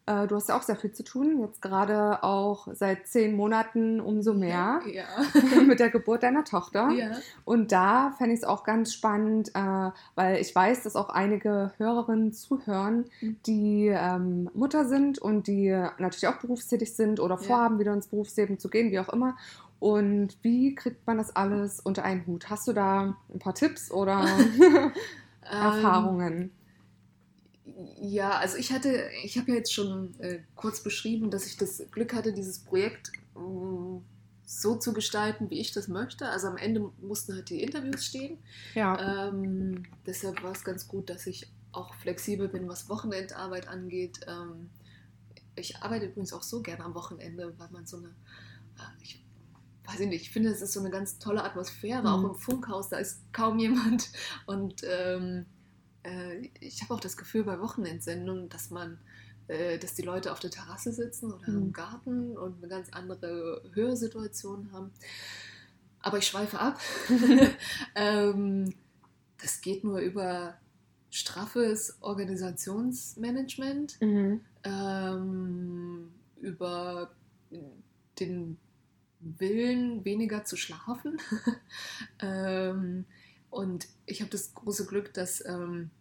Äh, 0.05 0.27
du 0.27 0.35
hast 0.35 0.49
ja 0.49 0.57
auch 0.57 0.61
sehr 0.63 0.75
viel 0.75 0.91
zu 0.91 1.03
tun, 1.03 1.39
jetzt 1.39 1.61
gerade 1.61 2.23
auch 2.23 2.67
seit 2.73 3.07
zehn 3.07 3.35
Monaten 3.37 4.01
umso 4.01 4.33
mehr 4.33 4.81
Ja. 4.85 5.05
mit 5.65 5.79
der 5.79 5.89
Geburt 5.89 6.23
deiner 6.23 6.43
Tochter. 6.43 6.89
ja. 6.91 7.11
Und 7.45 7.71
da 7.71 8.13
fände 8.17 8.33
ich 8.33 8.41
es 8.41 8.45
auch 8.45 8.63
ganz 8.65 8.93
spannend, 8.93 9.51
äh, 9.55 9.91
weil 10.15 10.41
ich 10.41 10.53
weiß, 10.53 10.83
dass 10.83 10.97
auch 10.97 11.07
einige 11.09 11.71
Hörerinnen 11.77 12.33
zuhören, 12.33 13.05
Mhm. 13.21 13.37
die 13.45 13.87
ähm, 13.87 14.49
Mutter 14.53 14.85
sind 14.85 15.19
und 15.19 15.47
die 15.47 15.69
natürlich 15.97 16.27
auch 16.27 16.37
berufstätig 16.37 16.93
sind 16.95 17.19
oder 17.21 17.35
Ja. 17.35 17.41
vorhaben, 17.41 17.79
wieder 17.79 17.93
ins 17.93 18.07
Berufsleben 18.07 18.59
zu 18.59 18.69
gehen, 18.69 18.91
wie 18.91 18.99
auch 18.99 19.09
immer. 19.09 19.37
Und 19.83 20.37
wie 20.43 20.75
kriegt 20.75 21.05
man 21.05 21.17
das 21.17 21.35
alles 21.35 21.81
unter 21.81 22.05
einen 22.05 22.25
Hut? 22.25 22.49
Hast 22.49 22.69
du 22.69 22.71
da 22.71 23.17
ein 23.33 23.39
paar 23.39 23.53
Tipps 23.53 23.91
oder 23.91 24.25
Erfahrungen? 25.41 26.51
Ja, 27.99 28.37
also 28.37 28.55
ich 28.55 28.71
hatte, 28.71 29.09
ich 29.25 29.37
habe 29.37 29.51
ja 29.51 29.57
jetzt 29.57 29.73
schon 29.73 30.17
äh, 30.21 30.39
kurz 30.55 30.83
beschrieben, 30.83 31.29
dass 31.31 31.47
ich 31.47 31.57
das 31.57 31.83
Glück 31.91 32.13
hatte, 32.13 32.31
dieses 32.31 32.59
Projekt 32.59 33.11
mh, 33.35 33.99
so 34.45 34.75
zu 34.75 34.93
gestalten, 34.93 35.49
wie 35.49 35.59
ich 35.59 35.73
das 35.73 35.89
möchte. 35.89 36.29
Also 36.29 36.47
am 36.47 36.55
Ende 36.55 36.89
mussten 37.01 37.33
halt 37.33 37.49
die 37.49 37.61
Interviews 37.61 38.05
stehen. 38.05 38.37
Ja. 38.75 39.27
Ähm, 39.27 39.83
deshalb 40.05 40.41
war 40.43 40.53
es 40.53 40.63
ganz 40.63 40.87
gut, 40.87 41.09
dass 41.09 41.27
ich 41.27 41.51
auch 41.73 41.93
flexibel 41.95 42.47
bin, 42.47 42.69
was 42.69 42.87
Wochenendarbeit 42.87 43.67
angeht. 43.67 44.21
Ähm, 44.29 44.69
ich 45.57 45.75
arbeite 45.83 46.05
übrigens 46.05 46.31
auch 46.31 46.43
so 46.43 46.61
gerne 46.61 46.85
am 46.85 46.95
Wochenende, 46.95 47.53
weil 47.57 47.69
man 47.71 47.85
so 47.85 47.97
eine, 47.97 48.07
äh, 48.77 49.01
ich 49.01 49.19
weiß 49.85 49.99
ich 50.01 50.07
nicht, 50.07 50.21
ich 50.21 50.31
finde, 50.31 50.49
es 50.49 50.61
ist 50.61 50.73
so 50.73 50.79
eine 50.79 50.89
ganz 50.89 51.19
tolle 51.19 51.43
Atmosphäre, 51.43 52.01
Mhm. 52.01 52.07
auch 52.07 52.23
im 52.23 52.35
Funkhaus, 52.35 52.89
da 52.89 52.97
ist 52.97 53.21
kaum 53.33 53.59
jemand. 53.59 54.09
Und 54.45 54.81
ähm, 54.87 55.45
äh, 56.03 56.49
ich 56.59 56.81
habe 56.81 56.93
auch 56.93 56.99
das 56.99 57.17
Gefühl 57.17 57.43
bei 57.43 57.59
Wochenendsendungen, 57.59 58.49
dass 58.49 58.69
man, 58.69 58.99
äh, 59.47 59.77
dass 59.79 59.93
die 59.95 60.01
Leute 60.03 60.31
auf 60.31 60.39
der 60.39 60.51
Terrasse 60.51 60.93
sitzen 60.93 61.33
oder 61.33 61.49
Mhm. 61.51 61.57
im 61.63 61.73
Garten 61.73 62.37
und 62.37 62.57
eine 62.59 62.67
ganz 62.69 62.89
andere 62.91 63.61
Hörsituation 63.73 64.71
haben. 64.71 64.91
Aber 65.99 66.17
ich 66.17 66.27
schweife 66.27 66.59
ab. 66.59 66.79
ähm, 67.95 68.73
das 69.41 69.59
geht 69.61 69.83
nur 69.83 69.99
über 69.99 70.55
straffes 71.09 71.97
Organisationsmanagement 72.01 73.99
Mhm. 74.01 74.41
ähm, 74.63 76.11
über 76.41 77.11
den 78.19 78.57
Willen, 79.39 80.05
weniger 80.05 80.43
zu 80.45 80.55
schlafen. 80.57 81.19
ähm, 82.19 83.05
und 83.49 83.87
ich 84.05 84.21
habe 84.21 84.31
das 84.31 84.53
große 84.53 84.85
Glück, 84.85 85.13
dass 85.13 85.45
ähm, 85.45 85.91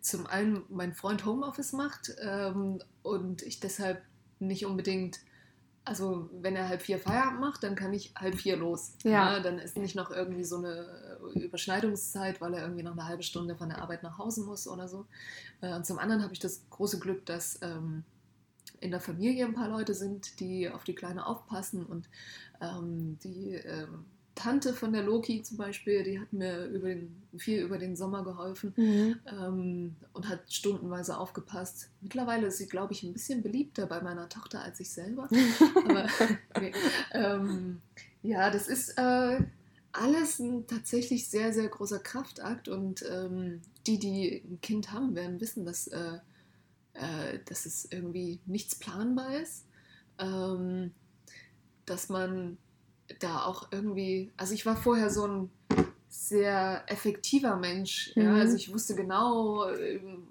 zum 0.00 0.26
einen 0.26 0.64
mein 0.68 0.94
Freund 0.94 1.24
Homeoffice 1.24 1.72
macht 1.72 2.12
ähm, 2.20 2.80
und 3.02 3.42
ich 3.42 3.60
deshalb 3.60 4.02
nicht 4.38 4.66
unbedingt, 4.66 5.20
also 5.84 6.28
wenn 6.32 6.56
er 6.56 6.68
halb 6.68 6.82
vier 6.82 6.98
Feierabend 6.98 7.40
macht, 7.40 7.62
dann 7.62 7.74
kann 7.74 7.92
ich 7.94 8.12
halb 8.16 8.36
vier 8.36 8.56
los. 8.56 8.94
Ja. 9.04 9.40
dann 9.40 9.58
ist 9.58 9.76
nicht 9.76 9.94
noch 9.94 10.10
irgendwie 10.10 10.44
so 10.44 10.56
eine 10.58 11.18
Überschneidungszeit, 11.34 12.40
weil 12.40 12.54
er 12.54 12.62
irgendwie 12.62 12.82
noch 12.82 12.92
eine 12.92 13.06
halbe 13.06 13.22
Stunde 13.22 13.56
von 13.56 13.68
der 13.68 13.80
Arbeit 13.80 14.02
nach 14.02 14.18
Hause 14.18 14.42
muss 14.42 14.66
oder 14.66 14.88
so. 14.88 15.06
Äh, 15.60 15.74
Und 15.74 15.86
zum 15.86 15.98
anderen 15.98 16.22
habe 16.22 16.32
ich 16.34 16.40
das 16.40 16.62
große 16.70 16.98
Glück, 16.98 17.24
dass 17.26 17.58
ähm, 17.62 18.04
in 18.80 18.90
der 18.90 19.00
Familie 19.00 19.46
ein 19.46 19.54
paar 19.54 19.68
Leute 19.68 19.94
sind, 19.94 20.40
die 20.40 20.68
auf 20.68 20.84
die 20.84 20.94
Kleine 20.94 21.26
aufpassen 21.26 21.84
und 21.86 22.08
ähm, 22.60 23.18
die 23.24 23.54
ähm, 23.54 24.04
Tante 24.34 24.74
von 24.74 24.92
der 24.92 25.02
Loki 25.02 25.42
zum 25.42 25.56
Beispiel, 25.56 26.04
die 26.04 26.20
hat 26.20 26.32
mir 26.32 26.66
über 26.66 26.88
den, 26.88 27.22
viel 27.38 27.62
über 27.62 27.78
den 27.78 27.96
Sommer 27.96 28.22
geholfen 28.22 28.74
Mhm. 28.76 29.16
ähm, 29.26 29.96
und 30.12 30.28
hat 30.28 30.40
stundenweise 30.52 31.16
aufgepasst. 31.18 31.88
Mittlerweile 32.02 32.48
ist 32.48 32.58
sie, 32.58 32.66
glaube 32.66 32.92
ich, 32.92 33.02
ein 33.02 33.14
bisschen 33.14 33.42
beliebter 33.42 33.86
bei 33.86 34.02
meiner 34.02 34.28
Tochter 34.28 34.60
als 34.62 34.78
ich 34.78 34.90
selber. 34.90 35.28
Aber 35.88 36.06
nee. 36.60 36.72
ähm, 37.12 37.80
ja, 38.22 38.50
das 38.50 38.68
ist 38.68 38.98
äh, 38.98 39.40
alles 39.92 40.38
ein 40.38 40.66
tatsächlich 40.66 41.28
sehr, 41.28 41.52
sehr 41.54 41.68
großer 41.68 41.98
Kraftakt 41.98 42.68
und 42.68 43.04
ähm, 43.10 43.62
die, 43.86 43.98
die 43.98 44.42
ein 44.44 44.60
Kind 44.60 44.92
haben, 44.92 45.14
werden 45.14 45.40
wissen, 45.40 45.64
dass, 45.64 45.86
äh, 45.88 46.18
äh, 46.98 47.38
dass 47.44 47.66
es 47.66 47.88
irgendwie 47.90 48.40
nichts 48.46 48.74
planbar 48.74 49.40
ist. 49.40 49.66
Ähm, 50.18 50.92
dass 51.84 52.08
man 52.08 52.58
da 53.20 53.44
auch 53.44 53.68
irgendwie, 53.70 54.32
also 54.36 54.54
ich 54.54 54.66
war 54.66 54.76
vorher 54.76 55.10
so 55.10 55.26
ein 55.26 55.50
sehr 56.08 56.82
effektiver 56.88 57.56
Mensch. 57.56 58.12
Ja? 58.14 58.32
Mhm. 58.32 58.40
Also 58.40 58.56
ich 58.56 58.72
wusste 58.72 58.94
genau, 58.94 59.68
ähm, 59.70 60.26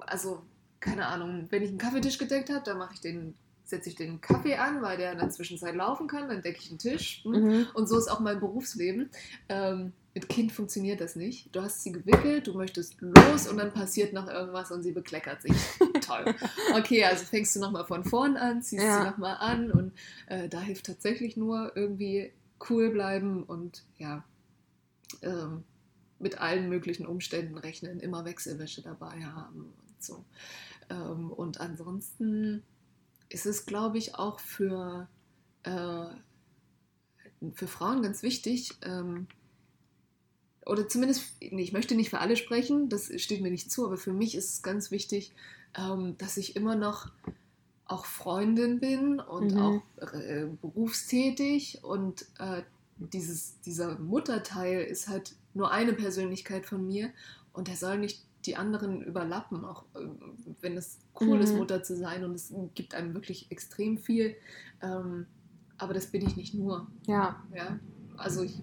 also 0.00 0.42
keine 0.80 1.06
Ahnung, 1.06 1.46
wenn 1.50 1.62
ich 1.62 1.70
einen 1.70 1.78
Kaffeetisch 1.78 2.18
gedeckt 2.18 2.50
habe, 2.50 2.64
dann 2.64 2.78
mache 2.78 2.94
ich 2.94 3.00
den, 3.00 3.34
setze 3.64 3.88
ich 3.88 3.96
den 3.96 4.20
Kaffee 4.20 4.56
an, 4.56 4.82
weil 4.82 4.98
der 4.98 5.12
in 5.12 5.18
der 5.18 5.30
Zwischenzeit 5.30 5.74
laufen 5.74 6.06
kann, 6.06 6.28
dann 6.28 6.42
decke 6.42 6.60
ich 6.60 6.70
einen 6.70 6.78
Tisch. 6.78 7.24
hm. 7.24 7.32
Mhm. 7.32 7.66
Und 7.74 7.88
so 7.88 7.98
ist 7.98 8.08
auch 8.08 8.20
mein 8.20 8.38
Berufsleben. 8.38 9.10
Ähm, 9.48 9.92
mit 10.16 10.30
Kind 10.30 10.50
funktioniert 10.50 11.02
das 11.02 11.14
nicht. 11.14 11.54
Du 11.54 11.60
hast 11.60 11.82
sie 11.82 11.92
gewickelt, 11.92 12.46
du 12.46 12.54
möchtest 12.54 12.96
los 13.02 13.46
und 13.48 13.58
dann 13.58 13.70
passiert 13.74 14.14
noch 14.14 14.26
irgendwas 14.28 14.70
und 14.70 14.82
sie 14.82 14.92
bekleckert 14.92 15.42
sich. 15.42 15.52
Toll. 16.00 16.34
Okay, 16.74 17.04
also 17.04 17.26
fängst 17.26 17.54
du 17.54 17.60
nochmal 17.60 17.84
von 17.84 18.02
vorn 18.02 18.38
an, 18.38 18.62
ziehst 18.62 18.82
Ja. 18.82 19.02
sie 19.02 19.10
nochmal 19.10 19.36
an 19.36 19.70
und 19.70 19.92
äh, 20.28 20.48
da 20.48 20.62
hilft 20.62 20.86
tatsächlich 20.86 21.36
nur 21.36 21.76
irgendwie 21.76 22.32
cool 22.70 22.88
bleiben 22.88 23.42
und 23.42 23.84
ja, 23.98 24.24
ähm, 25.20 25.64
mit 26.18 26.40
allen 26.40 26.70
möglichen 26.70 27.04
Umständen 27.04 27.58
rechnen, 27.58 28.00
immer 28.00 28.24
Wechselwäsche 28.24 28.80
dabei 28.80 29.22
haben 29.22 29.74
und 29.86 30.02
so. 30.02 30.24
Ähm, 30.88 31.30
und 31.30 31.60
ansonsten 31.60 32.62
ist 33.28 33.44
es, 33.44 33.66
glaube 33.66 33.98
ich, 33.98 34.14
auch 34.14 34.40
für, 34.40 35.08
äh, 35.64 36.06
für 37.52 37.66
Frauen 37.66 38.00
ganz 38.00 38.22
wichtig, 38.22 38.70
ähm, 38.80 39.26
oder 40.66 40.88
zumindest, 40.88 41.36
nee, 41.40 41.62
ich 41.62 41.72
möchte 41.72 41.94
nicht 41.94 42.10
für 42.10 42.18
alle 42.18 42.36
sprechen, 42.36 42.88
das 42.88 43.10
steht 43.20 43.40
mir 43.40 43.50
nicht 43.50 43.70
zu, 43.70 43.86
aber 43.86 43.96
für 43.96 44.12
mich 44.12 44.34
ist 44.34 44.52
es 44.52 44.62
ganz 44.62 44.90
wichtig, 44.90 45.32
ähm, 45.78 46.16
dass 46.18 46.36
ich 46.36 46.56
immer 46.56 46.74
noch 46.76 47.10
auch 47.86 48.04
Freundin 48.04 48.80
bin 48.80 49.20
und 49.20 49.54
Mhm. 49.54 49.58
auch 49.60 49.82
äh, 50.12 50.46
berufstätig 50.60 51.84
und 51.84 52.26
äh, 52.38 52.62
dieses, 52.98 53.60
dieser 53.60 53.98
Mutterteil 53.98 54.80
ist 54.82 55.08
halt 55.08 55.36
nur 55.54 55.70
eine 55.70 55.92
Persönlichkeit 55.92 56.66
von 56.66 56.86
mir 56.86 57.10
und 57.52 57.68
der 57.68 57.76
soll 57.76 57.98
nicht 57.98 58.24
die 58.44 58.56
anderen 58.56 59.02
überlappen, 59.02 59.64
auch 59.64 59.84
äh, 59.94 60.00
wenn 60.60 60.76
es 60.76 60.98
cool 61.20 61.40
ist, 61.40 61.52
Mhm. 61.52 61.58
Mutter 61.58 61.82
zu 61.82 61.96
sein 61.96 62.24
und 62.24 62.34
es 62.34 62.52
gibt 62.74 62.94
einem 62.94 63.14
wirklich 63.14 63.50
extrem 63.50 63.98
viel. 63.98 64.34
Ähm, 64.82 65.26
aber 65.78 65.94
das 65.94 66.06
bin 66.06 66.26
ich 66.26 66.36
nicht 66.36 66.54
nur. 66.54 66.86
Ja, 67.06 67.42
Ja? 67.54 67.78
Also 68.16 68.42
ich, 68.42 68.54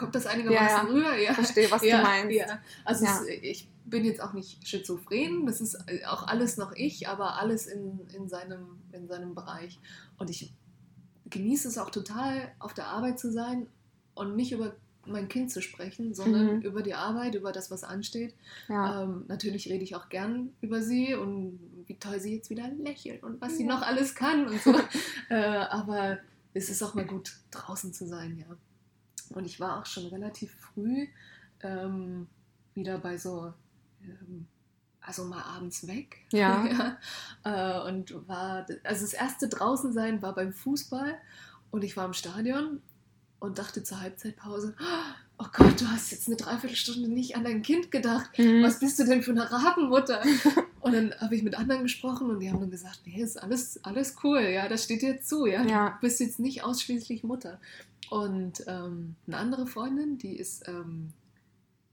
kommt 0.00 0.14
das 0.14 0.26
einigermaßen 0.26 0.88
Ja, 0.88 0.92
rüber? 0.92 1.16
Ja. 1.16 1.30
ich 1.30 1.36
verstehe, 1.36 1.70
was 1.70 1.84
ja, 1.84 1.98
du 1.98 2.02
meinst. 2.02 2.36
Ja. 2.36 2.58
Also 2.84 3.04
Ja. 3.04 3.20
Es, 3.22 3.28
ich 3.42 3.68
bin 3.84 4.04
jetzt 4.04 4.20
auch 4.22 4.32
nicht 4.32 4.66
schizophren, 4.66 5.46
das 5.46 5.60
ist 5.60 5.76
auch 6.06 6.26
alles 6.26 6.56
noch 6.56 6.72
ich, 6.74 7.06
aber 7.08 7.38
alles 7.38 7.66
in, 7.66 8.00
in, 8.16 8.28
seinem, 8.28 8.78
in 8.92 9.06
seinem 9.08 9.34
Bereich. 9.34 9.78
Und 10.18 10.30
ich 10.30 10.52
genieße 11.28 11.68
es 11.68 11.76
auch 11.78 11.90
total, 11.90 12.50
auf 12.58 12.72
der 12.74 12.86
Arbeit 12.86 13.18
zu 13.18 13.30
sein 13.30 13.66
und 14.14 14.36
nicht 14.36 14.52
über 14.52 14.74
mein 15.06 15.28
Kind 15.28 15.50
zu 15.50 15.60
sprechen, 15.62 16.14
sondern 16.14 16.56
Mhm. 16.56 16.62
über 16.62 16.82
die 16.82 16.94
Arbeit, 16.94 17.34
über 17.34 17.52
das, 17.52 17.70
was 17.70 17.84
ansteht. 17.84 18.34
Ja. 18.68 19.02
Ähm, 19.02 19.24
natürlich 19.28 19.68
rede 19.68 19.82
ich 19.84 19.96
auch 19.96 20.08
gern 20.08 20.50
über 20.60 20.82
sie 20.82 21.14
und 21.14 21.58
wie 21.86 21.96
toll 21.98 22.20
sie 22.20 22.36
jetzt 22.36 22.50
wieder 22.50 22.68
lächelt 22.68 23.22
und 23.22 23.40
was 23.40 23.56
sie 23.56 23.64
Ja. 23.66 23.70
noch 23.74 23.82
alles 23.82 24.14
kann 24.14 24.46
und 24.48 24.60
so. 24.60 24.74
äh, 25.30 25.34
aber 25.34 26.18
es 26.54 26.68
ist 26.70 26.82
auch 26.82 26.94
mal 26.94 27.06
gut, 27.06 27.32
draußen 27.50 27.92
zu 27.92 28.06
sein, 28.06 28.36
ja. 28.38 28.46
Und 29.30 29.44
ich 29.44 29.60
war 29.60 29.80
auch 29.80 29.86
schon 29.86 30.06
relativ 30.06 30.52
früh 30.54 31.06
ähm, 31.62 32.26
wieder 32.74 32.98
bei 32.98 33.16
so, 33.16 33.52
ähm, 34.02 34.46
also 35.00 35.24
mal 35.24 35.42
abends 35.42 35.86
weg. 35.86 36.18
Ja. 36.32 36.66
ja. 37.44 37.84
Äh, 37.84 37.88
und 37.88 38.28
war, 38.28 38.66
also 38.84 39.04
das 39.04 39.12
erste 39.12 39.48
draußen 39.48 39.92
sein 39.92 40.22
war 40.22 40.34
beim 40.34 40.52
Fußball 40.52 41.14
und 41.70 41.84
ich 41.84 41.96
war 41.96 42.06
im 42.06 42.12
Stadion 42.12 42.82
und 43.38 43.58
dachte 43.58 43.82
zur 43.82 44.00
Halbzeitpause, 44.00 44.74
oh 45.38 45.46
Gott, 45.52 45.80
du 45.80 45.86
hast 45.86 46.10
jetzt 46.10 46.26
eine 46.26 46.36
Dreiviertelstunde 46.36 47.08
nicht 47.08 47.36
an 47.36 47.44
dein 47.44 47.62
Kind 47.62 47.90
gedacht. 47.90 48.38
Mhm. 48.38 48.62
Was 48.62 48.80
bist 48.80 48.98
du 48.98 49.04
denn 49.04 49.22
für 49.22 49.30
eine 49.30 49.50
Rabenmutter? 49.50 50.22
Und 50.80 50.94
dann 50.94 51.14
habe 51.20 51.36
ich 51.36 51.42
mit 51.42 51.58
anderen 51.58 51.82
gesprochen 51.82 52.30
und 52.30 52.40
die 52.40 52.48
haben 52.48 52.58
dann 52.58 52.70
gesagt, 52.70 53.00
nee, 53.04 53.20
ist 53.20 53.36
alles, 53.36 53.84
alles 53.84 54.16
cool, 54.24 54.40
ja, 54.40 54.66
das 54.66 54.84
steht 54.84 55.02
dir 55.02 55.20
zu, 55.20 55.44
ja. 55.44 55.62
Ja. 55.62 55.90
Du 55.90 56.00
bist 56.00 56.20
jetzt 56.20 56.40
nicht 56.40 56.64
ausschließlich 56.64 57.22
Mutter. 57.22 57.60
Und 58.10 58.64
ähm, 58.66 59.14
eine 59.28 59.36
andere 59.36 59.66
Freundin, 59.66 60.18
die 60.18 60.36
ist 60.36 60.68
ähm, 60.68 61.12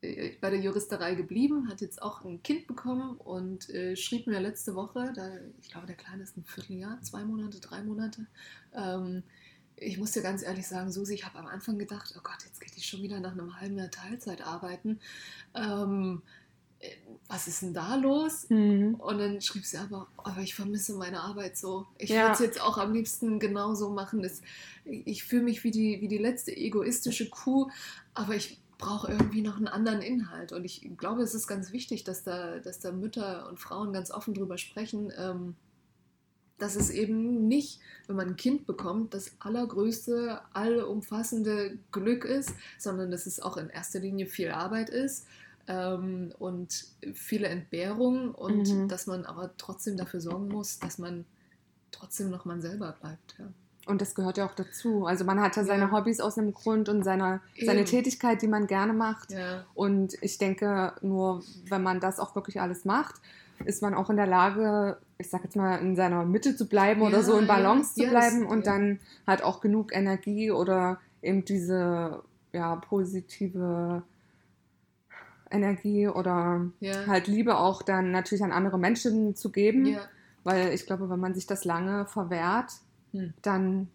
äh, 0.01 0.31
bei 0.41 0.49
der 0.49 0.59
Juristerei 0.59 1.13
geblieben, 1.13 1.69
hat 1.69 1.79
jetzt 1.79 2.01
auch 2.01 2.25
ein 2.25 2.41
Kind 2.41 2.65
bekommen 2.65 3.17
und 3.17 3.69
äh, 3.69 3.95
schrieb 3.95 4.25
mir 4.25 4.39
letzte 4.39 4.73
Woche, 4.73 5.13
da, 5.15 5.29
ich 5.61 5.69
glaube, 5.69 5.85
der 5.85 5.95
Kleine 5.95 6.23
ist 6.23 6.35
ein 6.35 6.43
Vierteljahr, 6.43 6.99
zwei 7.03 7.23
Monate, 7.23 7.59
drei 7.59 7.83
Monate. 7.83 8.25
Ähm, 8.73 9.21
ich 9.75 9.99
muss 9.99 10.11
dir 10.11 10.23
ganz 10.23 10.41
ehrlich 10.41 10.67
sagen, 10.67 10.91
Susi, 10.91 11.13
ich 11.13 11.23
habe 11.23 11.37
am 11.37 11.45
Anfang 11.45 11.77
gedacht, 11.77 12.11
oh 12.17 12.21
Gott, 12.23 12.43
jetzt 12.45 12.59
geht 12.59 12.75
die 12.75 12.81
schon 12.81 13.03
wieder 13.03 13.19
nach 13.19 13.33
einem 13.33 13.61
halben 13.61 13.77
Jahr 13.77 13.91
Teilzeit 13.91 14.41
arbeiten. 14.41 14.99
Ähm, 15.53 16.23
äh, 16.23 16.46
was 17.27 17.47
ist 17.47 17.61
denn 17.61 17.73
da 17.73 17.95
los? 17.95 18.49
Mhm. 18.49 18.95
Und 18.95 19.17
dann 19.17 19.41
schrieb 19.41 19.65
sie 19.65 19.77
aber, 19.77 20.07
aber 20.17 20.41
ich 20.41 20.55
vermisse 20.55 20.93
meine 20.93 21.21
Arbeit 21.21 21.57
so. 21.57 21.87
Ich 21.97 22.09
Ja. 22.09 22.21
würde 22.23 22.33
es 22.33 22.39
jetzt 22.39 22.61
auch 22.61 22.77
am 22.77 22.93
liebsten 22.93 23.39
genauso 23.39 23.89
machen. 23.89 24.23
Es, 24.23 24.41
ich 24.85 25.23
fühle 25.23 25.43
mich 25.43 25.63
wie 25.63 25.71
die, 25.71 26.01
wie 26.01 26.07
die 26.07 26.17
letzte 26.19 26.55
egoistische 26.55 27.29
Kuh, 27.29 27.69
aber 28.13 28.35
ich 28.35 28.61
brauche 28.77 29.11
irgendwie 29.11 29.41
noch 29.41 29.57
einen 29.57 29.67
anderen 29.67 30.01
Inhalt. 30.01 30.51
Und 30.53 30.63
ich 30.63 30.89
glaube, 30.97 31.23
es 31.23 31.33
ist 31.33 31.47
ganz 31.47 31.71
wichtig, 31.71 32.03
dass 32.03 32.23
da, 32.23 32.59
dass 32.59 32.79
da 32.79 32.91
Mütter 32.91 33.49
und 33.49 33.59
Frauen 33.59 33.91
ganz 33.91 34.11
offen 34.11 34.33
drüber 34.35 34.57
sprechen, 34.57 35.11
ähm, 35.17 35.55
dass 36.59 36.75
es 36.75 36.89
eben 36.89 37.47
nicht, 37.47 37.79
wenn 38.07 38.15
man 38.15 38.29
ein 38.29 38.35
Kind 38.35 38.65
bekommt, 38.65 39.13
das 39.13 39.31
allergrößte, 39.39 40.41
allumfassende 40.53 41.77
Glück 41.91 42.23
ist, 42.23 42.51
sondern 42.79 43.11
dass 43.11 43.25
es 43.25 43.39
auch 43.39 43.57
in 43.57 43.69
erster 43.69 43.99
Linie 43.99 44.27
viel 44.27 44.51
Arbeit 44.51 44.89
ist 44.89 45.25
ähm, 45.67 46.33
und 46.39 46.85
viele 47.13 47.47
Entbehrungen 47.47 48.31
und 48.31 48.67
Mhm. 48.67 48.87
dass 48.87 49.07
man 49.07 49.25
aber 49.25 49.51
trotzdem 49.57 49.97
dafür 49.97 50.21
sorgen 50.21 50.47
muss, 50.47 50.79
dass 50.79 50.97
man 50.97 51.25
trotzdem 51.91 52.29
noch 52.29 52.45
man 52.45 52.61
selber 52.61 52.95
bleibt. 52.99 53.35
Ja. 53.39 53.45
Und 53.85 54.01
das 54.01 54.15
gehört 54.15 54.37
ja 54.37 54.45
auch 54.45 54.53
dazu. 54.53 55.05
Also 55.05 55.23
man 55.23 55.39
hat 55.39 55.55
ja 55.55 55.63
seine 55.63 55.83
Ja. 55.83 55.91
Hobbys 55.91 56.19
aus 56.19 56.37
einem 56.37 56.53
Grund 56.53 56.89
und 56.89 57.03
seine, 57.03 57.39
seine. 57.65 57.85
Tätigkeit, 57.85 58.41
die 58.41 58.47
man 58.47 58.67
gerne 58.67 58.91
macht. 58.91 59.31
Ja. 59.31 59.63
Und 59.75 60.21
ich 60.21 60.37
denke, 60.37 60.93
nur 61.01 61.41
wenn 61.69 61.83
man 61.83 61.99
das 62.01 62.19
auch 62.19 62.35
wirklich 62.35 62.59
alles 62.59 62.83
macht, 62.83 63.15
ist 63.65 63.81
man 63.81 63.93
auch 63.93 64.09
in 64.09 64.17
der 64.17 64.27
Lage, 64.27 64.97
ich 65.17 65.29
sag 65.29 65.43
jetzt 65.45 65.55
mal, 65.55 65.77
in 65.77 65.95
seiner 65.95 66.25
Mitte 66.25 66.55
zu 66.55 66.67
bleiben 66.67 67.01
oder 67.01 67.17
Ja, 67.17 67.23
so 67.23 67.37
in. 67.39 67.47
Balance 67.47 67.95
zu 67.95 68.07
bleiben 68.07 68.41
das- 68.43 68.51
und 68.51 68.67
dann 68.67 68.99
halt 69.25 69.41
auch 69.41 69.61
genug 69.61 69.95
Energie 69.95 70.51
oder 70.51 70.99
eben 71.21 71.43
diese 71.45 72.21
ja, 72.51 72.75
positive 72.75 74.03
Energie 75.51 76.07
oder 76.07 76.65
Ja. 76.79 77.05
halt 77.07 77.27
Liebe 77.27 77.57
auch 77.57 77.81
dann 77.81 78.11
natürlich 78.11 78.43
an 78.43 78.51
andere 78.51 78.77
Menschen 78.79 79.35
zu 79.35 79.51
geben. 79.51 79.85
ja. 79.85 80.01
Weil 80.43 80.73
ich 80.73 80.85
glaube, 80.85 81.09
wenn 81.09 81.19
man 81.19 81.33
sich 81.33 81.45
das 81.45 81.65
lange 81.65 82.05
verwehrt, 82.05 82.71
Hm. 83.11 83.33
dann 83.41 83.89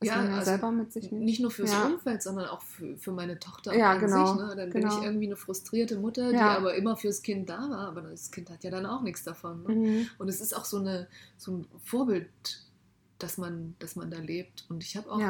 ist 0.00 0.08
Ja, 0.08 0.16
man 0.16 0.26
ja 0.30 0.32
also 0.36 0.44
selber 0.50 0.70
mit 0.70 0.92
sich 0.94 1.12
nicht. 1.12 1.22
Nicht 1.22 1.40
nur 1.40 1.50
fürs. 1.50 1.74
Umfeld, 1.74 2.22
sondern 2.22 2.46
auch 2.46 2.62
für, 2.62 2.96
für 2.96 3.12
meine 3.12 3.38
Tochter 3.38 3.76
Ja, 3.76 3.92
an 3.92 4.00
genau, 4.00 4.26
sich. 4.34 4.42
Ne? 4.42 4.54
Dann 4.56 4.70
bin 4.70 4.80
genau. 4.82 4.96
ich 4.98 5.04
irgendwie 5.04 5.26
eine 5.26 5.36
frustrierte 5.36 5.98
Mutter, 5.98 6.30
die 6.30 6.38
aber 6.38 6.74
immer 6.74 6.96
fürs 6.96 7.20
Kind 7.20 7.50
da 7.50 7.58
war. 7.68 7.88
Aber 7.88 8.00
das 8.00 8.30
Kind 8.30 8.48
hat 8.48 8.64
ja 8.64 8.70
dann 8.70 8.86
auch 8.86 9.02
nichts 9.02 9.24
davon. 9.24 9.62
Ne? 9.64 9.74
Mhm. 9.74 10.06
Und 10.16 10.28
es 10.28 10.40
ist 10.40 10.56
auch 10.56 10.64
so, 10.64 10.78
eine, 10.78 11.06
so 11.36 11.52
ein 11.52 11.66
Vorbild, 11.84 12.30
dass 13.18 13.36
man, 13.36 13.74
dass 13.78 13.94
man 13.96 14.10
da 14.10 14.18
lebt. 14.20 14.64
Und 14.70 14.82
ich 14.82 14.96
habe 14.96 15.10
auch 15.12 15.20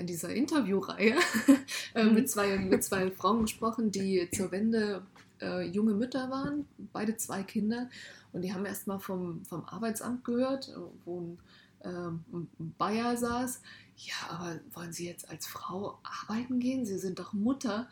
in 0.00 0.06
dieser 0.06 0.30
Interviewreihe 0.30 1.16
äh, 1.94 2.04
Mhm. 2.04 2.14
mit, 2.14 2.30
zwei, 2.30 2.56
mit 2.58 2.84
zwei 2.84 3.10
Frauen 3.10 3.42
gesprochen, 3.42 3.90
die 3.90 4.28
zur 4.32 4.50
Wende 4.52 5.02
äh, 5.40 5.66
junge 5.66 5.94
Mütter 5.94 6.30
waren, 6.30 6.66
beide 6.92 7.16
zwei 7.16 7.42
Kinder. 7.42 7.88
Und 8.32 8.42
die 8.42 8.52
haben 8.52 8.66
erst 8.66 8.86
mal 8.86 8.98
vom, 8.98 9.44
vom 9.44 9.64
Arbeitsamt 9.64 10.24
gehört, 10.24 10.68
äh, 10.68 10.76
wo 11.04 11.20
ein, 11.20 11.38
ähm, 11.82 12.24
ein 12.32 12.74
Bayer 12.78 13.16
saß. 13.16 13.60
Ja, 13.96 14.14
aber 14.30 14.60
wollen 14.72 14.92
Sie 14.92 15.06
jetzt 15.06 15.28
als 15.28 15.46
Frau 15.46 15.98
arbeiten 16.02 16.58
gehen? 16.60 16.84
Sie 16.86 16.98
sind 16.98 17.18
doch 17.18 17.32
Mutter. 17.32 17.88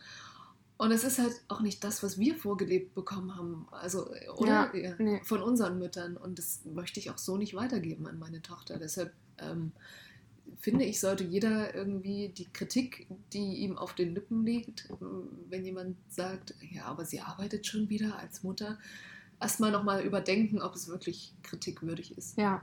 Und 0.79 0.91
es 0.91 1.05
ist 1.05 1.19
halt 1.21 1.41
auch 1.47 1.61
nicht 1.61 1.85
das, 1.85 2.03
was 2.03 2.19
wir 2.19 2.35
vorgelebt 2.35 2.95
bekommen 2.95 3.37
haben. 3.37 3.67
Also, 3.71 4.13
äh, 4.15 4.29
oder? 4.31 4.75
Ja, 4.75 4.95
nee. 4.99 5.21
Von 5.25 5.43
unseren 5.43 5.79
Müttern. 5.79 6.17
Und 6.17 6.39
das 6.39 6.61
möchte 6.65 6.99
ich 6.99 7.11
auch 7.11 7.19
so 7.19 7.37
nicht 7.37 7.55
weitergeben 7.55 8.07
an 8.09 8.19
meine 8.19 8.43
Tochter. 8.43 8.79
Deshalb 8.79 9.13
ähm, 9.39 9.73
finde 10.61 10.85
ich, 10.85 11.01
sollte 11.01 11.25
jeder 11.25 11.75
irgendwie 11.75 12.29
die 12.29 12.47
Kritik, 12.53 13.07
die 13.33 13.57
ihm 13.57 13.77
auf 13.79 13.95
den 13.95 14.15
Lippen 14.15 14.45
liegt, 14.45 14.89
wenn 15.49 15.65
jemand 15.65 15.97
sagt, 16.09 16.55
ja, 16.71 16.85
aber 16.87 17.05
sie 17.05 17.21
arbeitet 17.21 17.67
schon 17.67 17.89
wieder 17.89 18.19
als 18.19 18.43
Mutter, 18.43 18.79
erstmal 19.41 19.71
nochmal 19.73 20.03
überdenken, 20.05 20.63
ob 20.63 20.75
es 20.75 20.89
wirklich 20.89 21.35
kritikwürdig 21.43 22.17
ist. 22.17 22.39
Ja. 22.39 22.63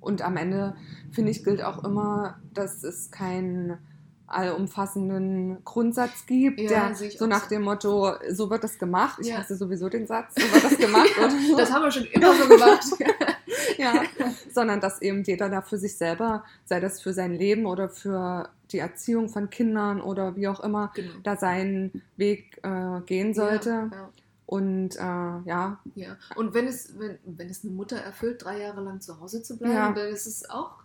Und 0.00 0.20
am 0.20 0.36
Ende, 0.36 0.76
finde 1.12 1.30
ich, 1.30 1.42
gilt 1.44 1.62
auch 1.62 1.82
immer, 1.84 2.38
dass 2.52 2.84
es 2.84 3.10
keinen 3.10 3.78
allumfassenden 4.26 5.64
Grundsatz 5.64 6.26
gibt, 6.26 6.60
Ja, 6.60 6.90
der 6.90 6.94
so 6.94 7.26
nach 7.26 7.44
so. 7.44 7.48
dem 7.50 7.62
Motto, 7.62 8.12
so 8.30 8.50
wird 8.50 8.64
das 8.64 8.78
gemacht. 8.78 9.18
Ich 9.20 9.28
Ja. 9.28 9.38
hasse 9.38 9.56
sowieso 9.56 9.88
den 9.88 10.06
Satz, 10.06 10.34
so 10.34 10.42
wird 10.42 10.64
das 10.64 10.76
gemacht. 10.78 11.08
so. 11.48 11.56
Das 11.56 11.70
haben 11.72 11.82
wir 11.82 11.90
schon 11.90 12.04
immer 12.12 12.34
so 12.34 12.48
gemacht. 12.48 12.84
ja. 13.78 14.02
Sondern 14.52 14.80
dass 14.80 15.02
eben 15.02 15.22
jeder 15.24 15.48
da 15.48 15.62
für 15.62 15.78
sich 15.78 15.96
selber, 15.96 16.44
sei 16.64 16.80
das 16.80 17.00
für 17.00 17.12
sein 17.12 17.34
Leben 17.34 17.66
oder 17.66 17.88
für 17.88 18.48
die 18.72 18.78
Erziehung 18.78 19.28
von 19.28 19.50
Kindern 19.50 20.00
oder 20.00 20.36
wie 20.36 20.48
auch 20.48 20.60
immer, 20.60 20.92
genau. 20.94 21.12
da 21.22 21.36
seinen 21.36 22.02
Weg 22.16 22.58
äh, 22.62 23.00
gehen 23.06 23.34
sollte. 23.34 23.70
Ja, 23.70 23.90
ja. 23.92 24.10
Und 24.46 24.96
äh, 24.96 24.98
ja, 25.00 25.80
Ja, 25.94 26.16
und 26.36 26.52
wenn 26.54 26.66
es, 26.66 26.98
wenn, 26.98 27.18
wenn 27.24 27.48
es 27.48 27.64
eine 27.64 27.72
Mutter 27.72 27.96
erfüllt, 27.96 28.44
drei 28.44 28.60
Jahre 28.60 28.82
lang 28.82 29.00
zu 29.00 29.18
Hause 29.20 29.42
zu 29.42 29.56
bleiben, 29.58 29.74
Ja. 29.74 29.92
dann 29.92 30.08
ist 30.08 30.26
es 30.26 30.48
auch, 30.50 30.82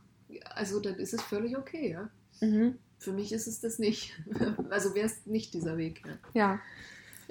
also 0.55 0.79
dann 0.79 0.95
ist 0.95 1.13
es 1.13 1.21
völlig 1.21 1.57
okay, 1.57 1.91
ja. 1.91 2.09
mhm. 2.47 2.77
Für 2.99 3.13
mich 3.13 3.31
ist 3.31 3.47
es 3.47 3.61
das 3.61 3.79
nicht. 3.79 4.13
Also 4.69 4.93
wäre 4.93 5.07
es 5.07 5.25
nicht 5.25 5.53
dieser 5.53 5.77
Weg. 5.77 6.03
Ja. 6.05 6.17
Ja. 6.33 6.59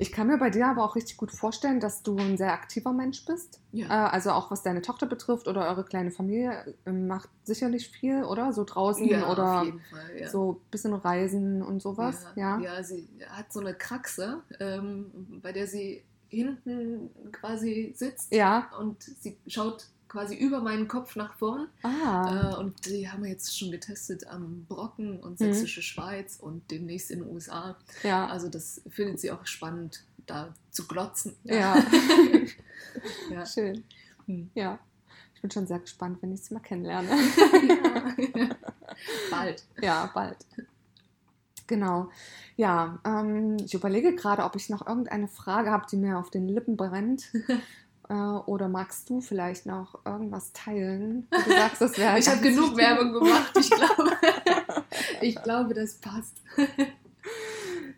Ich 0.01 0.13
kann 0.13 0.29
mir 0.29 0.39
bei 0.39 0.49
dir 0.49 0.69
aber 0.69 0.85
auch 0.85 0.95
richtig 0.95 1.17
gut 1.17 1.33
vorstellen, 1.33 1.81
dass 1.81 2.05
du 2.05 2.17
ein 2.17 2.37
sehr 2.37 2.53
aktiver 2.53 2.93
Mensch 2.93 3.25
bist. 3.25 3.61
Äh, 3.73 3.79
Ja. 3.81 4.09
also 4.09 4.31
auch 4.31 4.49
was 4.51 4.63
deine 4.63 4.81
Tochter 4.81 5.07
betrifft 5.07 5.49
oder 5.49 5.67
eure 5.69 5.85
kleine 5.85 6.13
Familie 6.13 6.77
äh, 6.87 6.93
macht 6.93 7.29
sicherlich 7.43 7.89
viel, 7.89 8.23
oder? 8.23 8.53
So 8.53 8.63
draußen 8.63 9.09
ja, 9.09 9.29
oder 9.29 9.65
Fall, 9.91 10.21
ja. 10.21 10.29
so 10.31 10.53
ein 10.53 10.71
bisschen 10.71 10.95
Reisen 10.95 11.63
und 11.63 11.83
sowas. 11.83 12.25
Ja. 12.37 12.61
ja. 12.61 12.83
sie 12.85 13.09
hat 13.29 13.53
so 13.53 13.59
eine 13.59 13.75
Kraxe, 13.75 14.43
ähm, 14.61 15.41
bei 15.43 15.51
der 15.51 15.67
sie 15.67 16.05
hinten 16.29 17.11
quasi 17.33 17.93
sitzt 17.97 18.33
Ja. 18.33 18.71
und 18.79 19.03
sie 19.03 19.37
schaut 19.49 19.87
quasi 20.09 20.35
über 20.37 20.61
meinen 20.61 20.89
Kopf 20.89 21.17
nach 21.17 21.35
vorn. 21.35 21.69
Ah. 21.83 22.53
Äh, 22.53 22.57
und 22.57 22.87
die 22.87 23.09
haben 23.11 23.23
wir 23.23 23.31
jetzt 23.31 23.57
schon 23.59 23.71
getestet 23.71 24.27
am 24.27 24.65
Brocken 24.67 25.21
und 25.21 25.33
Mhm. 25.33 25.37
Sächsische 25.53 25.83
Schweiz 25.83 26.39
und 26.41 26.71
demnächst 26.71 27.11
in 27.11 27.21
den 27.21 27.29
USA. 27.33 27.77
ja. 28.03 28.27
Also 28.27 28.49
das 28.49 28.81
findet 28.89 29.21
sie 29.21 29.31
auch 29.31 29.45
spannend, 29.47 30.05
da 30.27 30.55
zu 30.71 30.87
glotzen. 30.87 31.37
Ja. 31.45 31.77
ja. 33.31 33.45
Schön. 33.47 33.85
Hm. 34.27 34.51
Ja. 34.55 34.79
Ich 35.35 35.43
bin 35.43 35.51
schon 35.51 35.67
sehr 35.67 35.79
gespannt, 35.79 36.19
wenn 36.21 36.33
ich 36.33 36.43
sie 36.43 36.55
mal 36.55 36.61
kennenlerne. 36.61 37.09
ja. 37.69 38.57
Bald. 39.31 39.65
ja, 39.81 40.11
bald. 40.13 40.39
Genau. 41.69 42.11
Ja, 42.57 42.99
ähm, 43.05 43.57
ich 43.65 43.75
überlege 43.75 44.15
gerade, 44.17 44.43
ob 44.43 44.57
ich 44.57 44.69
noch 44.71 44.87
irgendeine 44.87 45.29
Frage 45.29 45.71
habe, 45.71 45.87
die 45.91 45.97
mir 45.97 46.19
auf 46.19 46.31
den 46.31 46.49
Lippen 46.49 46.77
brennt. 46.77 47.31
äh, 48.09 48.13
oder 48.15 48.69
magst 48.69 49.09
du 49.11 49.21
vielleicht 49.21 49.67
noch 49.67 50.05
irgendwas 50.05 50.53
teilen? 50.53 51.27
Du 51.31 51.51
sagst, 51.51 51.81
das 51.81 51.99
wäre 51.99 52.19
Ich 52.19 52.29
habe 52.29 52.41
genug. 52.41 52.77
Werbung 52.77 53.13
gemacht, 53.13 53.53
ich 53.59 53.71
glaube. 53.71 54.11
ich 55.21 55.43
glaube, 55.43 55.75
das 55.75 55.95
passt. 55.97 56.43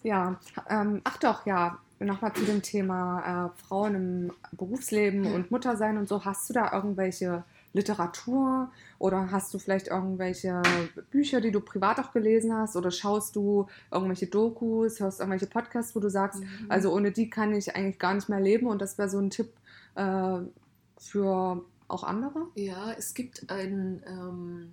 Ja, 0.03 0.39
ähm, 0.69 1.03
ach 1.05 1.19
doch, 1.19 1.45
ja, 1.45 1.79
nochmal 1.99 2.33
zu 2.33 2.45
dem 2.45 2.63
Thema 2.63 3.51
äh, 3.55 3.63
Frauen 3.67 3.95
im 3.95 4.33
Berufsleben 4.53 5.33
und 5.35 5.51
Muttersein 5.51 5.99
und 5.99 6.09
so. 6.09 6.25
Hast 6.25 6.49
du 6.49 6.55
da 6.55 6.73
irgendwelche 6.73 7.45
Literatur 7.75 8.71
oder 8.99 9.31
hast 9.31 9.53
du 9.53 9.59
vielleicht 9.59 9.89
irgendwelche 9.89 10.63
Bücher, 11.11 11.41
die 11.43 11.51
du 11.53 11.61
privat 11.61 12.01
auch 12.01 12.13
gelesen 12.13 12.55
hast 12.57 12.77
oder 12.77 12.91
schaust 12.91 13.37
du 13.37 13.67
irgendwelche 13.93 14.27
Dokus, 14.27 15.01
hörst 15.01 15.21
irgendwelche 15.21 15.47
Podcasts, 15.47 15.95
wo 15.95 16.01
du 16.01 16.09
sagst, 16.09 16.41
Mhm. 16.41 16.67
also 16.71 16.93
ohne 16.95 17.13
die 17.13 17.29
kann 17.29 17.53
ich 17.55 17.77
eigentlich 17.77 17.99
gar 17.99 18.15
nicht 18.15 18.29
mehr 18.31 18.41
leben 18.41 18.67
und 18.67 18.81
das 18.81 18.97
wäre 18.99 19.11
so 19.11 19.19
ein 19.19 19.29
Tipp 19.31 19.53
äh, 19.95 20.41
für 20.99 21.65
auch 21.89 22.05
andere? 22.05 22.47
Ja, 22.55 22.93
es 22.93 23.15
gibt 23.15 23.51
ein, 23.51 24.03
ähm, 24.07 24.73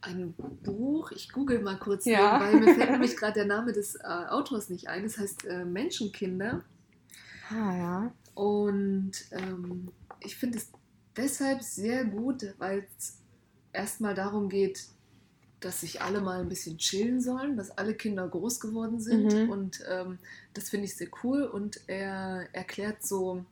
ein 0.00 0.34
Buch, 0.62 1.10
ich 1.12 1.32
google 1.32 1.60
mal 1.62 1.78
kurz, 1.78 2.04
Ja. 2.04 2.40
weil 2.40 2.60
mir 2.60 2.74
fällt 2.74 2.90
nämlich 2.92 3.16
gerade 3.16 3.34
der 3.34 3.46
Name 3.46 3.72
des 3.72 3.96
äh, 3.96 4.02
Autors 4.04 4.70
nicht 4.70 4.88
ein. 4.88 5.02
Das 5.04 5.18
heißt 5.18 5.44
äh, 5.46 5.64
Menschenkinder. 5.64 6.62
Ah 7.50 7.76
ja. 7.76 8.12
Und 8.34 9.12
ähm, 9.32 9.88
ich 10.20 10.36
finde 10.36 10.58
es 10.58 10.70
deshalb 11.16 11.62
sehr 11.62 12.04
gut, 12.04 12.54
weil 12.58 12.86
es 12.98 13.18
erstmal 13.72 14.14
darum 14.14 14.48
geht, 14.48 14.86
dass 15.60 15.80
sich 15.80 16.02
alle 16.02 16.20
mal 16.20 16.40
ein 16.40 16.48
bisschen 16.48 16.76
chillen 16.78 17.20
sollen, 17.20 17.56
dass 17.56 17.70
alle 17.70 17.94
Kinder 17.94 18.28
groß 18.28 18.60
geworden 18.60 19.00
sind. 19.00 19.32
Mhm. 19.32 19.50
Und 19.50 19.80
ähm, 19.88 20.18
das 20.52 20.68
finde 20.68 20.86
ich 20.86 20.96
sehr 20.96 21.08
cool. 21.22 21.44
Und 21.44 21.80
er 21.86 22.48
erklärt 22.52 23.02
so, 23.02 23.44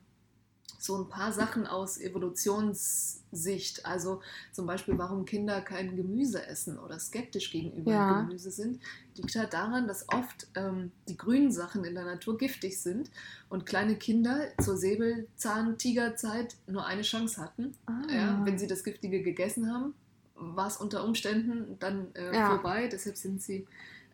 so 0.83 0.97
ein 0.97 1.07
paar 1.07 1.31
Sachen 1.31 1.65
aus 1.65 1.97
Evolutionssicht. 1.97 3.85
Also 3.85 4.21
zum 4.51 4.65
Beispiel, 4.65 4.97
warum 4.97 5.23
Kinder 5.23 5.61
kein 5.61 5.95
Gemüse 5.95 6.45
essen 6.45 6.77
oder 6.77 6.99
skeptisch 6.99 7.51
gegenüber 7.51 7.91
Ja. 7.91 8.21
Gemüse 8.21 8.51
sind. 8.51 8.81
Liegt 9.15 9.33
halt 9.37 9.53
daran, 9.53 9.87
dass 9.87 10.09
oft 10.09 10.47
ähm, 10.55 10.91
die 11.07 11.15
grünen 11.15 11.53
Sachen 11.53 11.85
in 11.85 11.95
der 11.95 12.03
Natur 12.03 12.37
giftig 12.37 12.81
sind 12.81 13.09
und 13.47 13.65
kleine 13.65 13.95
Kinder 13.95 14.49
zur 14.61 14.75
Säbelzahntigerzeit 14.75 16.57
nur 16.67 16.85
eine 16.85 17.03
Chance 17.03 17.39
hatten. 17.41 17.73
Ah. 17.85 18.01
Ja, 18.13 18.41
wenn 18.45 18.57
sie 18.57 18.67
das 18.67 18.83
Giftige 18.83 19.21
gegessen 19.21 19.71
haben, 19.71 19.93
war 20.35 20.67
es 20.67 20.75
unter 20.75 21.05
Umständen 21.05 21.77
dann 21.79 22.13
äh, 22.15 22.35
Ja. 22.35 22.49
vorbei. 22.49 22.89
Deshalb 22.91 23.15
sind 23.15 23.41
sie. 23.41 23.65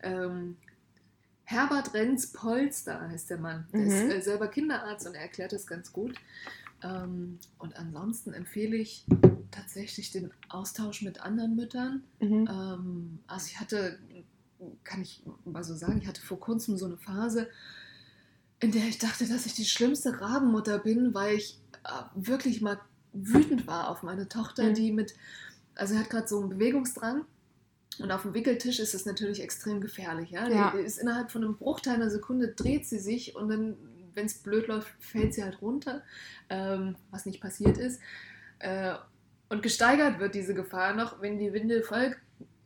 Ähm, 0.04 0.56
Herbert 1.54 1.96
Renz 1.96 2.28
Polster 2.28 3.10
heißt 3.10 3.32
der 3.32 3.40
Mann. 3.40 3.66
Der 3.74 3.84
ist 3.84 4.04
Mhm. 4.04 4.12
äh, 4.12 4.22
selber 4.22 4.50
Kinderarzt 4.50 5.08
und 5.08 5.16
er 5.16 5.22
erklärt 5.22 5.52
das 5.52 5.66
ganz 5.66 5.92
gut. 5.92 6.16
Ähm, 6.84 7.40
und 7.58 7.76
ansonsten 7.76 8.34
empfehle 8.34 8.78
ich 8.78 9.04
tatsächlich 9.50 10.12
den 10.12 10.30
Austausch 10.50 11.02
mit 11.02 11.22
anderen 11.22 11.56
Müttern. 11.56 12.04
Mhm. 12.20 12.48
Ähm, 12.48 13.20
also 13.26 13.48
ich 13.48 13.60
hatte, 13.60 13.98
kann 14.84 15.02
ich 15.02 15.24
mal 15.44 15.64
so 15.64 15.74
sagen, 15.76 16.00
ich 16.00 16.08
hatte 16.08 16.22
vor 16.22 16.40
kurzem 16.40 16.78
so 16.78 16.86
eine 16.86 16.98
Phase, 16.98 17.50
in 18.60 18.72
der 18.72 18.84
ich 18.84 19.00
dachte, 19.00 19.28
dass 19.28 19.48
ich 19.48 19.56
die 19.56 19.66
schlimmste 19.66 20.22
Rabenmutter 20.22 20.78
bin, 20.78 21.16
weil 21.16 21.36
ich 21.38 21.58
äh, 21.84 21.90
wirklich 22.14 22.62
mal 22.62 22.80
wütend 23.12 23.66
war 23.66 23.90
auf 23.90 24.04
meine 24.04 24.30
Tochter, 24.30 24.66
Mhm. 24.70 24.74
die 24.76 24.92
mit, 24.92 25.16
also 25.74 25.96
sie 25.96 26.00
hat 26.00 26.12
gerade 26.12 26.28
so 26.28 26.40
einen 26.42 26.50
Bewegungsdrang. 26.50 27.26
Und 28.00 28.12
auf 28.12 28.22
dem 28.24 28.34
Wickeltisch 28.34 28.80
ist 28.80 28.94
es 28.94 29.06
natürlich 29.06 29.42
extrem 29.42 29.82
gefährlich. 29.82 30.32
Ja? 30.32 30.48
Ja. 30.48 30.74
Die 30.76 30.84
ist 30.84 30.98
innerhalb 30.98 31.32
von 31.32 31.44
einem 31.44 31.58
Bruchteil 31.58 31.96
einer 31.96 32.10
Sekunde 32.10 32.50
dreht 32.50 32.86
sie 32.86 33.00
sich 33.00 33.36
und 33.36 33.50
dann, 33.50 33.78
wenn 34.14 34.26
es 34.26 34.36
blöd 34.36 34.68
läuft, 34.68 34.90
fällt 35.00 35.34
sie 35.34 35.44
halt 35.44 35.62
runter, 35.62 36.04
ähm, 36.50 36.96
was 37.12 37.26
nicht 37.26 37.42
passiert 37.42 37.78
ist. 37.78 38.02
Äh, 38.60 38.94
Und 39.50 39.64
gesteigert 39.64 40.20
wird 40.20 40.36
diese 40.36 40.54
Gefahr 40.54 40.94
noch, 40.94 41.22
wenn 41.22 41.40
die 41.40 41.54
Windel 41.54 41.82
voll 41.82 42.16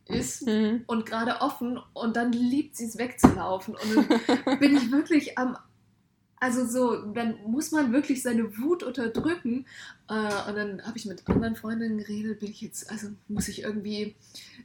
ist 0.06 0.46
mhm. 0.46 0.82
und 0.86 1.06
gerade 1.06 1.40
offen 1.40 1.80
und 1.94 2.16
dann 2.16 2.30
liebt 2.30 2.76
sie 2.76 2.84
es 2.84 2.98
wegzulaufen. 2.98 3.74
Und 3.74 3.96
dann 3.96 4.58
bin 4.58 4.76
ich 4.76 4.92
wirklich 4.92 5.38
am 5.38 5.56
also 6.44 6.66
so, 6.66 7.06
dann 7.14 7.38
muss 7.46 7.72
man 7.72 7.94
wirklich 7.94 8.22
seine 8.22 8.58
Wut 8.58 8.82
unterdrücken. 8.82 9.64
Äh, 10.10 10.12
und 10.12 10.56
dann 10.56 10.82
habe 10.86 10.98
ich 10.98 11.06
mit 11.06 11.26
anderen 11.26 11.56
Freundinnen 11.56 11.96
geredet, 11.96 12.40
bin 12.40 12.50
ich 12.50 12.60
jetzt, 12.60 12.90
also 12.90 13.08
muss 13.28 13.48
ich 13.48 13.62
irgendwie 13.62 14.14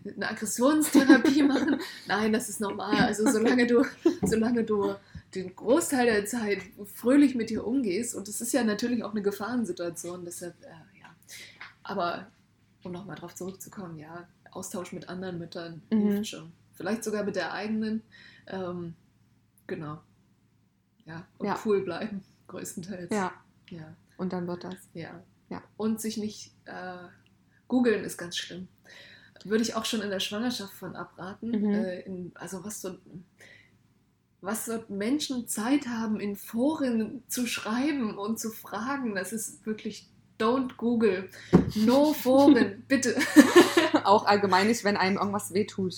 eine 0.04 0.30
Aggressionstherapie 0.30 1.44
machen? 1.48 1.80
Nein, 2.06 2.34
das 2.34 2.50
ist 2.50 2.60
normal. 2.60 2.98
Also 2.98 3.32
solange 3.32 3.66
du, 3.66 3.86
solange 4.24 4.66
du 4.66 4.94
den 5.34 5.56
Großteil 5.56 6.06
der 6.06 6.26
Zeit 6.26 6.60
fröhlich 6.96 7.36
mit 7.36 7.50
dir 7.50 7.66
umgehst, 7.66 8.14
und 8.14 8.28
das 8.28 8.42
ist 8.42 8.52
ja 8.52 8.66
natürlich 8.66 9.02
auch 9.06 9.12
eine 9.12 9.22
Gefahrensituation, 9.22 10.26
deshalb, 10.26 10.62
äh, 10.64 11.00
ja. 11.00 11.16
Aber 11.84 12.28
um 12.84 12.92
nochmal 12.92 13.16
drauf 13.16 13.36
zurückzukommen, 13.36 13.98
ja, 13.98 14.28
Austausch 14.52 14.92
mit 14.92 15.08
anderen 15.08 15.40
Müttern 15.40 15.82
mhm. 15.92 16.10
hilft 16.10 16.28
schon. 16.28 16.52
Vielleicht 16.74 17.06
sogar 17.06 17.24
mit 17.24 17.38
der 17.38 17.54
eigenen. 17.54 18.02
Ähm, 18.48 18.96
genau. 19.66 20.00
Ja, 21.10 21.26
und 21.40 21.48
ja. 21.48 21.60
cool 21.66 21.82
bleiben, 21.82 22.24
größtenteils. 22.48 23.12
Ja. 23.12 23.32
ja. 23.70 23.96
Und 24.18 24.32
dann 24.32 24.48
wird 24.48 24.64
das. 24.64 24.76
Ja. 24.94 25.24
ja. 25.50 25.64
Und 25.76 26.00
sich 26.00 26.18
nicht 26.18 26.54
äh, 26.66 26.98
googeln 27.68 28.04
ist 28.04 28.18
ganz 28.18 28.38
schlimm. 28.38 28.68
Würde 29.44 29.64
ich 29.64 29.76
auch 29.76 29.86
schon 29.86 30.02
in 30.02 30.10
der 30.10 30.20
Schwangerschaft 30.20 30.74
von 30.74 30.96
abraten. 30.96 31.50
Mhm. 31.50 31.74
Äh, 31.74 32.02
in, 32.02 32.32
also 32.36 32.64
was 32.64 32.82
so 32.82 32.98
was 34.42 34.66
so 34.66 34.84
Menschen 34.88 35.48
Zeit 35.48 35.88
haben, 35.88 36.20
in 36.20 36.36
Foren 36.36 37.24
zu 37.28 37.46
schreiben 37.46 38.18
und 38.18 38.40
zu 38.40 38.52
fragen, 38.52 39.16
das 39.16 39.34
ist 39.34 39.66
wirklich 39.66 40.10
don't 40.40 40.78
Google. 40.78 41.30
No 41.76 42.14
Foren, 42.14 42.84
bitte. 42.88 43.16
auch 44.06 44.26
allgemein 44.26 44.68
nicht, 44.68 44.84
wenn 44.84 44.96
einem 44.96 45.18
irgendwas 45.18 45.54
wehtut. 45.54 45.96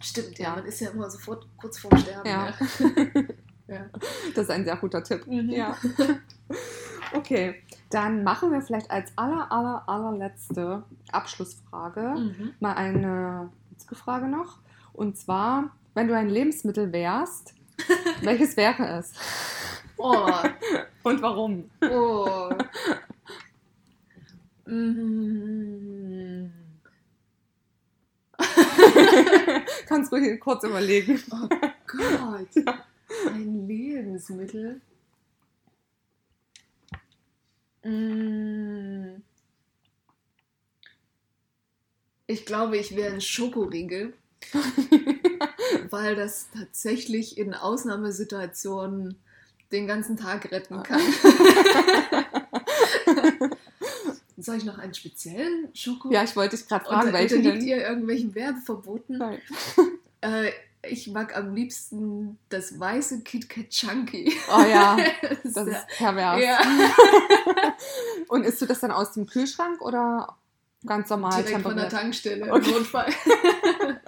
Stimmt, 0.00 0.38
ja, 0.38 0.54
man 0.56 0.64
ist 0.64 0.80
ja 0.80 0.90
immer 0.90 1.10
sofort 1.10 1.46
kurz 1.58 1.78
vorm 1.78 1.98
Sterben. 1.98 2.28
Ja. 2.28 2.54
ja. 2.78 3.24
Ja. 3.74 3.86
Das 4.34 4.44
ist 4.44 4.50
ein 4.50 4.64
sehr 4.64 4.76
guter 4.76 5.02
Tipp. 5.02 5.26
Mhm. 5.26 5.50
Ja. 5.50 5.76
Okay, 7.14 7.62
dann 7.90 8.24
machen 8.24 8.50
wir 8.50 8.60
vielleicht 8.60 8.90
als 8.90 9.12
aller, 9.16 9.50
aller, 9.52 9.88
allerletzte 9.88 10.82
Abschlussfrage 11.12 12.00
mhm. 12.00 12.54
mal 12.58 12.72
eine 12.72 13.50
Frage 13.92 14.26
noch. 14.26 14.58
Und 14.92 15.16
zwar, 15.16 15.70
wenn 15.94 16.08
du 16.08 16.16
ein 16.16 16.28
Lebensmittel 16.28 16.92
wärst, 16.92 17.54
welches 18.22 18.56
wäre 18.56 18.98
es? 18.98 19.12
Oh. 19.96 20.26
Und 21.04 21.22
warum? 21.22 21.70
Oh. 21.82 22.50
Mhm. 24.66 26.52
Kannst 29.86 30.12
du 30.12 30.38
kurz 30.38 30.64
überlegen. 30.64 31.22
Oh 31.30 31.48
Gott. 31.86 32.48
Ja. 32.54 32.84
Ein 33.26 33.66
Lebensmittel. 33.66 34.80
Mm. 37.82 39.22
Ich 42.26 42.46
glaube, 42.46 42.78
ich 42.78 42.96
wäre 42.96 43.12
ein 43.12 43.20
Schokoriegel, 43.20 44.14
weil 45.90 46.16
das 46.16 46.48
tatsächlich 46.56 47.36
in 47.36 47.52
Ausnahmesituationen 47.52 49.16
den 49.72 49.86
ganzen 49.86 50.16
Tag 50.16 50.50
retten 50.50 50.82
kann. 50.82 51.00
Soll 54.36 54.56
ich 54.56 54.64
noch 54.64 54.78
einen 54.78 54.94
speziellen 54.94 55.68
Schoko? 55.74 56.10
Ja, 56.12 56.24
ich 56.24 56.34
wollte 56.36 56.56
dich 56.56 56.66
gerade 56.66 56.84
fragen, 56.84 57.12
welchen 57.12 57.42
denn? 57.42 57.60
ihr 57.60 57.86
irgendwelchen 57.86 58.34
Werbeverboten? 58.34 59.18
Nein. 59.18 59.40
Äh, 60.20 60.50
ich 60.88 61.08
mag 61.08 61.36
am 61.36 61.54
liebsten 61.54 62.38
das 62.48 62.78
weiße 62.78 63.22
KitKat 63.22 63.70
Chunky. 63.70 64.32
Oh 64.48 64.62
ja, 64.62 64.96
das, 65.44 65.66
ist 65.66 65.86
pervers. 65.96 66.42
Ja. 66.42 66.58
Und 68.28 68.44
isst 68.44 68.60
du 68.62 68.66
das 68.66 68.80
dann 68.80 68.90
aus 68.90 69.12
dem 69.12 69.26
Kühlschrank 69.26 69.80
oder 69.80 70.36
ganz 70.86 71.10
normal 71.10 71.42
Direkt 71.42 71.62
von 71.62 71.76
der 71.76 71.88
Tankstelle 71.88 72.52
okay. 72.52 72.70
im 72.70 72.76
Notfall. 72.76 73.12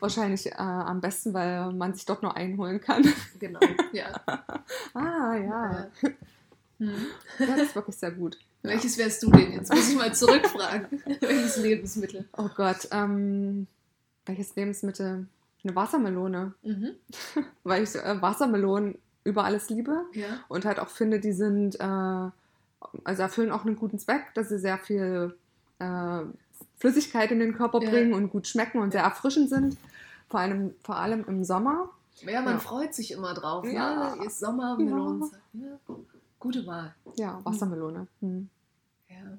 Wahrscheinlich 0.00 0.46
äh, 0.46 0.54
am 0.56 1.00
besten, 1.00 1.34
weil 1.34 1.72
man 1.72 1.94
sich 1.94 2.04
dort 2.04 2.22
nur 2.22 2.36
einholen 2.36 2.80
kann. 2.80 3.02
Genau, 3.38 3.60
ja. 3.92 4.06
ah, 4.94 5.34
ja. 5.34 5.36
ja. 5.36 5.88
Hm. 6.78 7.06
ja. 7.38 7.46
Das 7.46 7.58
ist 7.58 7.74
wirklich 7.74 7.96
sehr 7.96 8.12
gut. 8.12 8.38
Welches 8.62 8.96
wärst 8.96 9.22
du 9.22 9.30
denn 9.30 9.52
jetzt? 9.52 9.72
Muss 9.72 9.90
ich 9.90 9.96
mal 9.96 10.14
zurückfragen. 10.14 11.02
Welches 11.20 11.56
Lebensmittel? 11.58 12.26
Oh 12.36 12.48
Gott, 12.54 12.88
ähm, 12.92 13.66
welches 14.24 14.56
Lebensmittel? 14.56 15.26
Eine 15.64 15.74
Wassermelone. 15.74 16.54
Mhm. 16.62 16.90
Weil 17.64 17.82
ich 17.82 17.94
äh, 17.94 18.20
Wassermelonen 18.20 18.98
über 19.24 19.44
alles 19.44 19.70
liebe. 19.70 20.04
Ja. 20.12 20.40
Und 20.48 20.64
halt 20.64 20.78
auch 20.78 20.88
finde, 20.88 21.18
die 21.18 21.32
sind, 21.32 21.80
äh, 21.80 21.82
also 21.82 23.22
erfüllen 23.22 23.50
auch 23.50 23.64
einen 23.64 23.76
guten 23.76 23.98
Zweck, 23.98 24.34
dass 24.34 24.50
sie 24.50 24.58
sehr 24.58 24.78
viel 24.78 25.34
äh, 25.78 26.20
Flüssigkeit 26.78 27.30
in 27.32 27.40
den 27.40 27.54
Körper 27.54 27.82
ja. 27.82 27.90
bringen 27.90 28.12
und 28.12 28.30
gut 28.30 28.46
schmecken 28.46 28.78
und 28.78 28.92
sehr 28.92 29.02
erfrischend 29.02 29.48
sind. 29.48 29.76
Vor 30.28 30.40
allem, 30.40 30.74
vor 30.82 30.96
allem 30.96 31.24
im 31.26 31.44
Sommer. 31.44 31.90
Ja, 32.20 32.42
man 32.42 32.54
ja. 32.54 32.58
freut 32.60 32.94
sich 32.94 33.12
immer 33.12 33.34
drauf. 33.34 33.64
Ja, 33.66 34.14
ne? 34.14 34.24
ist 34.26 34.38
Sommermelone. 34.38 35.30
Gute 36.38 36.66
Wahl. 36.66 36.94
Ja, 37.16 37.40
Wassermelone. 37.44 38.06
Hm. 38.20 38.48
Ja. 39.08 39.38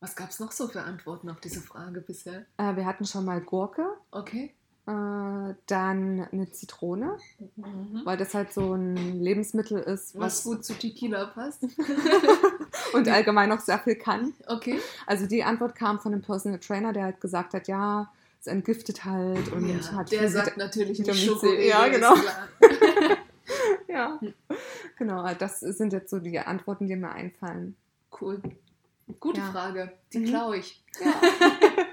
Was 0.00 0.16
gab 0.16 0.30
es 0.30 0.40
noch 0.40 0.52
so 0.52 0.66
für 0.68 0.82
Antworten 0.82 1.28
auf 1.28 1.40
diese 1.40 1.60
Frage 1.60 2.00
bisher? 2.00 2.46
Äh, 2.56 2.74
wir 2.76 2.86
hatten 2.86 3.04
schon 3.04 3.26
mal 3.26 3.40
Gurke. 3.42 3.86
Okay. 4.10 4.54
Äh, 4.86 5.54
dann 5.66 6.26
eine 6.32 6.50
Zitrone, 6.50 7.18
mhm. 7.56 8.00
weil 8.04 8.16
das 8.16 8.34
halt 8.34 8.52
so 8.52 8.72
ein 8.72 9.20
Lebensmittel 9.20 9.78
ist, 9.78 10.14
was, 10.16 10.38
was 10.38 10.44
gut 10.44 10.64
zu 10.64 10.72
Tequila 10.72 11.26
passt. 11.26 11.62
und 12.94 13.06
allgemein 13.08 13.50
noch 13.50 13.60
sehr 13.60 13.78
viel 13.78 13.96
kann. 13.96 14.32
Okay. 14.46 14.80
Also 15.06 15.26
die 15.26 15.44
Antwort 15.44 15.74
kam 15.74 16.00
von 16.00 16.14
einem 16.14 16.22
Personal 16.22 16.58
Trainer, 16.58 16.92
der 16.92 17.04
halt 17.04 17.20
gesagt 17.20 17.52
hat, 17.52 17.68
ja, 17.68 18.10
es 18.40 18.46
entgiftet 18.46 19.04
halt 19.04 19.52
und 19.52 19.68
ja, 19.68 19.92
hat 19.92 20.10
Der 20.12 20.28
sagt 20.30 20.56
natürlich 20.56 20.98
nicht 20.98 21.14
Schoko. 21.14 21.52
Ja, 21.52 21.86
genau. 21.88 22.14
ja, 23.88 24.18
genau. 24.96 25.34
Das 25.34 25.60
sind 25.60 25.92
jetzt 25.92 26.10
so 26.10 26.18
die 26.20 26.38
Antworten, 26.38 26.86
die 26.86 26.96
mir 26.96 27.12
einfallen. 27.12 27.76
Cool. 28.18 28.40
Gute 29.20 29.40
ja. 29.40 29.52
Frage. 29.52 29.92
Die 30.14 30.20
mhm. 30.20 30.24
klaue 30.26 30.56
ich. 30.56 30.82
Ja. 31.04 31.12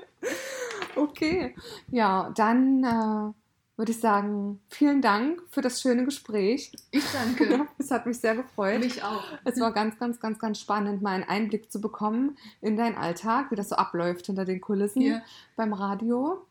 Okay, 0.97 1.55
ja, 1.91 2.31
dann 2.35 2.83
äh, 2.83 3.33
würde 3.77 3.91
ich 3.91 3.99
sagen, 3.99 4.59
vielen 4.69 5.01
Dank 5.01 5.43
für 5.49 5.61
das 5.61 5.81
schöne 5.81 6.03
Gespräch. 6.03 6.71
Ich 6.91 7.05
danke. 7.11 7.67
Es 7.77 7.91
hat 7.91 8.05
mich 8.07 8.19
sehr 8.19 8.35
gefreut. 8.35 8.79
Mich 8.79 9.03
auch. 9.03 9.23
Es 9.45 9.59
war 9.59 9.71
ganz, 9.71 9.97
ganz, 9.99 10.19
ganz, 10.19 10.39
ganz 10.39 10.59
spannend, 10.59 11.01
mal 11.01 11.11
einen 11.11 11.23
Einblick 11.23 11.71
zu 11.71 11.79
bekommen 11.79 12.37
in 12.59 12.75
deinen 12.75 12.95
Alltag, 12.95 13.51
wie 13.51 13.55
das 13.55 13.69
so 13.69 13.75
abläuft 13.75 14.25
hinter 14.25 14.45
den 14.45 14.59
Kulissen 14.59 15.03
yeah. 15.03 15.21
beim 15.55 15.73
Radio. 15.73 16.45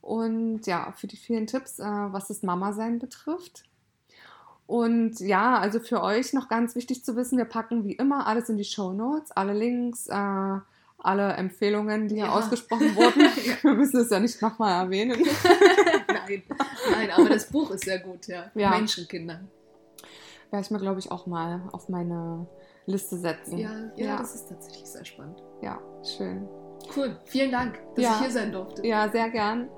Und 0.00 0.66
ja, 0.66 0.92
für 0.96 1.06
die 1.06 1.16
vielen 1.16 1.46
Tipps, 1.46 1.78
äh, 1.78 1.84
was 1.84 2.28
das 2.28 2.42
Mama-Sein 2.42 2.98
betrifft. 2.98 3.64
Und 4.66 5.20
ja, 5.20 5.58
also 5.58 5.78
für 5.78 6.02
euch 6.02 6.32
noch 6.32 6.48
ganz 6.48 6.74
wichtig 6.74 7.04
zu 7.04 7.14
wissen, 7.16 7.36
wir 7.36 7.44
packen 7.44 7.84
wie 7.84 7.92
immer 7.92 8.26
alles 8.26 8.48
in 8.48 8.56
die 8.56 8.64
Show 8.64 8.92
Notes, 8.92 9.30
alle 9.30 9.52
Links, 9.52 10.06
äh, 10.06 10.58
alle 11.04 11.32
Empfehlungen, 11.34 12.08
die 12.08 12.16
ja. 12.16 12.24
hier 12.24 12.34
ausgesprochen 12.34 12.94
wurden. 12.96 13.20
Wir 13.62 13.74
müssen 13.74 14.00
es 14.00 14.10
ja 14.10 14.20
nicht 14.20 14.40
nochmal 14.40 14.84
erwähnen. 14.84 15.18
nein, 16.08 16.42
nein, 16.90 17.10
aber 17.10 17.28
das 17.28 17.46
Buch 17.46 17.70
ist 17.70 17.84
sehr 17.84 17.98
gut, 17.98 18.26
ja. 18.26 18.50
ja. 18.54 18.70
Menschenkinder. 18.70 19.40
Werde 20.50 20.64
ich 20.64 20.70
mir, 20.70 20.78
glaube 20.78 21.00
ich, 21.00 21.10
auch 21.10 21.26
mal 21.26 21.62
auf 21.72 21.88
meine 21.88 22.46
Liste 22.86 23.16
setzen. 23.16 23.58
Ja, 23.58 23.70
ja, 23.96 24.06
ja, 24.06 24.16
das 24.18 24.34
ist 24.34 24.48
tatsächlich 24.48 24.86
sehr 24.86 25.04
spannend. 25.04 25.42
Ja, 25.60 25.80
schön. 26.04 26.48
Cool, 26.96 27.16
vielen 27.24 27.52
Dank, 27.52 27.78
dass 27.94 28.04
ich 28.04 28.20
hier 28.20 28.30
sein 28.30 28.52
durfte. 28.52 28.86
Ja, 28.86 29.08
sehr 29.08 29.30
gern. 29.30 29.68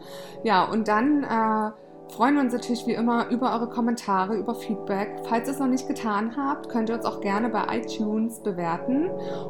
Ja, 0.42 0.64
und 0.64 0.88
dann 0.88 1.22
äh, 1.22 1.70
freuen 2.12 2.34
wir 2.34 2.42
uns 2.42 2.52
natürlich 2.52 2.86
wie 2.86 2.94
immer 2.94 3.28
über 3.28 3.52
eure 3.52 3.68
Kommentare, 3.68 4.36
über 4.36 4.54
Feedback. 4.54 5.20
Falls 5.28 5.48
ihr 5.48 5.54
es 5.54 5.60
noch 5.60 5.66
nicht 5.66 5.86
getan 5.86 6.36
habt, 6.36 6.68
könnt 6.68 6.88
ihr 6.88 6.94
uns 6.94 7.04
auch 7.04 7.20
gerne 7.20 7.48
bei 7.48 7.78
iTunes 7.78 8.40
bewerten 8.40 9.08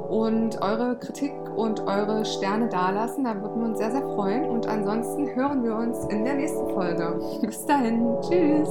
und 0.08 0.60
eure 0.62 0.98
Kritik 0.98 1.32
und 1.56 1.80
eure 1.86 2.24
Sterne 2.24 2.68
dalassen. 2.68 3.24
Da 3.24 3.34
würden 3.40 3.60
wir 3.60 3.68
uns 3.68 3.78
sehr, 3.78 3.90
sehr 3.90 4.02
freuen. 4.02 4.44
Und 4.44 4.66
ansonsten 4.66 5.34
hören 5.34 5.64
wir 5.64 5.74
uns 5.76 6.04
in 6.06 6.24
der 6.24 6.34
nächsten 6.34 6.68
Folge. 6.70 7.20
Bis 7.42 7.64
dahin. 7.66 8.16
Tschüss. 8.20 8.68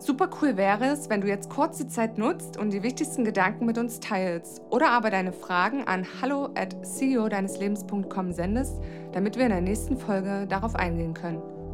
Super 0.00 0.30
cool 0.40 0.56
wäre 0.56 0.86
es, 0.86 1.10
wenn 1.10 1.20
du 1.20 1.26
jetzt 1.26 1.50
kurze 1.50 1.88
Zeit 1.88 2.18
nutzt 2.18 2.56
und 2.56 2.72
die 2.72 2.84
wichtigsten 2.84 3.24
Gedanken 3.24 3.66
mit 3.66 3.78
uns 3.78 3.98
teilst 3.98 4.62
oder 4.70 4.90
aber 4.90 5.10
deine 5.10 5.32
Fragen 5.32 5.84
an 5.88 6.06
hallo 6.22 6.50
at 6.54 6.76
ceo 6.86 7.28
deineslebens.com 7.28 8.32
sendest, 8.32 8.80
damit 9.12 9.36
wir 9.36 9.44
in 9.44 9.50
der 9.50 9.60
nächsten 9.60 9.98
Folge 9.98 10.46
darauf 10.48 10.76
eingehen 10.76 11.14
können. 11.14 11.42